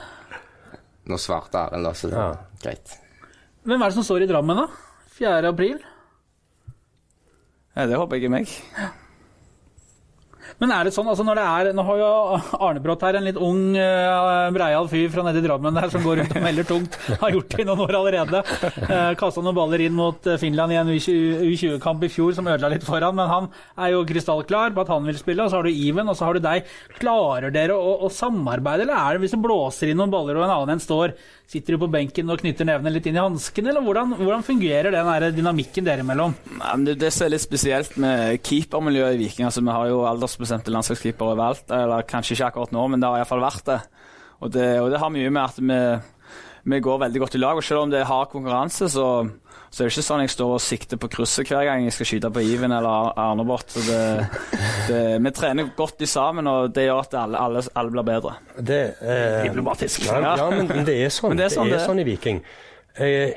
Nå 1.10 1.18
svarte 1.22 1.66
Arild, 1.68 1.90
også, 1.92 2.08
så 2.08 2.14
det 2.14 2.22
Ja. 2.22 2.30
greit. 2.64 2.94
Hvem 3.66 3.82
er 3.82 3.90
det 3.90 3.96
som 3.96 4.04
står 4.06 4.22
i 4.22 4.30
Drammen, 4.30 4.60
da? 4.62 4.68
4. 5.18 5.48
april? 5.48 5.80
Ja, 7.74 7.88
det 7.90 7.98
håper 7.98 8.22
er 8.22 8.30
meg. 8.30 8.52
Men 10.62 10.72
er 10.72 10.86
det 10.86 10.92
sånn, 10.94 11.08
altså 11.10 11.24
når 11.26 11.38
det 11.38 11.44
er 11.44 11.68
Nå 11.76 11.84
har 11.84 11.98
jo 12.00 12.10
Arne 12.64 12.82
Brått 12.84 13.02
her, 13.04 13.18
en 13.18 13.26
litt 13.26 13.40
ung, 13.40 13.74
uh, 13.76 14.46
breial 14.54 14.88
fyr 14.88 15.10
fra 15.12 15.24
nede 15.26 15.42
i 15.42 15.44
Drammen 15.44 15.76
der 15.76 15.90
som 15.92 16.04
går 16.04 16.22
rundt 16.22 16.36
og 16.38 16.44
melder 16.46 16.68
tungt. 16.68 16.96
Har 17.20 17.34
gjort 17.34 17.52
det 17.52 17.64
i 17.64 17.66
noen 17.68 17.82
år 17.84 17.98
allerede. 17.98 18.42
Uh, 18.86 19.12
Kasta 19.18 19.44
noen 19.44 19.56
baller 19.58 19.82
inn 19.84 19.96
mot 19.96 20.28
eh, 20.30 20.38
Finland 20.40 20.72
i 20.72 20.78
en 20.80 20.92
U20-kamp 20.94 22.06
i 22.06 22.10
fjor 22.12 22.36
som 22.36 22.48
ødela 22.48 22.70
litt 22.72 22.86
foran, 22.86 23.16
men 23.18 23.30
han 23.30 23.50
er 23.82 23.92
jo 23.92 24.04
krystallklar 24.08 24.72
på 24.76 24.84
at 24.84 24.92
han 24.94 25.10
vil 25.10 25.18
spille. 25.20 25.44
Og 25.44 25.52
så 25.52 25.60
har 25.60 25.68
du 25.68 25.74
Even, 25.74 26.08
og 26.08 26.16
så 26.18 26.28
har 26.28 26.38
du 26.38 26.44
deg. 26.46 26.70
Klarer 27.00 27.52
dere 27.54 27.76
å, 27.76 27.96
å 28.06 28.12
samarbeide, 28.12 28.86
eller 28.86 28.96
er 28.96 29.16
det 29.16 29.26
hvis 29.26 29.36
det 29.36 29.42
blåser 29.44 29.92
inn 29.92 30.00
noen 30.00 30.14
baller 30.14 30.38
og 30.38 30.46
en 30.46 30.54
annen 30.56 30.76
en 30.76 30.82
står, 30.82 31.16
sitter 31.46 31.76
du 31.76 31.82
på 31.84 31.88
benken 31.90 32.30
og 32.32 32.40
knytter 32.40 32.66
nevene 32.66 32.90
litt 32.90 33.06
inn 33.06 33.18
i 33.18 33.22
hansken, 33.22 33.68
eller 33.70 33.84
hvordan, 33.84 34.16
hvordan 34.18 34.42
fungerer 34.46 34.94
den 34.94 35.36
dynamikken 35.36 35.86
dere 35.86 36.02
imellom? 36.02 36.34
Det 36.86 37.10
som 37.14 37.26
er 37.26 37.34
litt 37.36 37.44
spesielt 37.44 37.94
med 38.02 38.42
keepermiljøet 38.46 39.14
i 39.14 39.20
Viking 39.22 39.46
altså 39.46 39.62
Vi 39.62 39.74
har 39.74 39.90
jo 39.90 40.02
aldersbestemte 40.10 40.74
landslagskeepere 40.74 41.36
overalt. 41.36 41.70
Eller 41.70 42.06
kanskje 42.08 42.34
ikke 42.34 42.50
akkurat 42.50 42.74
nå, 42.74 42.88
men 42.90 43.02
det 43.02 43.10
har 43.10 43.22
iallfall 43.22 43.44
vært 43.46 43.70
det. 43.70 43.80
Og, 44.42 44.50
det. 44.52 44.68
og 44.82 44.90
det 44.92 45.00
har 45.00 45.14
mye 45.14 45.32
med 45.32 45.42
at 45.44 45.62
vi, 45.62 45.80
vi 46.74 46.82
går 46.82 47.02
veldig 47.06 47.22
godt 47.22 47.38
i 47.38 47.42
lag. 47.42 47.60
Og 47.60 47.64
selv 47.64 47.84
om 47.84 47.94
det 47.94 48.02
er 48.02 48.10
hard 48.10 48.32
konkurranse, 48.34 48.90
så 48.92 49.06
Så 49.70 49.82
det 49.82 49.86
er 49.86 49.92
ikke 49.92 50.04
sånn 50.06 50.22
jeg 50.22 50.32
står 50.32 50.52
og 50.56 50.62
sikter 50.62 51.00
på 51.00 51.10
krysset 51.12 51.50
hver 51.50 51.66
gang 51.68 51.84
jeg 51.84 51.94
skal 51.96 52.08
skyte 52.08 52.30
på 52.32 52.44
Iven 52.46 52.72
eller 52.76 53.10
Arnebort. 53.18 53.46
Arnebot. 53.46 53.74
Det, 53.86 54.60
det, 54.88 55.00
vi 55.24 55.32
trener 55.36 55.72
godt 55.76 56.06
sammen, 56.08 56.46
og 56.46 56.70
det 56.74 56.86
gjør 56.86 57.02
at 57.02 57.18
alle, 57.20 57.42
alle, 57.42 57.64
alle 57.74 57.94
blir 57.94 58.06
bedre. 58.06 58.36
Det, 58.58 58.80
er 59.00 59.42
Diplomatisk. 59.48 60.06
Ja, 60.06 60.22
ja 60.22 60.48
men, 60.50 60.70
men 60.70 60.86
det 60.86 60.96
er 61.04 61.12
sånn. 61.12 61.34
Men 61.34 61.42
det 61.42 61.48
er 61.48 61.54
sånn 61.56 61.70
det 61.70 61.78
er 61.80 61.84
sånn 61.84 62.02
i 62.02 62.06
Viking. 62.06 62.40
Jeg, 62.96 63.36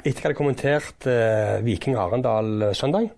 etter 0.00 0.12
jeg 0.12 0.26
hadde 0.28 0.38
kommentert 0.38 1.08
eh, 1.08 1.56
Viking 1.64 1.96
Arendal 2.00 2.70
eh, 2.70 2.76
søndag, 2.76 3.10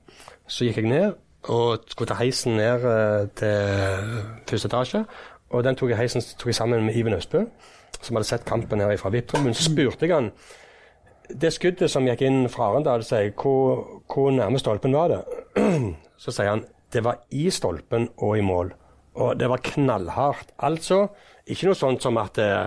så 0.47 0.69
gikk 0.69 0.83
jeg 0.83 0.91
ned 0.93 1.19
og 1.51 1.88
skulle 1.91 2.12
ta 2.12 2.21
heisen 2.21 2.57
ned 2.59 2.87
eh, 2.87 3.29
til 3.37 4.55
første 4.55 4.71
etasje. 4.71 5.05
Og 5.53 5.65
den 5.67 5.77
tok 5.77 5.93
jeg 5.93 6.01
heisen 6.01 6.25
tok 6.38 6.53
jeg 6.53 6.59
sammen 6.59 6.87
med 6.87 6.97
Iven 6.97 7.17
Østbø, 7.17 7.45
som 8.01 8.17
hadde 8.17 8.29
sett 8.29 8.47
kampen 8.49 8.81
her 8.81 8.95
fra 9.01 9.11
VIP-rommet. 9.12 9.59
Så 9.59 9.69
spurte 9.69 10.07
jeg 10.07 10.15
han 10.15 10.31
det 11.28 11.52
skuddet 11.54 11.90
som 11.90 12.06
gikk 12.08 12.24
inn 12.26 12.46
fra 12.52 12.70
Arendal, 12.70 13.04
sier 13.06 13.32
hvor, 13.38 14.02
hvor 14.11 14.32
nærme 14.35 14.61
stolpen 14.61 14.96
var 14.96 15.12
det? 15.12 15.20
Så 16.22 16.35
sier 16.35 16.54
han 16.54 16.66
det 16.92 17.00
var 17.06 17.22
i 17.32 17.46
stolpen 17.50 18.11
og 18.20 18.37
i 18.37 18.44
mål. 18.44 18.74
Og 19.22 19.38
det 19.40 19.48
var 19.48 19.62
knallhardt. 19.64 20.52
Altså 20.61 21.06
ikke 21.48 21.70
noe 21.70 21.78
sånt 21.78 22.04
som 22.04 22.18
at 22.20 22.40
eh, 22.40 22.66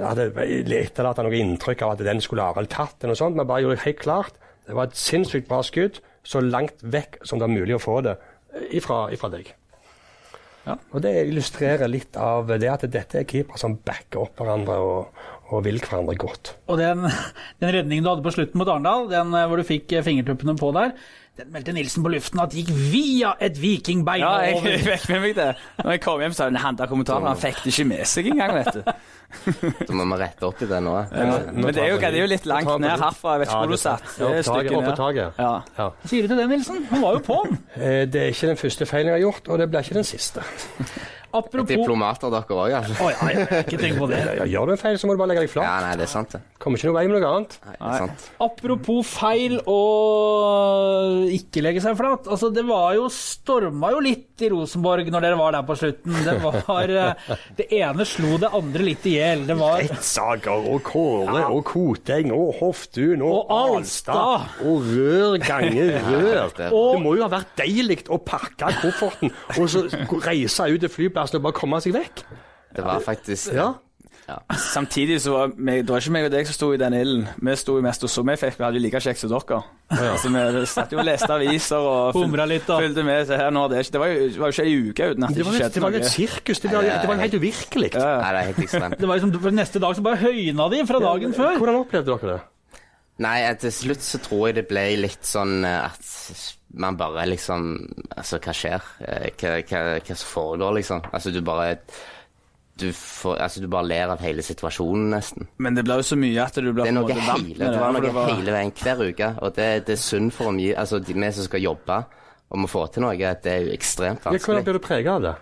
at 0.00 0.16
det 0.16 0.76
etterlater 0.78 1.26
noe 1.26 1.36
inntrykk 1.36 1.82
av 1.84 1.94
at 1.94 2.04
den 2.06 2.22
skulle 2.24 2.44
Arild 2.44 2.70
tatt, 2.72 2.96
eller 3.00 3.12
noe 3.12 3.20
sånt, 3.20 3.36
men 3.36 3.48
bare 3.48 3.64
gjorde 3.64 3.76
det 3.76 3.84
helt 3.84 4.00
klart. 4.00 4.38
Det 4.64 4.76
var 4.78 4.88
et 4.88 4.96
sinnssykt 4.96 5.50
bra 5.50 5.60
skudd, 5.66 5.98
så 6.24 6.40
langt 6.40 6.80
vekk 6.80 7.18
som 7.26 7.40
det 7.40 7.48
er 7.48 7.52
mulig 7.52 7.76
å 7.76 7.82
få 7.82 7.98
det 8.06 8.14
eh, 8.54 8.78
ifra, 8.78 9.04
ifra 9.12 9.28
deg. 9.32 9.50
Ja. 10.62 10.76
Og 10.94 11.02
Det 11.02 11.12
illustrerer 11.26 11.90
litt 11.90 12.16
av 12.16 12.52
det 12.54 12.70
at 12.70 12.86
dette 12.86 13.20
er 13.20 13.28
keepere 13.28 13.58
som 13.58 13.74
backer 13.82 14.22
opp 14.22 14.38
hverandre 14.38 14.78
og, 14.78 15.22
og 15.52 15.66
vil 15.66 15.80
hverandre 15.82 16.16
godt. 16.18 16.54
Og 16.72 16.78
den, 16.80 17.04
den 17.60 17.74
redningen 17.76 18.04
du 18.06 18.12
hadde 18.12 18.24
på 18.24 18.32
slutten 18.34 18.60
mot 18.60 18.70
Arendal, 18.72 19.10
den 19.12 19.34
eh, 19.36 19.48
hvor 19.50 19.60
du 19.60 19.66
fikk 19.68 19.92
eh, 19.92 20.04
fingertuppene 20.06 20.56
på 20.58 20.70
der, 20.76 20.94
den 21.40 21.48
meldte 21.52 21.72
Nilsen 21.72 22.04
på 22.04 22.10
luften 22.12 22.42
at 22.42 22.52
gikk 22.52 22.68
via 22.92 23.30
et 23.40 23.56
vikingbein 23.56 24.20
Ja, 24.20 24.32
jeg, 24.44 24.80
fikk 24.84 25.06
med 25.14 25.22
meg 25.24 25.36
det. 25.38 25.46
Når 25.80 25.94
jeg 25.96 26.02
kom 26.04 26.20
hjem, 26.20 26.34
så 26.36 26.44
hadde 26.44 26.58
han 26.58 26.66
henta 26.66 26.88
kommentaren. 26.90 27.28
Han 27.30 27.40
fikk 27.40 27.62
det 27.64 27.72
ikke 27.72 27.86
med 27.88 28.02
seg 28.10 28.28
engang, 28.34 28.52
vet 28.58 28.76
du. 28.76 28.90
Så 29.88 29.96
må 29.96 30.06
vi 30.12 30.18
rette 30.22 30.48
opp 30.48 30.62
i 30.62 30.68
det 30.70 30.80
nå. 30.84 30.94
Men 31.12 31.68
det 31.72 31.84
er 31.84 31.92
jo, 31.94 32.00
det 32.02 32.10
er 32.12 32.20
jo 32.20 32.28
litt 32.32 32.48
langt 32.50 32.74
ned 32.82 33.04
herfra. 33.06 33.36
Jeg 33.36 33.44
vet 33.44 33.52
ikke 33.52 33.62
hvor 33.62 33.72
du 33.72 33.80
satt. 33.80 34.12
Taget, 34.18 34.76
Opp 34.78 34.92
taket. 34.98 35.40
Ja. 35.40 35.54
Ja. 35.78 35.88
Sier 36.04 36.26
du 36.26 36.32
til 36.34 36.42
det, 36.42 36.48
Nilsen? 36.52 36.84
Han 36.92 37.02
var 37.04 37.18
jo 37.18 37.24
på 37.26 37.40
den. 37.48 37.58
Det 38.12 38.26
er 38.26 38.30
ikke 38.34 38.52
den 38.52 38.60
første 38.60 38.88
feilen 38.88 39.12
jeg 39.12 39.20
har 39.20 39.26
gjort, 39.26 39.48
og 39.48 39.62
det 39.62 39.70
blir 39.72 39.84
ikke 39.86 40.00
den 40.00 40.08
siste. 40.08 40.44
Apropos 41.32 41.64
Diplomater 41.70 42.28
dere 42.28 42.56
òg, 42.60 42.74
altså. 42.76 42.94
Oh, 43.00 43.08
ja, 43.08 43.16
har 43.24 43.62
ikke 43.62 43.78
tenk 43.80 43.96
på 43.96 44.08
det. 44.10 44.18
Ja, 44.42 44.44
Gjør 44.52 44.68
du 44.68 44.72
en 44.74 44.80
feil, 44.80 44.98
så 45.00 45.08
må 45.08 45.14
du 45.16 45.20
bare 45.22 45.30
legge 45.32 45.46
deg 45.46 45.54
Ja, 45.56 45.78
nei, 45.80 45.94
det 45.96 46.04
er 46.04 46.10
sant, 46.12 46.34
det. 46.34 46.42
Kommer 46.60 46.76
ikke 46.76 46.90
noe 46.90 46.96
vei 46.98 47.04
med 47.08 47.16
noe 47.16 47.30
annet. 47.30 47.56
Nei, 47.64 47.72
det 47.78 47.88
er 47.88 48.02
sant. 48.02 48.26
Apropos 48.44 49.08
feil 49.08 49.54
og 49.72 51.32
ikke 51.32 51.64
legge 51.64 51.82
seg 51.84 51.96
flat. 51.98 52.28
Altså, 52.28 52.50
det 52.52 52.64
var 52.68 52.92
jo 52.98 53.08
storma 53.12 53.94
jo 53.94 54.02
litt 54.04 54.44
i 54.44 54.50
Rosenborg 54.52 55.08
når 55.12 55.24
dere 55.24 55.38
var 55.40 55.56
der 55.56 55.64
på 55.68 55.76
slutten. 55.80 56.20
Det 56.26 56.36
var 56.42 56.92
eh, 56.98 57.32
Det 57.58 57.68
ene 57.80 58.06
slo 58.08 58.36
det 58.42 58.52
andre 58.52 58.82
litt 58.90 59.08
i 59.08 59.16
hjel. 59.16 59.21
Det 59.48 59.56
var 59.58 59.78
Rettssaker 59.82 60.66
og 60.72 60.82
Kåre 60.86 61.44
og 61.48 61.62
Koteng 61.68 62.32
og 62.34 62.54
Hoftun 62.60 63.22
og, 63.22 63.50
Og 63.50 63.76
Alstad. 63.78 64.48
Og 64.66 64.86
rør 64.90 65.38
ganger 65.46 65.94
rør. 66.10 66.52
Det- 66.56 66.70
Det 66.72 67.02
må 67.04 67.14
jo 67.16 67.22
ha 67.26 67.30
vært 67.32 67.54
deilig 67.60 68.02
å 68.08 68.18
pakke 68.24 68.72
kofferten 68.82 69.32
og 69.58 69.68
så 69.68 69.84
reise 70.26 70.68
ut 70.72 70.80
til 70.80 70.88
flyplassen 70.92 71.38
og 71.40 71.46
bare 71.48 71.58
komme 71.60 71.80
seg 71.84 71.94
vekk. 71.98 72.24
Det 72.76 72.84
var 72.84 73.00
faktisk 73.04 73.52
Ja. 73.54 73.72
Samtidig 74.56 75.16
så 75.20 75.32
var 75.34 75.50
vi, 75.56 75.74
det 75.82 75.90
var 75.90 76.00
ikke 76.00 76.12
meg 76.14 76.26
og 76.28 76.32
deg 76.32 76.46
som 76.48 76.54
sto 76.56 76.68
i 76.72 76.78
den 76.80 76.94
ilden. 76.96 77.24
Vi 77.42 77.54
sto 77.58 77.74
mest 77.84 78.04
og 78.06 78.12
så. 78.12 78.22
Vi 78.28 78.36
fikk, 78.40 78.54
vi 78.60 78.64
hadde 78.64 78.78
jo 78.78 78.84
like 78.84 79.00
kjekt 79.02 79.20
som 79.22 79.32
dere. 79.32 79.58
Så 80.22 80.30
vi 80.32 80.62
satt 80.70 80.94
jo 80.94 81.00
og 81.02 81.06
leste 81.08 81.28
aviser 81.34 81.88
og 81.90 82.16
Humra 82.16 82.46
litt, 82.48 82.64
da. 82.68 82.78
fulgte 82.80 83.04
med. 83.04 83.26
Så 83.28 83.36
her, 83.40 83.50
nå, 83.52 83.64
det, 83.72 83.82
det 83.92 84.00
var 84.00 84.12
jo, 84.12 84.28
det 84.32 84.40
var 84.44 84.52
jo 84.52 84.56
ikke 84.56 84.68
ei 84.70 84.76
uke 84.92 85.10
uten 85.12 85.26
at 85.26 85.34
det, 85.34 85.36
Det 85.36 85.42
ikke 85.42 85.52
skjedde 85.52 85.58
skjedde 85.58 85.74
det 85.74 85.82
var 85.84 85.90
jo 85.92 85.98
noe. 85.98 86.06
et 86.06 86.14
sirkus. 86.14 86.62
Det 86.62 86.72
var, 86.72 86.88
det 87.02 87.10
var 87.12 87.20
helt 87.26 87.36
uvirkelig. 87.42 87.90
Ja, 87.98 88.06
ja. 88.06 88.16
Nei, 88.22 88.30
det 88.32 88.40
er 88.44 88.48
helt 88.52 88.62
ekstremt. 88.68 88.96
Det 89.02 89.10
var 89.10 89.20
liksom, 89.20 89.52
Neste 89.58 89.82
dag 89.84 89.98
så 89.98 90.06
bare 90.06 90.22
høyna 90.22 90.70
de 90.72 90.80
fra 90.88 91.02
dagen 91.08 91.36
før. 91.36 91.58
Hvordan 91.60 91.80
opplevde 91.82 92.16
dere 92.16 92.32
det? 92.38 92.40
Nei, 93.22 93.36
til 93.60 93.74
slutt 93.76 94.02
så 94.06 94.18
tror 94.24 94.46
jeg 94.48 94.56
det 94.62 94.66
ble 94.70 94.86
litt 95.02 95.26
sånn 95.28 95.58
eh, 95.68 95.84
at 95.84 96.48
man 96.80 96.96
bare 96.96 97.26
liksom 97.28 97.66
Altså, 98.16 98.38
hva 98.40 98.54
skjer? 98.56 98.86
Eh, 99.04 99.28
Hva, 99.36 99.58
hva, 99.68 99.82
hva 100.00 100.16
som 100.16 100.30
foregår, 100.32 100.78
liksom? 100.78 101.04
Altså, 101.12 101.30
du 101.34 101.42
bare 101.44 101.74
du, 102.82 102.88
får, 102.96 103.38
altså, 103.46 103.62
du 103.62 103.68
bare 103.72 103.86
ler 103.88 104.10
av 104.12 104.20
hele 104.24 104.42
situasjonen, 104.44 105.06
nesten. 105.14 105.46
Men 105.62 105.78
det 105.78 105.84
ble 105.86 105.96
jo 106.00 106.06
så 106.10 106.18
mye 106.20 106.42
at 106.44 106.58
du 106.58 106.68
ble 106.72 106.84
Det 106.86 106.90
er 106.92 106.96
noe 106.98 107.06
måte 107.08 107.16
vant 107.26 107.46
hele, 107.46 107.58
med 107.58 107.72
det 107.76 107.80
var 107.84 107.94
noe 107.96 108.02
det 108.04 108.12
var- 108.16 108.32
hele 108.34 108.56
veien 108.58 108.74
hver 108.82 109.04
uke, 109.08 109.30
og 109.42 109.54
det, 109.56 109.68
det 109.86 109.96
er 109.96 110.02
synd 110.02 110.34
for 110.36 110.50
omgi... 110.52 110.72
Altså, 110.74 111.00
de, 111.00 111.14
vi 111.16 111.30
som 111.38 111.46
skal 111.48 111.64
jobbe 111.64 112.00
om 112.52 112.66
å 112.66 112.68
få 112.68 112.84
til 112.92 113.06
noe, 113.06 113.16
det 113.16 113.48
er 113.54 113.64
jo 113.68 113.72
ekstremt 113.72 114.26
Ja, 114.26 114.30
Hvordan 114.34 114.42
vanskelig. 114.42 114.64
blir 114.68 114.76
du 114.76 114.84
prega 114.84 115.14
av 115.16 115.22
det? 115.30 115.34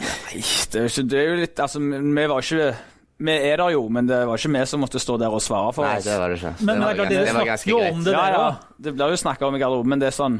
Nei, 0.00 0.38
det 0.70 0.78
er 0.78 0.84
jo 0.86 0.90
ikke 0.92 1.02
Det 1.10 1.18
er 1.18 1.24
jo 1.26 1.38
litt 1.40 1.60
Altså, 1.64 1.80
vi 1.82 2.24
var 2.30 2.44
ikke 2.44 2.68
Vi 3.26 3.34
er 3.50 3.56
der 3.58 3.72
jo, 3.74 3.80
men 3.92 4.06
det 4.08 4.20
var 4.28 4.38
ikke 4.38 4.52
vi 4.54 4.62
som 4.70 4.80
måtte 4.84 5.00
stå 5.02 5.16
der 5.20 5.34
og 5.34 5.42
svare 5.44 5.72
for 5.76 5.84
Nei, 5.84 5.96
oss. 5.98 6.06
det 6.06 6.14
var 6.22 6.30
det 6.32 6.38
ikke. 6.38 6.52
Men 6.64 6.78
det 6.78 6.80
det 6.80 6.86
var, 6.86 6.92
er 6.92 7.00
ganske, 7.00 7.24
det 7.26 7.34
var 7.36 7.48
ganske 7.50 7.68
jo 7.72 7.80
greit. 7.82 7.92
om 7.98 8.04
det, 8.06 8.14
ja, 8.14 8.28
ja. 8.36 8.46
Det 8.86 8.94
blir 8.96 9.12
jo 9.12 9.18
snakka 9.20 9.48
om 9.50 9.58
i 9.58 9.60
garderoben, 9.60 9.90
men 9.92 10.00
det 10.00 10.08
er 10.08 10.16
sånn 10.16 10.38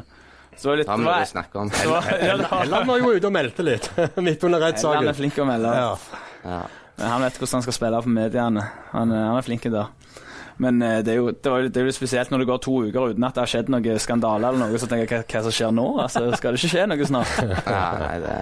så 0.57 0.75
litt, 0.77 0.87
da 0.91 0.97
må 0.99 1.13
vi 1.19 1.27
snakke 1.31 1.59
om. 1.63 1.71
Helland 2.11 2.87
var 2.89 2.99
jo 2.99 3.13
ute 3.17 3.27
og 3.31 3.33
meldte 3.33 3.65
litt 3.65 3.91
midt 4.27 4.45
under 4.45 4.61
Han 4.99 5.09
er 5.13 5.17
flink 5.17 5.35
flink 5.37 5.45
å 5.45 5.47
melde. 5.49 5.73
Ja. 5.77 5.95
Ja. 6.45 6.61
Men 7.01 7.07
han 7.15 7.23
vet 7.25 7.39
hvordan 7.39 7.57
han 7.61 7.63
skal 7.65 7.77
spille 7.79 8.03
for 8.05 8.13
mediene. 8.13 8.65
Han, 8.93 9.13
er- 9.15 9.27
han 9.31 9.39
er 9.39 9.47
flink 9.47 9.65
der. 9.73 9.87
Men 10.61 10.83
eh, 10.85 10.99
det 11.07 11.15
er, 11.15 11.17
jo, 11.23 11.31
det, 11.33 11.47
er 11.49 11.63
jo- 11.65 11.69
det 11.73 11.81
er 11.81 11.87
jo 11.89 11.93
spesielt 11.97 12.29
når 12.35 12.43
det 12.43 12.47
går 12.51 12.59
to 12.67 12.73
uker 12.85 13.07
uten 13.15 13.25
at 13.25 13.33
det 13.39 13.41
har 13.41 13.49
skjedd 13.49 13.71
noe 13.73 13.95
skandale 14.03 14.51
eller 14.51 14.61
noe, 14.61 14.81
så 14.83 14.89
tenker 14.91 15.07
jeg 15.07 15.23
hva, 15.23 15.29
hva 15.33 15.41
som 15.47 15.55
skjer 15.57 15.71
nå? 15.73 15.87
Altså, 16.05 16.23
skal 16.37 16.53
det 16.53 16.61
ikke 16.61 16.73
skje 16.75 16.85
noe 16.91 17.07
snart? 17.09 17.33
Nei, 18.03 18.19
det, 18.25 18.35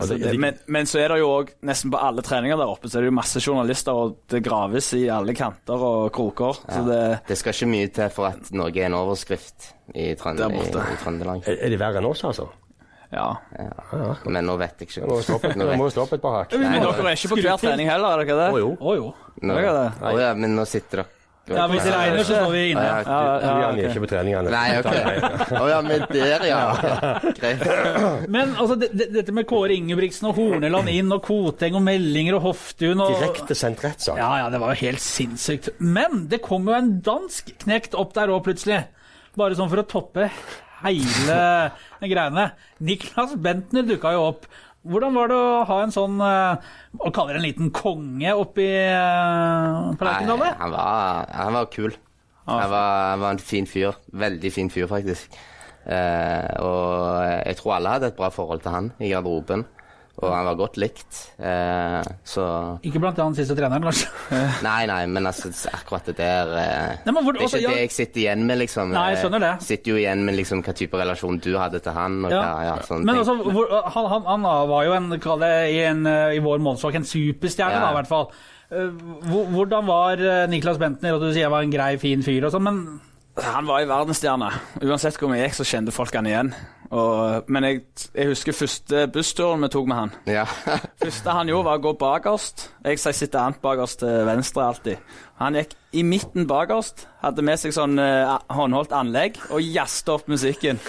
Så 0.00 0.16
det, 0.22 0.32
men, 0.40 0.56
men 0.72 0.88
så 0.88 1.02
er 1.02 1.12
det 1.12 1.18
jo 1.20 1.28
òg 1.34 1.52
nesten 1.68 1.92
på 1.92 2.00
alle 2.00 2.24
treninger 2.24 2.56
der 2.62 2.72
oppe 2.72 2.88
så 2.88 2.96
er 2.96 3.04
det 3.04 3.10
jo 3.12 3.16
masse 3.18 3.42
journalister, 3.44 3.92
og 4.06 4.16
det 4.32 4.40
graves 4.46 4.88
i 4.96 5.02
alle 5.12 5.34
kanter 5.36 5.84
og 5.90 6.08
kroker. 6.16 6.62
Så 6.64 6.80
det, 6.88 7.02
det 7.28 7.36
skal 7.42 7.52
ikke 7.58 7.70
mye 7.74 7.92
til 8.00 8.08
for 8.16 8.30
at 8.32 8.50
noe 8.56 8.72
er 8.72 8.88
en 8.88 8.96
overskrift 9.02 9.68
i, 9.92 10.14
Trønd 10.16 10.40
i, 10.40 10.64
i 10.64 10.98
Trøndelag. 11.04 11.44
Er 11.44 11.60
er 11.66 11.74
de 11.76 11.78
verre 11.84 12.00
enn 12.00 12.08
oss, 12.08 12.24
altså? 12.24 12.48
ja. 13.12 13.28
Ja. 13.58 14.10
Men 14.30 14.46
nå 14.46 14.54
vet 14.60 14.80
jeg 14.84 14.88
ikke. 14.94 15.02
Nå 15.58 15.70
må 15.76 15.88
vi 15.88 15.92
stoppe 15.92 16.14
et- 16.16 16.22
par 16.22 16.36
hakk. 16.40 16.52
Men 16.56 16.76
dere 16.78 17.08
er 17.10 17.16
ikke 17.18 17.32
på 17.34 17.40
hver 17.42 17.58
trening 17.58 17.88
heller, 17.90 18.20
er 18.20 18.24
dere 18.28 18.36
det? 18.46 18.50
Å 18.54 18.60
jo. 18.62 18.68
Å 18.78 18.94
jo. 18.96 19.08
nå- 19.42 19.56
er? 19.58 19.96
Å 19.98 20.12
ja, 20.20 20.28
men 20.38 20.54
nå 20.54 20.64
sitter 20.68 21.02
dere 21.02 21.16
Ja, 21.56 21.66
hvis 21.70 21.82
det 21.86 21.92
regner, 21.94 22.22
så 22.22 22.36
står 22.36 22.52
vi 22.54 22.62
inne. 22.70 22.84
Ja, 22.84 23.00
Ja, 23.00 23.18
ja, 23.20 23.34
okay. 23.36 23.64
ok. 23.70 23.80
er 23.80 23.90
ikke 23.90 24.04
på 24.04 24.10
treningene. 24.12 24.52
Nei, 24.54 24.68
OK. 24.78 25.58
Å 25.60 25.64
ja, 25.70 25.80
men 25.86 26.04
der, 26.12 26.46
ja. 26.52 26.62
Greit. 27.40 27.66
Men 28.30 28.54
altså, 28.54 28.78
det, 28.80 28.90
det, 28.94 29.08
dette 29.18 29.34
med 29.36 29.48
Kåre 29.50 29.74
Ingebrigtsen 29.76 30.30
og 30.30 30.38
Horneland 30.38 30.92
inn, 30.98 31.10
og 31.16 31.24
Koteng 31.26 31.78
og 31.80 31.84
meldinger 31.86 32.38
og 32.38 32.46
Hoftun 32.50 33.02
og 33.04 33.14
Direktesendt 33.16 33.84
rettssak. 33.86 34.20
Ja, 34.20 34.30
ja, 34.44 34.48
det 34.52 34.62
var 34.62 34.74
jo 34.74 34.84
helt 34.86 35.04
sinnssykt. 35.04 35.72
Men 35.82 36.26
det 36.30 36.42
kom 36.46 36.70
jo 36.70 36.76
en 36.78 36.96
dansk 37.04 37.54
knekt 37.64 37.98
opp 37.98 38.14
der 38.18 38.32
òg, 38.32 38.44
plutselig. 38.48 38.84
Bare 39.38 39.58
sånn 39.58 39.70
for 39.70 39.82
å 39.82 39.88
toppe 39.88 40.30
hele 40.80 41.70
greiene. 42.00 42.50
Niklas 42.84 43.36
Bentner 43.42 43.86
dukka 43.88 44.14
jo 44.16 44.26
opp. 44.30 44.48
Hvordan 44.80 45.16
var 45.16 45.28
det 45.28 45.36
å 45.36 45.64
ha 45.68 45.78
en 45.84 45.92
sånn 45.92 46.14
eh, 46.24 46.70
Å 46.96 47.10
kalle 47.12 47.34
det 47.34 47.40
en 47.42 47.44
liten 47.44 47.72
konge 47.76 48.32
oppi 48.32 48.64
uh, 48.64 49.90
på 49.92 50.06
Lerkendal? 50.06 50.46
han 50.56 50.72
var, 50.72 51.26
han 51.36 51.56
var 51.58 51.68
kul. 51.74 51.98
Han 52.48 52.70
var, 52.72 53.10
han 53.12 53.20
var 53.20 53.36
en 53.36 53.42
fin 53.44 53.68
fyr. 53.68 53.98
Veldig 54.16 54.52
fin 54.54 54.70
fyr, 54.72 54.88
faktisk. 54.90 55.36
Eh, 55.84 56.48
og 56.60 57.20
jeg 57.46 57.56
tror 57.60 57.76
alle 57.76 57.92
hadde 57.94 58.10
et 58.10 58.16
bra 58.18 58.28
forhold 58.32 58.64
til 58.64 58.74
han 58.74 58.90
i 58.98 59.12
garderoben. 59.12 59.64
Og 60.22 60.34
han 60.34 60.44
var 60.50 60.56
godt 60.58 60.76
likt. 60.80 61.18
Eh, 61.40 62.02
så 62.28 62.44
Ikke 62.86 63.00
blant 63.02 63.18
annet 63.22 63.40
siste 63.40 63.56
treneren, 63.58 63.82
kanskje. 63.88 64.08
Nei, 64.66 64.84
nei, 64.90 65.00
men 65.10 65.26
altså, 65.30 65.50
akkurat 65.72 66.06
det 66.10 66.16
der 66.20 66.52
eh, 66.60 66.98
Nei, 67.06 67.14
hvor- 67.22 67.32
Det 67.38 67.42
er 67.42 67.48
ikke 67.48 67.62
ja. 67.64 67.70
det 67.74 67.80
jeg 67.86 67.94
sitter 67.96 68.20
igjen 68.24 68.44
med, 68.46 68.58
liksom. 68.60 68.92
Nei, 68.94 69.06
jeg 69.14 69.22
skjønner 69.24 69.44
det. 69.46 69.52
Jeg 69.62 69.68
sitter 69.70 69.94
jo 69.94 70.00
igjen 70.02 70.24
med 70.28 70.36
liksom 70.38 70.62
hva 70.66 70.76
type 70.76 71.00
relasjon 71.00 71.40
du 71.40 71.50
hadde 71.58 71.80
til 71.80 71.92
han, 71.96 72.20
Ja. 72.30 72.40
hva, 72.44 72.64
ja, 72.68 72.76
Men 73.00 73.14
altså, 73.16 73.36
hvor, 73.40 73.74
han, 73.96 74.08
han, 74.14 74.30
han 74.30 74.48
var 74.70 74.84
jo 74.88 74.96
en, 75.00 75.10
det, 75.16 75.52
i, 75.74 75.82
en, 75.88 76.06
eh, 76.06 76.36
i 76.36 76.42
vår 76.44 76.58
målestokk 76.64 77.00
en 77.00 77.08
superstjerne, 77.08 77.78
Ja. 77.80 77.84
da, 77.86 77.92
i 77.94 78.00
hvert 78.00 78.10
fall. 78.10 78.30
Eh, 78.70 78.90
Hvordan 79.50 79.86
var 79.88 80.20
eh, 80.22 80.46
Niklas 80.52 80.78
Bentner? 80.78 81.16
Og 81.16 81.20
du 81.24 81.30
sier 81.32 81.46
jeg 81.48 81.50
var 81.50 81.62
en 81.66 81.72
grei, 81.72 81.96
fin 81.98 82.22
fyr 82.22 82.44
og 82.46 82.52
sånn, 82.54 82.62
men 82.68 82.82
Han 83.38 83.68
var 83.68 83.80
ei 83.80 83.88
verdensstjerne. 83.88 84.50
Uansett 84.82 85.18
hvor 85.20 85.30
vi 85.32 85.40
gikk, 85.40 85.54
så 85.56 85.66
kjente 85.68 85.94
folk 85.94 86.14
han 86.18 86.28
igjen. 86.28 86.50
Og, 86.90 87.46
men 87.46 87.66
jeg, 87.68 87.82
jeg 88.16 88.32
husker 88.32 88.56
første 88.56 89.04
bussturen 89.14 89.62
vi 89.62 89.70
tok 89.70 89.86
med 89.86 89.98
han. 90.00 90.14
Ja. 90.26 90.42
første 91.04 91.36
han 91.36 91.50
gjorde, 91.52 91.68
var 91.68 91.78
å 91.78 91.84
gå 91.84 91.92
bakerst. 92.00 92.66
Jeg 92.82 92.98
sier 92.98 93.14
sitter 93.14 93.44
annet 93.44 93.62
bakerst 93.62 94.02
til 94.02 94.26
venstre 94.26 94.66
alltid. 94.66 95.12
Han 95.38 95.58
gikk 95.60 95.76
i 95.94 96.02
midten 96.06 96.48
bakerst, 96.50 97.06
hadde 97.22 97.46
med 97.46 97.62
seg 97.62 97.74
sånn 97.76 97.94
eh, 98.02 98.34
håndholdt 98.50 98.94
anlegg 98.96 99.38
og 99.54 99.62
jazzte 99.62 100.18
opp 100.18 100.26
musikken. 100.30 100.82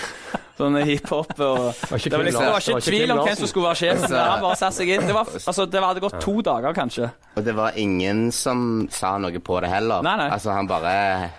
Sånn 0.62 0.78
hiphop 0.86 1.32
og 1.40 1.60
var 1.90 1.98
ikke 1.98 2.12
Det 2.12 2.18
var, 2.18 2.26
liksom, 2.28 2.44
det 2.44 2.52
var 2.54 2.66
ikke 2.66 2.84
tvil 2.86 3.14
om 3.16 3.22
hvem 3.26 3.38
som 3.40 3.50
skulle 3.50 3.72
være 3.72 3.80
sjefen. 3.80 4.14
Han 4.18 4.44
bare 4.44 4.60
satte 4.60 4.78
seg 4.78 4.92
inn. 4.94 5.08
Det, 5.08 5.16
var, 5.18 5.32
altså, 5.42 5.66
det 5.66 5.82
hadde 5.86 6.04
gått 6.04 6.20
to 6.22 6.36
dager, 6.46 6.76
kanskje. 6.78 7.10
Og 7.34 7.48
det 7.48 7.56
var 7.58 7.80
ingen 7.82 8.28
som 8.36 8.86
sa 8.94 9.16
noe 9.22 9.42
på 9.42 9.58
det 9.66 9.72
heller. 9.74 10.06
Nei, 10.06 10.16
nei. 10.22 10.30
Altså, 10.36 10.54
han 10.54 10.70
bare 10.70 10.94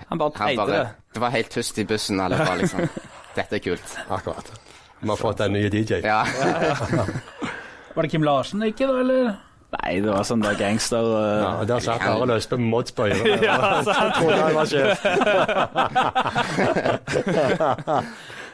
Han 0.09 0.23
bare 0.23 0.37
treide 0.41 0.67
det. 0.73 0.83
Det 1.13 1.23
var 1.23 1.35
helt 1.37 1.53
tyst 1.55 1.79
i 1.79 1.87
bussen. 1.87 2.21
Alle 2.25 2.41
var 2.41 2.59
liksom 2.59 2.89
Dette 3.39 3.57
er 3.57 3.63
kult. 3.65 3.95
Akkurat. 4.13 4.53
Vi 5.01 5.09
har 5.09 5.17
fått 5.17 5.41
en 5.41 5.53
ny 5.53 5.69
DJ. 5.73 6.03
Ja. 6.05 6.25
Var 7.95 8.03
det 8.07 8.11
Kim 8.13 8.25
Larsen 8.25 8.63
ikke, 8.65 8.87
da, 8.89 9.01
eller? 9.01 9.33
Nei, 9.73 9.93
det 10.05 10.11
var 10.13 10.25
sånn 10.29 10.43
der 10.45 10.57
gangster 10.61 11.01
uh, 11.01 11.41
Ja, 11.41 11.51
og 11.63 11.69
Der 11.71 11.81
satt 11.81 12.03
Arild 12.05 12.35
Østbø 12.35 12.59
med 12.61 12.69
Mods 12.75 12.93
på 12.93 13.07
øret. 13.09 13.25
Jeg 13.49 13.57
trodde 14.19 14.37
han 14.37 14.55
var 14.59 14.67
sjef. 14.69 15.01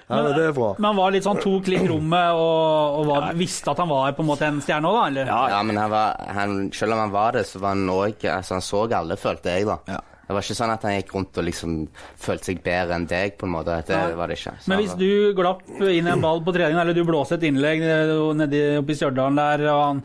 Ja, 0.09 0.22
men 0.24 0.32
det 0.32 0.44
er 0.48 0.54
bra. 0.56 0.70
Men 0.78 0.88
han 0.88 0.96
var 0.96 1.12
litt 1.12 1.26
sånn 1.26 1.40
tok 1.42 1.66
litt 1.68 1.84
rommet 1.90 2.38
og, 2.40 3.00
og 3.00 3.09
var, 3.11 3.26
visste 3.36 3.74
at 3.74 3.82
han 3.82 3.90
var 3.90 4.14
på 4.16 4.24
en 4.24 4.30
måte 4.30 4.46
en 4.48 4.61
stjerne 4.64 4.88
òg, 4.88 4.96
da? 4.96 5.06
Eller? 5.11 5.32
Ja, 5.34 5.40
ja, 5.52 5.59
men 5.68 5.80
han 5.80 5.90
var, 5.92 6.14
han, 6.38 6.54
selv 6.72 6.96
om 6.96 7.02
han 7.04 7.12
var 7.12 7.36
det, 7.36 7.44
så 7.48 7.61
var 7.61 7.76
han 7.76 7.90
òg 7.92 8.24
altså, 8.24 8.56
Han 8.56 8.64
så 8.64 8.86
alle, 9.00 9.18
følte 9.20 9.52
jeg, 9.52 9.68
da. 9.68 9.76
Ja. 9.92 10.00
Det 10.29 10.35
var 10.37 10.45
ikke 10.45 10.55
sånn 10.59 10.70
at 10.74 10.83
han 10.85 10.93
gikk 10.93 11.12
rundt 11.16 11.39
og 11.41 11.45
liksom 11.47 11.76
følte 12.20 12.51
seg 12.51 12.59
bedre 12.62 12.95
enn 12.99 13.07
deg, 13.09 13.39
på 13.41 13.47
en 13.49 13.53
måte. 13.55 13.79
Det 13.89 13.97
var 14.18 14.29
det 14.29 14.37
ikke. 14.37 14.53
Så 14.61 14.68
Men 14.68 14.83
hvis 14.83 14.97
du 15.01 15.33
glapp 15.39 15.62
inn 15.89 16.07
en 16.12 16.20
ball 16.20 16.43
på 16.45 16.53
treningen, 16.53 16.83
eller 16.83 16.93
du 16.93 17.01
blåste 17.09 17.39
et 17.39 17.47
innlegg 17.49 17.81
nedi 18.37 18.61
oppe 18.76 18.93
i 18.93 18.99
Stjørdal 18.99 19.39
der, 19.41 19.64
og 19.72 19.81
han 19.87 20.03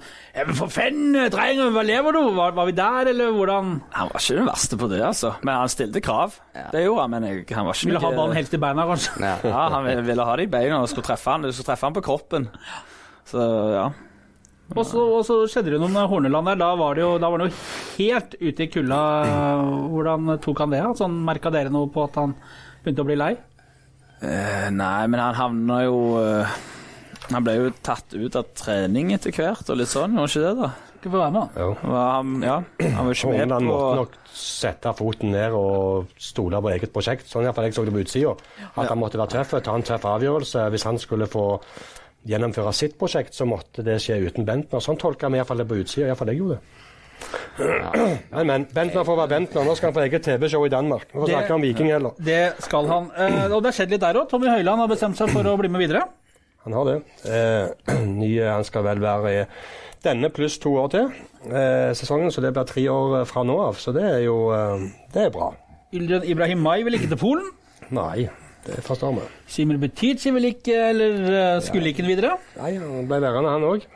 men 0.48 0.56
'For 0.56 0.72
fenn, 0.72 1.12
dreng, 1.30 1.60
hva 1.76 1.84
lever 1.86 2.16
du?' 2.16 2.32
Var, 2.34 2.52
var 2.56 2.66
vi 2.66 2.72
der, 2.72 3.10
eller 3.12 3.36
hvordan? 3.36 3.82
Han 3.92 4.08
var 4.14 4.20
ikke 4.24 4.38
den 4.40 4.48
verste 4.48 4.78
på 4.80 4.90
det, 4.90 5.02
altså. 5.04 5.36
Men 5.44 5.56
han 5.60 5.68
stilte 5.70 6.02
krav. 6.02 6.40
Ja. 6.56 6.70
Det 6.72 6.86
gjorde 6.86 7.02
han, 7.02 7.12
men 7.12 7.24
jeg, 7.28 7.46
han 7.54 7.66
var 7.68 7.74
ikke 7.74 7.86
Ville 7.92 8.00
ha 8.00 8.12
ballen 8.16 8.36
helt 8.40 8.54
i 8.54 8.58
beina, 8.58 8.88
kanskje? 8.88 9.20
ja. 9.20 9.36
Ja, 9.44 9.70
han 9.76 9.84
ville- 9.86 10.06
ville 10.08 10.24
ha 10.26 10.36
det 10.38 10.44
i 10.48 10.52
beina 10.56 10.80
og 10.82 10.88
skulle 10.90 11.04
treffe 11.06 11.30
han. 11.36 11.42
Du 11.44 11.52
skulle 11.52 11.68
treffe 11.76 11.84
han 11.86 11.94
på 11.94 12.02
kroppen. 12.02 12.48
Så 13.28 13.44
ja. 13.76 13.92
Og 14.72 14.86
så, 14.88 15.01
og 15.01 15.22
så 15.28 15.38
skjedde 15.51 15.76
det 15.76 15.80
noe 15.82 15.91
med 15.91 16.07
Horneland 16.09 16.47
der. 16.49 16.59
Da 16.64 16.70
var 16.80 16.95
det 16.95 17.03
jo, 17.03 17.16
da 17.22 17.30
var 17.30 17.41
det 17.41 17.49
jo 17.49 17.57
helt 17.99 18.38
ute 18.39 18.66
i 18.66 18.70
kulda. 18.72 19.01
Hvordan 19.91 20.38
tok 20.41 20.64
han 20.64 20.74
det? 20.74 20.84
Sånn, 20.97 21.18
Merka 21.28 21.51
dere 21.53 21.74
noe 21.74 21.91
på 21.93 22.05
at 22.07 22.18
han 22.22 22.38
begynte 22.84 23.03
å 23.03 23.09
bli 23.09 23.20
lei? 23.20 23.34
Uh, 24.24 24.70
nei, 24.72 25.03
men 25.11 25.20
han 25.20 25.36
havna 25.36 25.82
jo 25.84 25.95
uh, 26.16 26.51
Han 27.34 27.43
ble 27.43 27.57
jo 27.57 27.72
tatt 27.84 28.14
ut 28.16 28.38
av 28.39 28.53
trening 28.55 29.11
etter 29.11 29.36
hvert 29.36 29.68
og 29.68 29.82
litt 29.82 29.91
sånn, 29.91 30.16
var 30.16 30.32
ikke 30.32 30.43
det, 30.45 30.53
da? 30.61 30.70
Ikke 30.95 31.11
få 31.11 31.20
være 31.20 31.34
med. 31.36 31.57
Var 31.91 32.05
han, 32.14 32.30
ja, 32.45 32.55
han 32.80 33.09
var 33.09 33.18
ikke 33.18 33.34
med 33.34 33.41
Horneland 33.41 33.68
på 33.68 33.74
måtte 33.74 33.97
nok 33.99 34.16
sette 34.34 34.93
foten 34.95 35.34
ned 35.36 35.57
og 35.57 36.14
stole 36.16 36.61
på 36.64 36.72
eget 36.72 36.93
prosjekt. 36.95 37.28
Sånn 37.28 37.43
iallfall 37.43 37.68
jeg 37.68 37.76
så 37.76 37.84
det 37.84 37.93
på 37.95 38.05
utsida. 38.05 38.32
At 38.72 38.88
han 38.88 39.01
måtte 39.01 39.20
være 39.20 39.36
tøff, 39.36 39.57
ta 39.66 39.76
en 39.76 39.84
tøff 39.86 40.07
avgjørelse. 40.07 40.64
Hvis 40.72 40.88
han 40.88 41.01
skulle 41.03 41.28
få 41.28 41.43
gjennomføre 42.28 42.74
sitt 42.76 42.98
prosjekt, 43.00 43.34
så 43.36 43.46
måtte 43.50 43.84
det 43.86 44.00
skje 44.04 44.20
uten 44.28 44.46
Bentner. 44.48 44.80
Sånn 44.84 44.98
tolka 45.02 45.30
vi 45.30 45.40
iallfall 45.42 45.64
det 45.64 45.68
på 45.70 45.80
utsida. 45.82 46.08
Iallfall 46.12 46.32
jeg 46.34 46.40
gjorde 46.42 46.58
det. 46.60 46.82
Men, 48.32 48.48
men. 48.48 48.66
Bentner 48.74 49.06
får 49.08 49.18
være 49.20 49.32
Bentner. 49.36 49.66
Nå 49.68 49.76
skal 49.78 49.92
han 49.92 49.96
få 49.98 50.04
eget 50.06 50.26
TV-show 50.26 50.66
i 50.66 50.72
Danmark. 50.74 51.06
Vi 51.12 51.20
får 51.20 51.28
Det- 51.28 51.36
snakke 51.38 51.54
om 51.56 51.62
Viking 51.62 51.92
heller. 51.92 52.12
Det 52.20 52.54
skal 52.64 52.88
han. 52.88 53.12
Eh, 53.18 53.52
og 53.52 53.62
det 53.64 53.72
har 53.72 53.78
skjedd 53.80 53.90
litt 53.92 54.02
der 54.02 54.20
òg. 54.20 54.30
Tommy 54.30 54.48
Høiland 54.48 54.80
har 54.80 54.88
bestemt 54.88 55.18
seg 55.18 55.30
for 55.30 55.44
å 55.44 55.58
bli 55.60 55.70
med 55.70 55.82
videre. 55.88 56.04
Han 56.64 56.74
har 56.74 56.86
det. 56.86 56.98
Eh, 57.26 57.96
nye, 58.22 58.44
han 58.50 58.64
skal 58.64 58.84
vel 58.84 59.00
være 59.04 59.34
i 59.42 59.46
denne 60.04 60.30
pluss 60.30 60.58
to 60.60 60.74
år 60.76 60.90
til 60.92 61.06
eh, 61.52 61.92
sesongen, 61.96 62.32
så 62.32 62.42
det 62.44 62.54
blir 62.54 62.66
tre 62.68 62.84
år 62.92 63.22
eh, 63.22 63.26
fra 63.26 63.44
nå 63.44 63.58
av. 63.70 63.76
Så 63.80 63.94
det 63.96 64.04
er 64.04 64.22
jo 64.26 64.52
eh, 64.52 64.88
det 65.14 65.28
er 65.28 65.30
bra. 65.36 65.54
Ildren 65.94 66.24
Ibrahim 66.26 66.60
Mai 66.64 66.84
vil 66.84 66.94
ikke 66.98 67.12
til 67.14 67.18
Polen. 67.22 67.52
Nei, 67.94 68.30
det 68.66 68.80
forstår 68.86 69.18
vi. 69.18 69.26
Simir 69.51 69.80
Butici 69.82 70.32
vil 70.32 70.49
ikke, 70.53 70.78
eller 70.91 71.18
eh, 71.34 71.57
skulle 71.66 71.91
ikke 71.91 72.05
videre. 72.07 72.38
Nei, 72.59 72.76
han 72.80 73.09
ble 73.09 73.20
værende, 73.24 73.51
han 73.51 73.68
òg. 73.68 73.88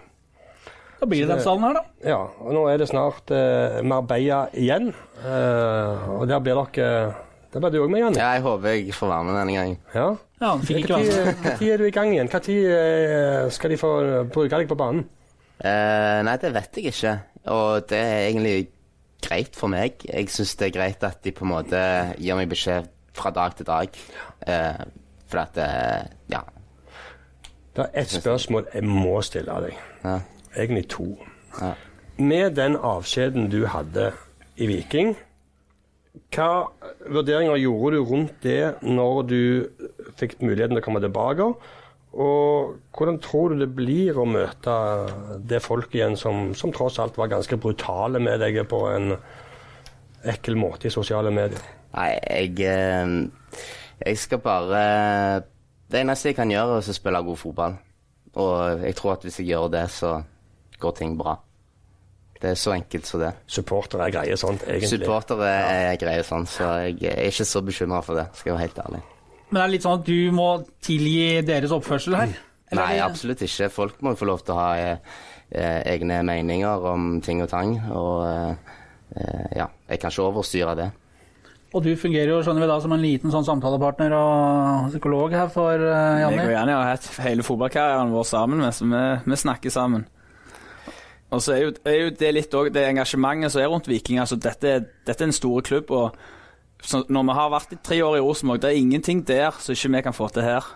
Da 0.97 1.05
blir 1.05 1.23
det 1.23 1.29
den 1.35 1.43
salen 1.45 1.63
her, 1.67 1.77
da. 1.77 1.83
Ja, 2.09 2.19
og 2.41 2.55
nå 2.55 2.63
er 2.71 2.81
det 2.81 2.87
snart 2.89 3.29
uh, 3.29 3.77
Marbella 3.85 4.47
igjen. 4.57 4.89
Uh, 5.21 6.17
og 6.17 6.23
der 6.29 6.41
blir 6.41 6.57
dere 6.57 7.13
Der 7.53 7.61
blir 7.61 7.75
du 7.75 7.83
òg 7.83 7.91
med, 7.93 8.01
Janne. 8.01 8.19
ja, 8.19 8.31
jeg 8.35 8.43
håper 8.45 8.73
jeg 8.73 8.95
får 8.97 9.11
være 9.11 9.27
med 9.27 9.37
denne 9.39 9.53
gangen. 9.55 9.77
Ja. 9.93 10.07
Ja, 10.41 10.49
han 10.49 10.65
fikk 10.65 10.81
ikke 10.81 10.97
være 10.97 11.05
med. 11.05 11.45
Når 11.61 11.69
er 11.73 11.77
du 11.77 11.85
i 11.85 11.93
gang 11.93 12.11
igjen? 12.13 12.31
Når 12.33 13.53
skal 13.53 13.71
de 13.73 13.77
få 13.81 13.91
bruke 14.33 14.57
deg 14.57 14.67
på 14.69 14.77
banen? 14.77 15.05
Eh, 15.57 16.19
nei, 16.27 16.35
det 16.41 16.51
vet 16.53 16.77
jeg 16.77 16.91
ikke. 16.91 17.13
Og 17.53 17.87
det 17.89 18.01
er 18.01 18.25
egentlig 18.27 18.57
greit 19.23 19.57
for 19.57 19.71
meg. 19.73 20.03
Jeg 20.05 20.29
syns 20.33 20.53
det 20.59 20.67
er 20.67 20.75
greit 20.75 21.07
at 21.07 21.23
de 21.23 21.33
på 21.33 21.45
en 21.47 21.53
måte 21.55 21.81
gir 22.19 22.37
meg 22.37 22.51
beskjed 22.51 22.89
fra 23.17 23.31
dag 23.35 23.55
til 23.57 23.67
dag. 23.67 23.99
Eh, 24.47 24.85
for 25.27 25.43
at 25.43 25.57
det 25.57 25.67
Ja. 26.31 26.41
Det 27.75 27.85
er 27.85 28.01
ett 28.01 28.09
spørsmål 28.09 28.65
jeg 28.73 28.83
må 28.83 29.19
stille 29.21 29.53
deg. 29.67 29.77
ja. 30.03 30.19
Egentlig 30.57 30.87
to. 30.89 31.17
Ja. 31.61 31.73
Med 32.17 32.55
den 32.57 32.75
avskjeden 32.75 33.51
du 33.51 33.65
hadde 33.69 34.11
i 34.57 34.65
Viking, 34.65 35.11
hva 36.33 36.71
vurderinger 37.05 37.59
gjorde 37.61 37.99
du 37.99 38.03
rundt 38.09 38.39
det 38.41 38.81
når 38.81 39.27
du 39.29 39.69
fikk 40.17 40.39
muligheten 40.41 40.73
til 40.73 40.81
å 40.81 40.85
komme 40.87 41.03
tilbake? 41.03 41.51
Og 42.17 42.73
hvordan 42.97 43.19
tror 43.21 43.53
du 43.53 43.59
det 43.61 43.69
blir 43.77 44.17
å 44.17 44.25
møte 44.25 44.73
det 45.45 45.61
folket 45.61 45.99
igjen 45.99 46.17
som, 46.17 46.55
som 46.57 46.73
tross 46.73 46.97
alt 47.03 47.19
var 47.19 47.29
ganske 47.29 47.59
brutale 47.61 48.17
med 48.23 48.41
deg 48.41 48.63
på 48.71 48.79
en 48.89 49.11
ekkel 50.25 50.57
måte 50.57 50.89
i 50.89 50.93
sosiale 50.93 51.29
medier? 51.29 51.61
Nei, 51.95 52.11
jeg 52.19 52.59
eh, 52.67 53.11
Jeg 54.05 54.17
skal 54.19 54.41
bare 54.43 55.41
Det 55.87 56.01
eneste 56.01 56.29
jeg 56.29 56.37
kan 56.37 56.51
gjøre, 56.51 56.77
er 56.77 56.89
å 56.91 56.95
spille 56.95 57.23
god 57.23 57.39
fotball. 57.39 57.77
Og 58.37 58.83
jeg 58.83 58.95
tror 58.99 59.15
at 59.15 59.23
hvis 59.25 59.39
jeg 59.39 59.53
gjør 59.53 59.69
det, 59.73 59.85
så 59.89 60.17
går 60.79 60.97
ting 60.97 61.15
bra. 61.17 61.37
Det 62.41 62.51
er 62.51 62.57
så 62.59 62.73
enkelt 62.75 63.07
som 63.09 63.21
det. 63.23 63.31
Supportere 63.49 64.09
greier 64.13 64.37
sånt, 64.37 64.65
egentlig. 64.67 64.91
Supportere 64.91 65.47
er 65.49 65.95
greie 65.97 66.25
sånn, 66.25 66.45
så 66.45 66.67
jeg 66.85 66.99
er 67.09 67.31
ikke 67.31 67.47
så 67.49 67.63
bekymra 67.65 68.01
for 68.05 68.19
det, 68.19 68.27
skal 68.37 68.51
jeg 68.51 68.57
være 68.57 68.65
helt 68.67 68.81
ærlig. 68.83 69.01
Men 69.47 69.57
det 69.57 69.63
er 69.63 69.73
litt 69.73 69.87
sånn 69.87 70.01
at 70.01 70.11
du 70.11 70.35
må 70.35 70.49
tilgi 70.83 71.41
deres 71.47 71.73
oppførsel 71.73 72.17
her? 72.19 72.35
Eller 72.67 72.83
er 72.83 72.97
Nei, 72.97 73.01
absolutt 73.01 73.41
ikke. 73.47 73.71
Folk 73.73 74.01
må 74.03 74.13
jo 74.13 74.19
få 74.19 74.27
lov 74.27 74.43
til 74.43 74.53
å 74.53 74.59
ha 74.59 74.69
eh, 74.77 75.17
eh, 75.55 75.79
egne 75.93 76.19
meninger 76.27 76.87
om 76.91 77.09
ting 77.23 77.41
og 77.45 77.49
tang. 77.51 77.77
Og 77.95 78.25
eh, 78.27 78.73
eh, 79.15 79.45
ja, 79.61 79.69
jeg 79.87 80.01
kan 80.03 80.13
ikke 80.13 80.27
overstyre 80.27 80.75
det. 80.77 80.89
Og 81.75 81.83
du 81.83 81.89
fungerer 81.99 82.31
jo 82.31 82.39
skjønner 82.45 82.63
vi 82.63 82.69
da 82.69 82.77
som 82.79 82.93
en 82.95 83.01
liten 83.03 83.33
sånn 83.33 83.45
samtalepartner 83.47 84.13
og 84.15 84.91
psykolog 84.93 85.33
her 85.35 85.49
for 85.51 85.75
uh, 85.75 86.19
Jeg 86.21 86.29
og 86.29 86.37
Janni. 86.37 86.53
Janni 86.53 86.75
har 86.77 86.93
hatt 86.93 87.09
hele 87.25 87.43
fotballkarrieren 87.43 88.13
vår 88.13 88.29
sammen, 88.29 88.63
med, 88.63 88.75
så 88.75 88.87
vi, 88.87 89.01
vi 89.27 89.39
snakker 89.43 89.73
sammen. 89.73 90.07
Og 91.27 91.43
så 91.43 91.57
er 91.57 91.65
jo, 91.65 91.73
er 91.83 91.97
jo 92.05 92.15
det 92.15 92.31
litt 92.37 92.55
òg 92.55 92.71
det 92.71 92.85
engasjementet 92.87 93.51
som 93.51 93.61
er 93.61 93.71
rundt 93.71 93.89
Viking. 93.91 94.21
Altså, 94.23 94.37
dette, 94.39 94.77
dette 95.07 95.25
er 95.25 95.27
en 95.27 95.35
stor 95.35 95.65
klubb. 95.67 95.91
og 95.91 96.15
så 96.79 97.03
Når 97.11 97.27
vi 97.27 97.35
har 97.41 97.51
vært 97.51 97.73
i 97.75 97.79
tre 97.83 97.99
år 98.05 98.15
i 98.15 98.23
Rosenborg, 98.23 98.61
det 98.63 98.71
er 98.71 98.79
ingenting 98.79 99.25
der 99.27 99.57
som 99.59 99.75
ikke 99.75 99.91
vi 99.97 100.03
kan 100.07 100.15
få 100.15 100.29
til 100.31 100.47
her. 100.47 100.69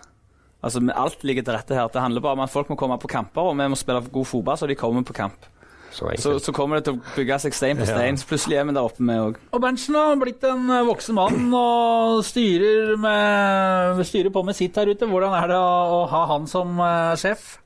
Altså, 0.62 0.82
Alt 0.92 1.24
ligger 1.24 1.46
til 1.46 1.56
rette 1.56 1.74
her. 1.74 1.88
Det 1.88 2.04
handler 2.04 2.20
bare 2.20 2.36
om 2.36 2.44
at 2.44 2.52
folk 2.52 2.68
må 2.68 2.76
komme 2.76 3.00
på 3.00 3.08
kamper, 3.08 3.48
og 3.48 3.56
vi 3.56 3.70
må 3.72 3.80
spille 3.80 4.04
god 4.12 4.28
fotball 4.28 4.60
så 4.60 4.68
de 4.68 4.76
kommer 4.76 5.08
på 5.08 5.16
kamp. 5.16 5.48
Så. 5.92 6.08
Så, 6.18 6.38
så 6.40 6.52
kommer 6.56 6.80
det 6.80 6.86
til 6.88 6.96
å 6.96 7.14
bygge 7.16 7.38
seg 7.44 7.56
stein 7.56 7.80
på 7.80 7.86
stein. 7.88 8.16
Så 8.16 8.28
plutselig 8.30 8.58
er 8.58 8.68
vi 8.68 8.74
der 8.76 8.88
oppe, 8.88 9.04
vi 9.04 9.16
òg. 9.20 9.40
Og 9.52 9.60
Berntsen 9.60 9.98
har 9.98 10.20
blitt 10.20 10.44
en 10.48 10.70
eh, 10.72 10.86
voksen 10.88 11.18
mann 11.18 11.50
og 11.58 12.22
styrer, 12.26 12.94
med, 13.00 14.00
styrer 14.08 14.32
på 14.32 14.44
med 14.46 14.56
sitt 14.56 14.78
her 14.80 14.88
ute. 14.88 15.08
Hvordan 15.08 15.36
er 15.36 15.52
det 15.52 15.58
å, 15.60 15.74
å 15.98 16.00
ha 16.12 16.22
han 16.32 16.48
som 16.50 16.80
eh, 16.80 17.12
sjef? 17.20 17.58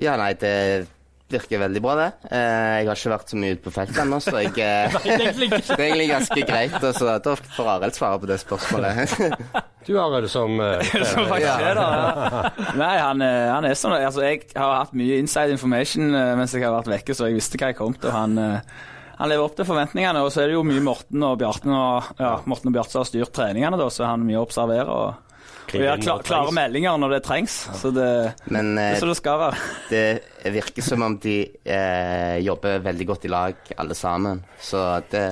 Ja, 0.00 0.18
nei, 0.20 0.32
det 0.36 0.54
virker 1.32 1.60
veldig 1.62 1.80
bra, 1.82 1.94
det. 1.98 2.08
Eh, 2.30 2.70
jeg 2.80 2.88
har 2.88 2.98
ikke 2.98 3.12
vært 3.14 3.32
så 3.32 3.38
mye 3.40 3.56
ute 3.56 3.64
på 3.64 3.72
feltet 3.74 4.00
ennå, 4.04 4.20
så 4.22 4.34
jeg 4.42 4.52
eh. 4.60 4.96
Det 5.04 5.76
er 5.76 5.84
egentlig 5.86 6.08
ganske 6.12 6.46
greit. 6.48 6.76
og 6.80 6.96
Så 6.96 7.08
da 7.08 7.36
får 7.56 7.70
Arild 7.76 7.96
svare 7.96 8.20
på 8.22 8.30
det 8.30 8.38
spørsmålet. 8.42 9.14
Du 9.86 9.94
har 9.98 10.14
det 10.20 10.30
som 10.32 10.56
eh, 10.60 10.94
Som 11.12 11.28
faktisk 11.30 11.68
er 11.68 11.78
der, 11.80 12.00
ja. 12.00 12.72
Nei, 12.80 12.94
han, 13.00 13.24
han 13.24 13.68
er 13.68 13.76
sånn 13.78 13.96
altså, 13.98 14.24
Jeg 14.24 14.46
har 14.56 14.78
hatt 14.82 14.96
mye 14.96 15.20
inside 15.20 15.54
information 15.54 16.12
mens 16.12 16.54
jeg 16.54 16.64
har 16.64 16.74
vært 16.76 16.92
vekke, 16.92 17.16
så 17.16 17.28
jeg 17.28 17.38
visste 17.38 17.60
hva 17.60 17.72
jeg 17.72 17.78
kom 17.78 17.96
til. 17.98 18.12
Han, 18.14 18.38
han 19.18 19.30
lever 19.30 19.44
opp 19.44 19.56
til 19.58 19.68
forventningene. 19.68 20.22
Og 20.24 20.32
så 20.32 20.44
er 20.44 20.50
det 20.50 20.58
jo 20.58 20.64
mye 20.66 20.82
Morten 20.84 21.24
og 21.26 21.38
Bjarte 21.40 21.70
og, 21.70 22.14
ja, 22.20 22.36
Morten 22.50 22.70
og 22.70 22.76
Bjarte 22.76 22.94
som 22.94 23.04
har 23.04 23.10
styrt 23.10 23.34
treningene, 23.36 23.80
da, 23.80 23.88
så 23.92 24.08
han 24.08 24.26
mye 24.26 24.40
å 24.40 24.46
observere. 24.46 24.86
Og, 24.90 25.23
og 25.72 25.84
har 25.88 26.02
kla, 26.02 26.16
klare 26.26 26.52
meldinger 26.54 26.98
når 27.00 27.16
det 27.16 27.22
trengs. 27.26 27.56
Så 27.80 27.90
det, 27.94 28.08
Men 28.52 28.74
det 28.76 28.84
eh, 28.84 28.96
er 28.96 29.02
så 29.02 29.08
det 29.10 29.16
skal 29.18 29.40
være. 29.40 29.62
det 29.94 30.54
virker 30.54 30.86
som 30.86 31.06
om 31.06 31.16
de 31.22 31.38
eh, 31.64 32.36
jobber 32.44 32.84
veldig 32.84 33.08
godt 33.12 33.26
i 33.28 33.32
lag, 33.32 33.74
alle 33.78 33.96
sammen. 33.98 34.44
Så 34.60 34.84
det, 35.12 35.24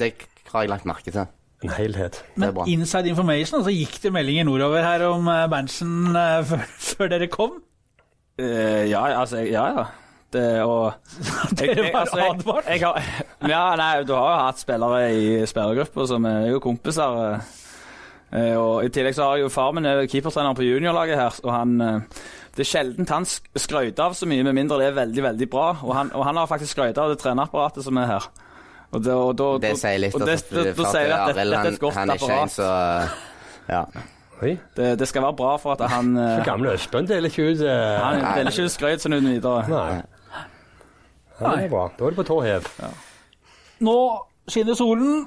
det 0.00 0.14
har 0.50 0.66
jeg 0.66 0.72
lagt 0.72 0.88
merke 0.88 1.10
til. 1.10 1.26
en 1.62 1.74
helhet. 1.76 2.22
Men 2.40 2.56
inside 2.66 3.10
information, 3.12 3.60
altså 3.60 3.72
gikk 3.74 3.98
det 4.02 4.12
meldinger 4.14 4.46
nordover 4.48 4.84
her 4.84 5.04
om 5.10 5.28
eh, 5.28 5.46
Berntsen 5.52 6.16
eh, 6.16 6.54
før, 6.88 7.10
dere 7.12 7.28
kom? 7.32 7.58
Eh, 8.40 8.88
ja, 8.90 9.04
altså, 9.20 9.44
ja, 9.44 9.66
ja. 9.76 9.88
Det, 10.30 10.62
og 10.62 10.92
Dere 11.58 11.88
var 11.90 12.04
altså, 12.04 12.18
jeg, 12.20 12.34
advart? 12.36 12.68
jeg 12.70 12.80
har, 12.84 13.06
ja, 13.50 13.62
nei, 13.76 13.88
du 14.06 14.12
har 14.14 14.28
jo 14.30 14.42
hatt 14.44 14.60
spillere 14.62 15.00
i 15.10 15.24
spillergruppa 15.50 16.06
som 16.06 16.28
er 16.30 16.52
jo 16.52 16.60
kompiser. 16.62 17.40
Eh, 18.32 18.40
Eh, 18.40 18.56
og 18.56 18.84
I 18.84 18.88
tillegg 18.94 19.14
så 19.16 19.24
har 19.26 19.36
jeg 19.36 19.42
jo 19.48 19.48
far 19.50 19.72
min 19.74 19.86
er 19.90 20.04
keepertrener 20.06 20.54
på 20.54 20.62
juniorlaget 20.62 21.18
her, 21.18 21.38
og 21.42 21.50
han 21.54 21.80
eh, 21.80 22.20
det 22.56 22.62
er 22.62 22.68
sjelden 22.68 23.08
han 23.08 23.24
sk- 23.24 23.98
av 23.98 24.14
så 24.14 24.26
mye, 24.26 24.42
med 24.44 24.54
mindre 24.54 24.78
det 24.78 24.86
er 24.90 24.96
veldig 24.96 25.22
veldig 25.22 25.48
bra. 25.50 25.68
Og 25.82 25.94
han, 25.94 26.10
og 26.14 26.24
han 26.26 26.36
har 26.36 26.46
faktisk 26.46 26.74
skrøyta 26.76 27.02
av 27.04 27.10
det 27.14 27.18
trenerapparatet 27.22 27.84
som 27.86 27.96
er 27.98 28.06
her. 28.06 28.28
Og 28.90 29.02
det, 29.04 29.14
og 29.14 29.36
da, 29.38 29.48
Det 29.62 29.76
sier 29.78 29.98
litt 30.02 30.14
og 30.14 30.24
det, 30.26 30.36
det, 30.50 30.64
det, 30.64 30.86
sier 30.90 31.12
at 31.14 31.28
dette, 31.30 31.40
Arild, 31.40 31.52
dette 31.54 31.54
er 31.54 31.64
han, 31.64 31.74
et 31.74 31.80
godt 31.80 31.96
er 31.96 32.10
ikke 32.10 32.30
en 32.30 32.32
apparat. 32.32 32.50
så 32.50 32.70
Ja. 33.70 33.84
Det, 34.76 34.86
det 34.98 35.06
skal 35.08 35.22
være 35.22 35.36
bra 35.36 35.56
for 35.60 35.76
at 35.76 35.90
han 35.92 36.14
så 36.16 36.24
eh, 36.40 36.44
gamle 36.46 36.72
Østbøen 36.74 37.06
deler 37.06 37.28
ikke 37.28 37.50
ut 37.52 37.60
eh, 37.60 37.98
Han 38.00 38.22
deler 38.38 38.50
ikke 38.50 38.64
ut 38.66 38.74
skrøyt 38.74 39.04
sånn 39.04 39.14
uten 39.18 39.28
videre. 39.30 39.66
Nei. 39.68 40.00
Ja, 41.40 41.52
det 41.56 41.64
er 41.66 41.72
bra. 41.72 41.84
Da 41.98 42.04
er 42.06 42.14
det 42.14 42.18
på 42.18 42.26
tå 42.28 42.38
hev. 42.44 42.66
Nå 43.86 43.96
skinner 44.50 44.76
solen, 44.76 45.22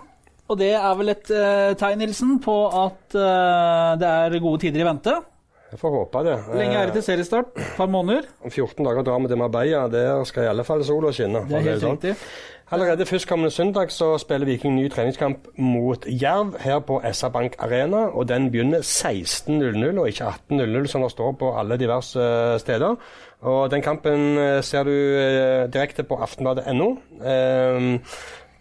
og 0.50 0.60
det 0.60 0.74
er 0.76 0.96
vel 1.00 1.14
et 1.14 1.30
uh, 1.34 1.74
tegn, 1.80 2.02
Nilsen, 2.04 2.40
på 2.44 2.58
at 2.68 3.16
uh, 3.16 3.94
det 4.00 4.10
er 4.10 4.42
gode 4.44 4.66
tider 4.66 4.84
i 4.84 4.88
vente. 4.88 5.16
Jeg 5.74 5.80
får 5.82 5.90
håpe 5.90 6.22
det. 6.28 6.34
Lenge 6.54 6.78
er 6.78 6.90
det 6.90 7.00
til 7.00 7.04
seriestart? 7.08 7.56
Et 7.58 7.78
par 7.78 7.88
måneder? 7.90 8.28
Om 8.46 8.52
14 8.52 8.86
dager 8.86 9.06
drar 9.08 9.22
vi 9.24 9.32
til 9.32 9.40
Marbella. 9.42 9.88
Der 9.90 10.24
skal 10.30 10.46
i 10.46 10.52
alle 10.52 10.66
fall 10.68 10.84
sola 10.86 11.10
skinne. 11.10 11.48
Det 11.50 11.58
er 11.58 11.66
helt 11.66 11.82
sånn. 11.82 11.98
riktig. 11.98 12.14
Allerede 12.74 13.06
førstkommende 13.06 13.52
søndag 13.52 13.92
så 13.92 14.18
spiller 14.18 14.46
Viking 14.46 14.76
ny 14.76 14.90
treningskamp 14.90 15.38
mot 15.58 16.06
Jerv 16.08 16.56
her 16.60 16.80
på 16.80 17.02
SR 17.14 17.30
Bank 17.34 17.56
Arena. 17.60 17.98
og 17.98 18.30
Den 18.30 18.52
begynner 18.52 18.80
16.00 18.80 20.00
og 20.00 20.08
ikke 20.08 20.30
18.00 20.52 20.86
som 20.86 21.02
det 21.02 21.12
står 21.12 21.32
på 21.32 21.52
alle 21.60 21.78
diverse 21.78 22.20
eh, 22.20 22.60
steder. 22.60 22.96
Og 23.42 23.72
Den 23.72 23.82
kampen 23.82 24.38
eh, 24.38 24.64
ser 24.64 24.84
du 24.84 24.92
eh, 24.92 25.74
direkte 25.74 26.04
på 26.04 26.16
aftenbladet.no. 26.16 26.90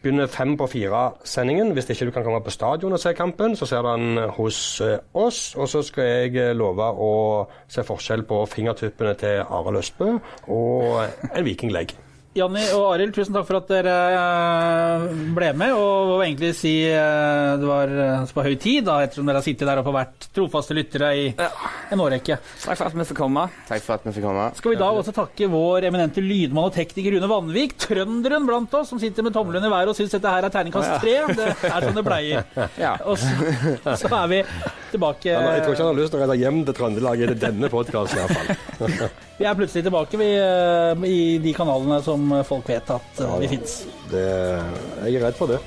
Eh, 0.02 0.04
Begynner 0.04 0.26
fem 0.26 0.56
på 0.56 0.66
fire-sendingen. 0.66 1.72
Hvis 1.72 1.90
ikke 1.90 2.06
du 2.06 2.10
kan 2.10 2.24
komme 2.24 2.40
på 2.42 2.50
stadion 2.50 2.92
og 2.92 2.98
se 2.98 3.12
kampen, 3.14 3.56
så 3.56 3.66
ser 3.66 3.82
du 3.82 3.88
den 3.88 4.30
hos 4.36 4.80
eh, 4.80 4.98
oss. 5.14 5.54
Og 5.54 5.68
så 5.68 5.82
skal 5.82 6.04
jeg 6.04 6.36
eh, 6.36 6.54
love 6.54 6.82
å 6.82 7.46
se 7.68 7.82
forskjell 7.82 8.24
på 8.26 8.44
fingertuppene 8.46 9.14
til 9.14 9.42
Arild 9.46 9.78
Østbø 9.78 10.18
og 10.48 11.04
en 11.34 11.44
vikinglegg. 11.44 11.94
Janni 12.32 12.62
og 12.72 12.86
Arild, 12.94 13.10
tusen 13.12 13.34
takk 13.34 13.44
for 13.44 13.58
at 13.58 13.68
dere 13.68 13.94
eh, 14.16 15.02
ble 15.36 15.50
med. 15.60 15.74
Og 15.76 16.14
vil 16.14 16.22
egentlig 16.30 16.52
si 16.56 16.72
eh, 16.88 17.50
det 17.60 17.68
var 17.68 17.92
eh, 17.92 18.30
på 18.32 18.44
høy 18.46 18.54
tid, 18.56 18.86
da, 18.86 19.02
ettersom 19.04 19.28
dere 19.28 19.42
har 19.42 19.44
sittet 19.44 19.68
der 19.68 19.82
oppe 19.82 19.92
og 19.92 19.98
vært 19.98 20.28
trofaste 20.32 20.76
lyttere 20.76 21.10
i 21.12 21.26
en 21.36 22.00
årrekke. 22.00 22.38
Takk 22.62 22.80
for 22.80 22.88
at 22.88 22.96
vi 22.96 23.06
fikk 23.10 23.20
komme. 23.20 23.44
Takk 23.68 23.84
for 23.84 23.98
at 23.98 24.06
vi 24.08 24.14
fikk 24.16 24.24
komme. 24.24 24.46
Skal 24.56 24.72
vi 24.72 24.78
da 24.80 24.88
også 24.96 25.12
takke 25.16 25.50
vår 25.52 25.88
eminente 25.90 26.24
lydmann 26.24 26.70
og 26.70 26.76
tekniker 26.76 27.18
Rune 27.18 27.28
Vanvik, 27.34 27.76
trønderen 27.84 28.48
blant 28.48 28.78
oss, 28.80 28.88
som 28.94 29.02
sitter 29.02 29.28
med 29.28 29.36
tommelen 29.36 29.68
i 29.68 29.72
været 29.74 29.92
og 29.92 29.98
syns 29.98 30.16
dette 30.16 30.32
her 30.32 30.48
er 30.48 30.54
terningkast 30.54 31.04
tre. 31.04 31.18
Det 31.36 31.50
er 31.68 31.84
sånn 31.84 31.98
det 32.00 32.06
pleier. 32.06 32.48
Og 33.12 33.18
så, 33.18 33.96
så 33.98 34.08
er 34.22 34.30
vi 34.30 34.38
tilbake 34.92 35.32
Ja, 35.32 35.40
jeg 35.56 35.64
tror 35.64 35.74
ikke 35.74 35.84
han 35.84 35.90
har 35.90 35.98
lyst 36.00 36.14
til 36.14 36.20
å 36.20 36.22
redde 36.24 36.38
hjem 36.40 36.62
til 36.68 36.76
Trøndelag 36.76 37.24
i 37.24 37.28
denne 37.44 37.70
podkasten 37.72 38.22
iallfall. 38.22 39.12
Vi 39.42 39.46
er 39.50 39.56
plutselig 39.58 39.82
tilbake 39.82 40.18
vi, 40.20 40.26
eh, 40.38 41.00
i 41.10 41.38
de 41.42 41.52
kanalene 41.56 41.96
som 42.06 42.30
folk 42.46 42.68
vet 42.70 42.92
at 42.94 43.22
eh, 43.24 43.38
vi 43.42 43.48
fins. 43.50 43.80
Jeg 44.12 45.16
er 45.16 45.24
redd 45.24 45.34
for 45.34 45.50
det. 45.50 45.58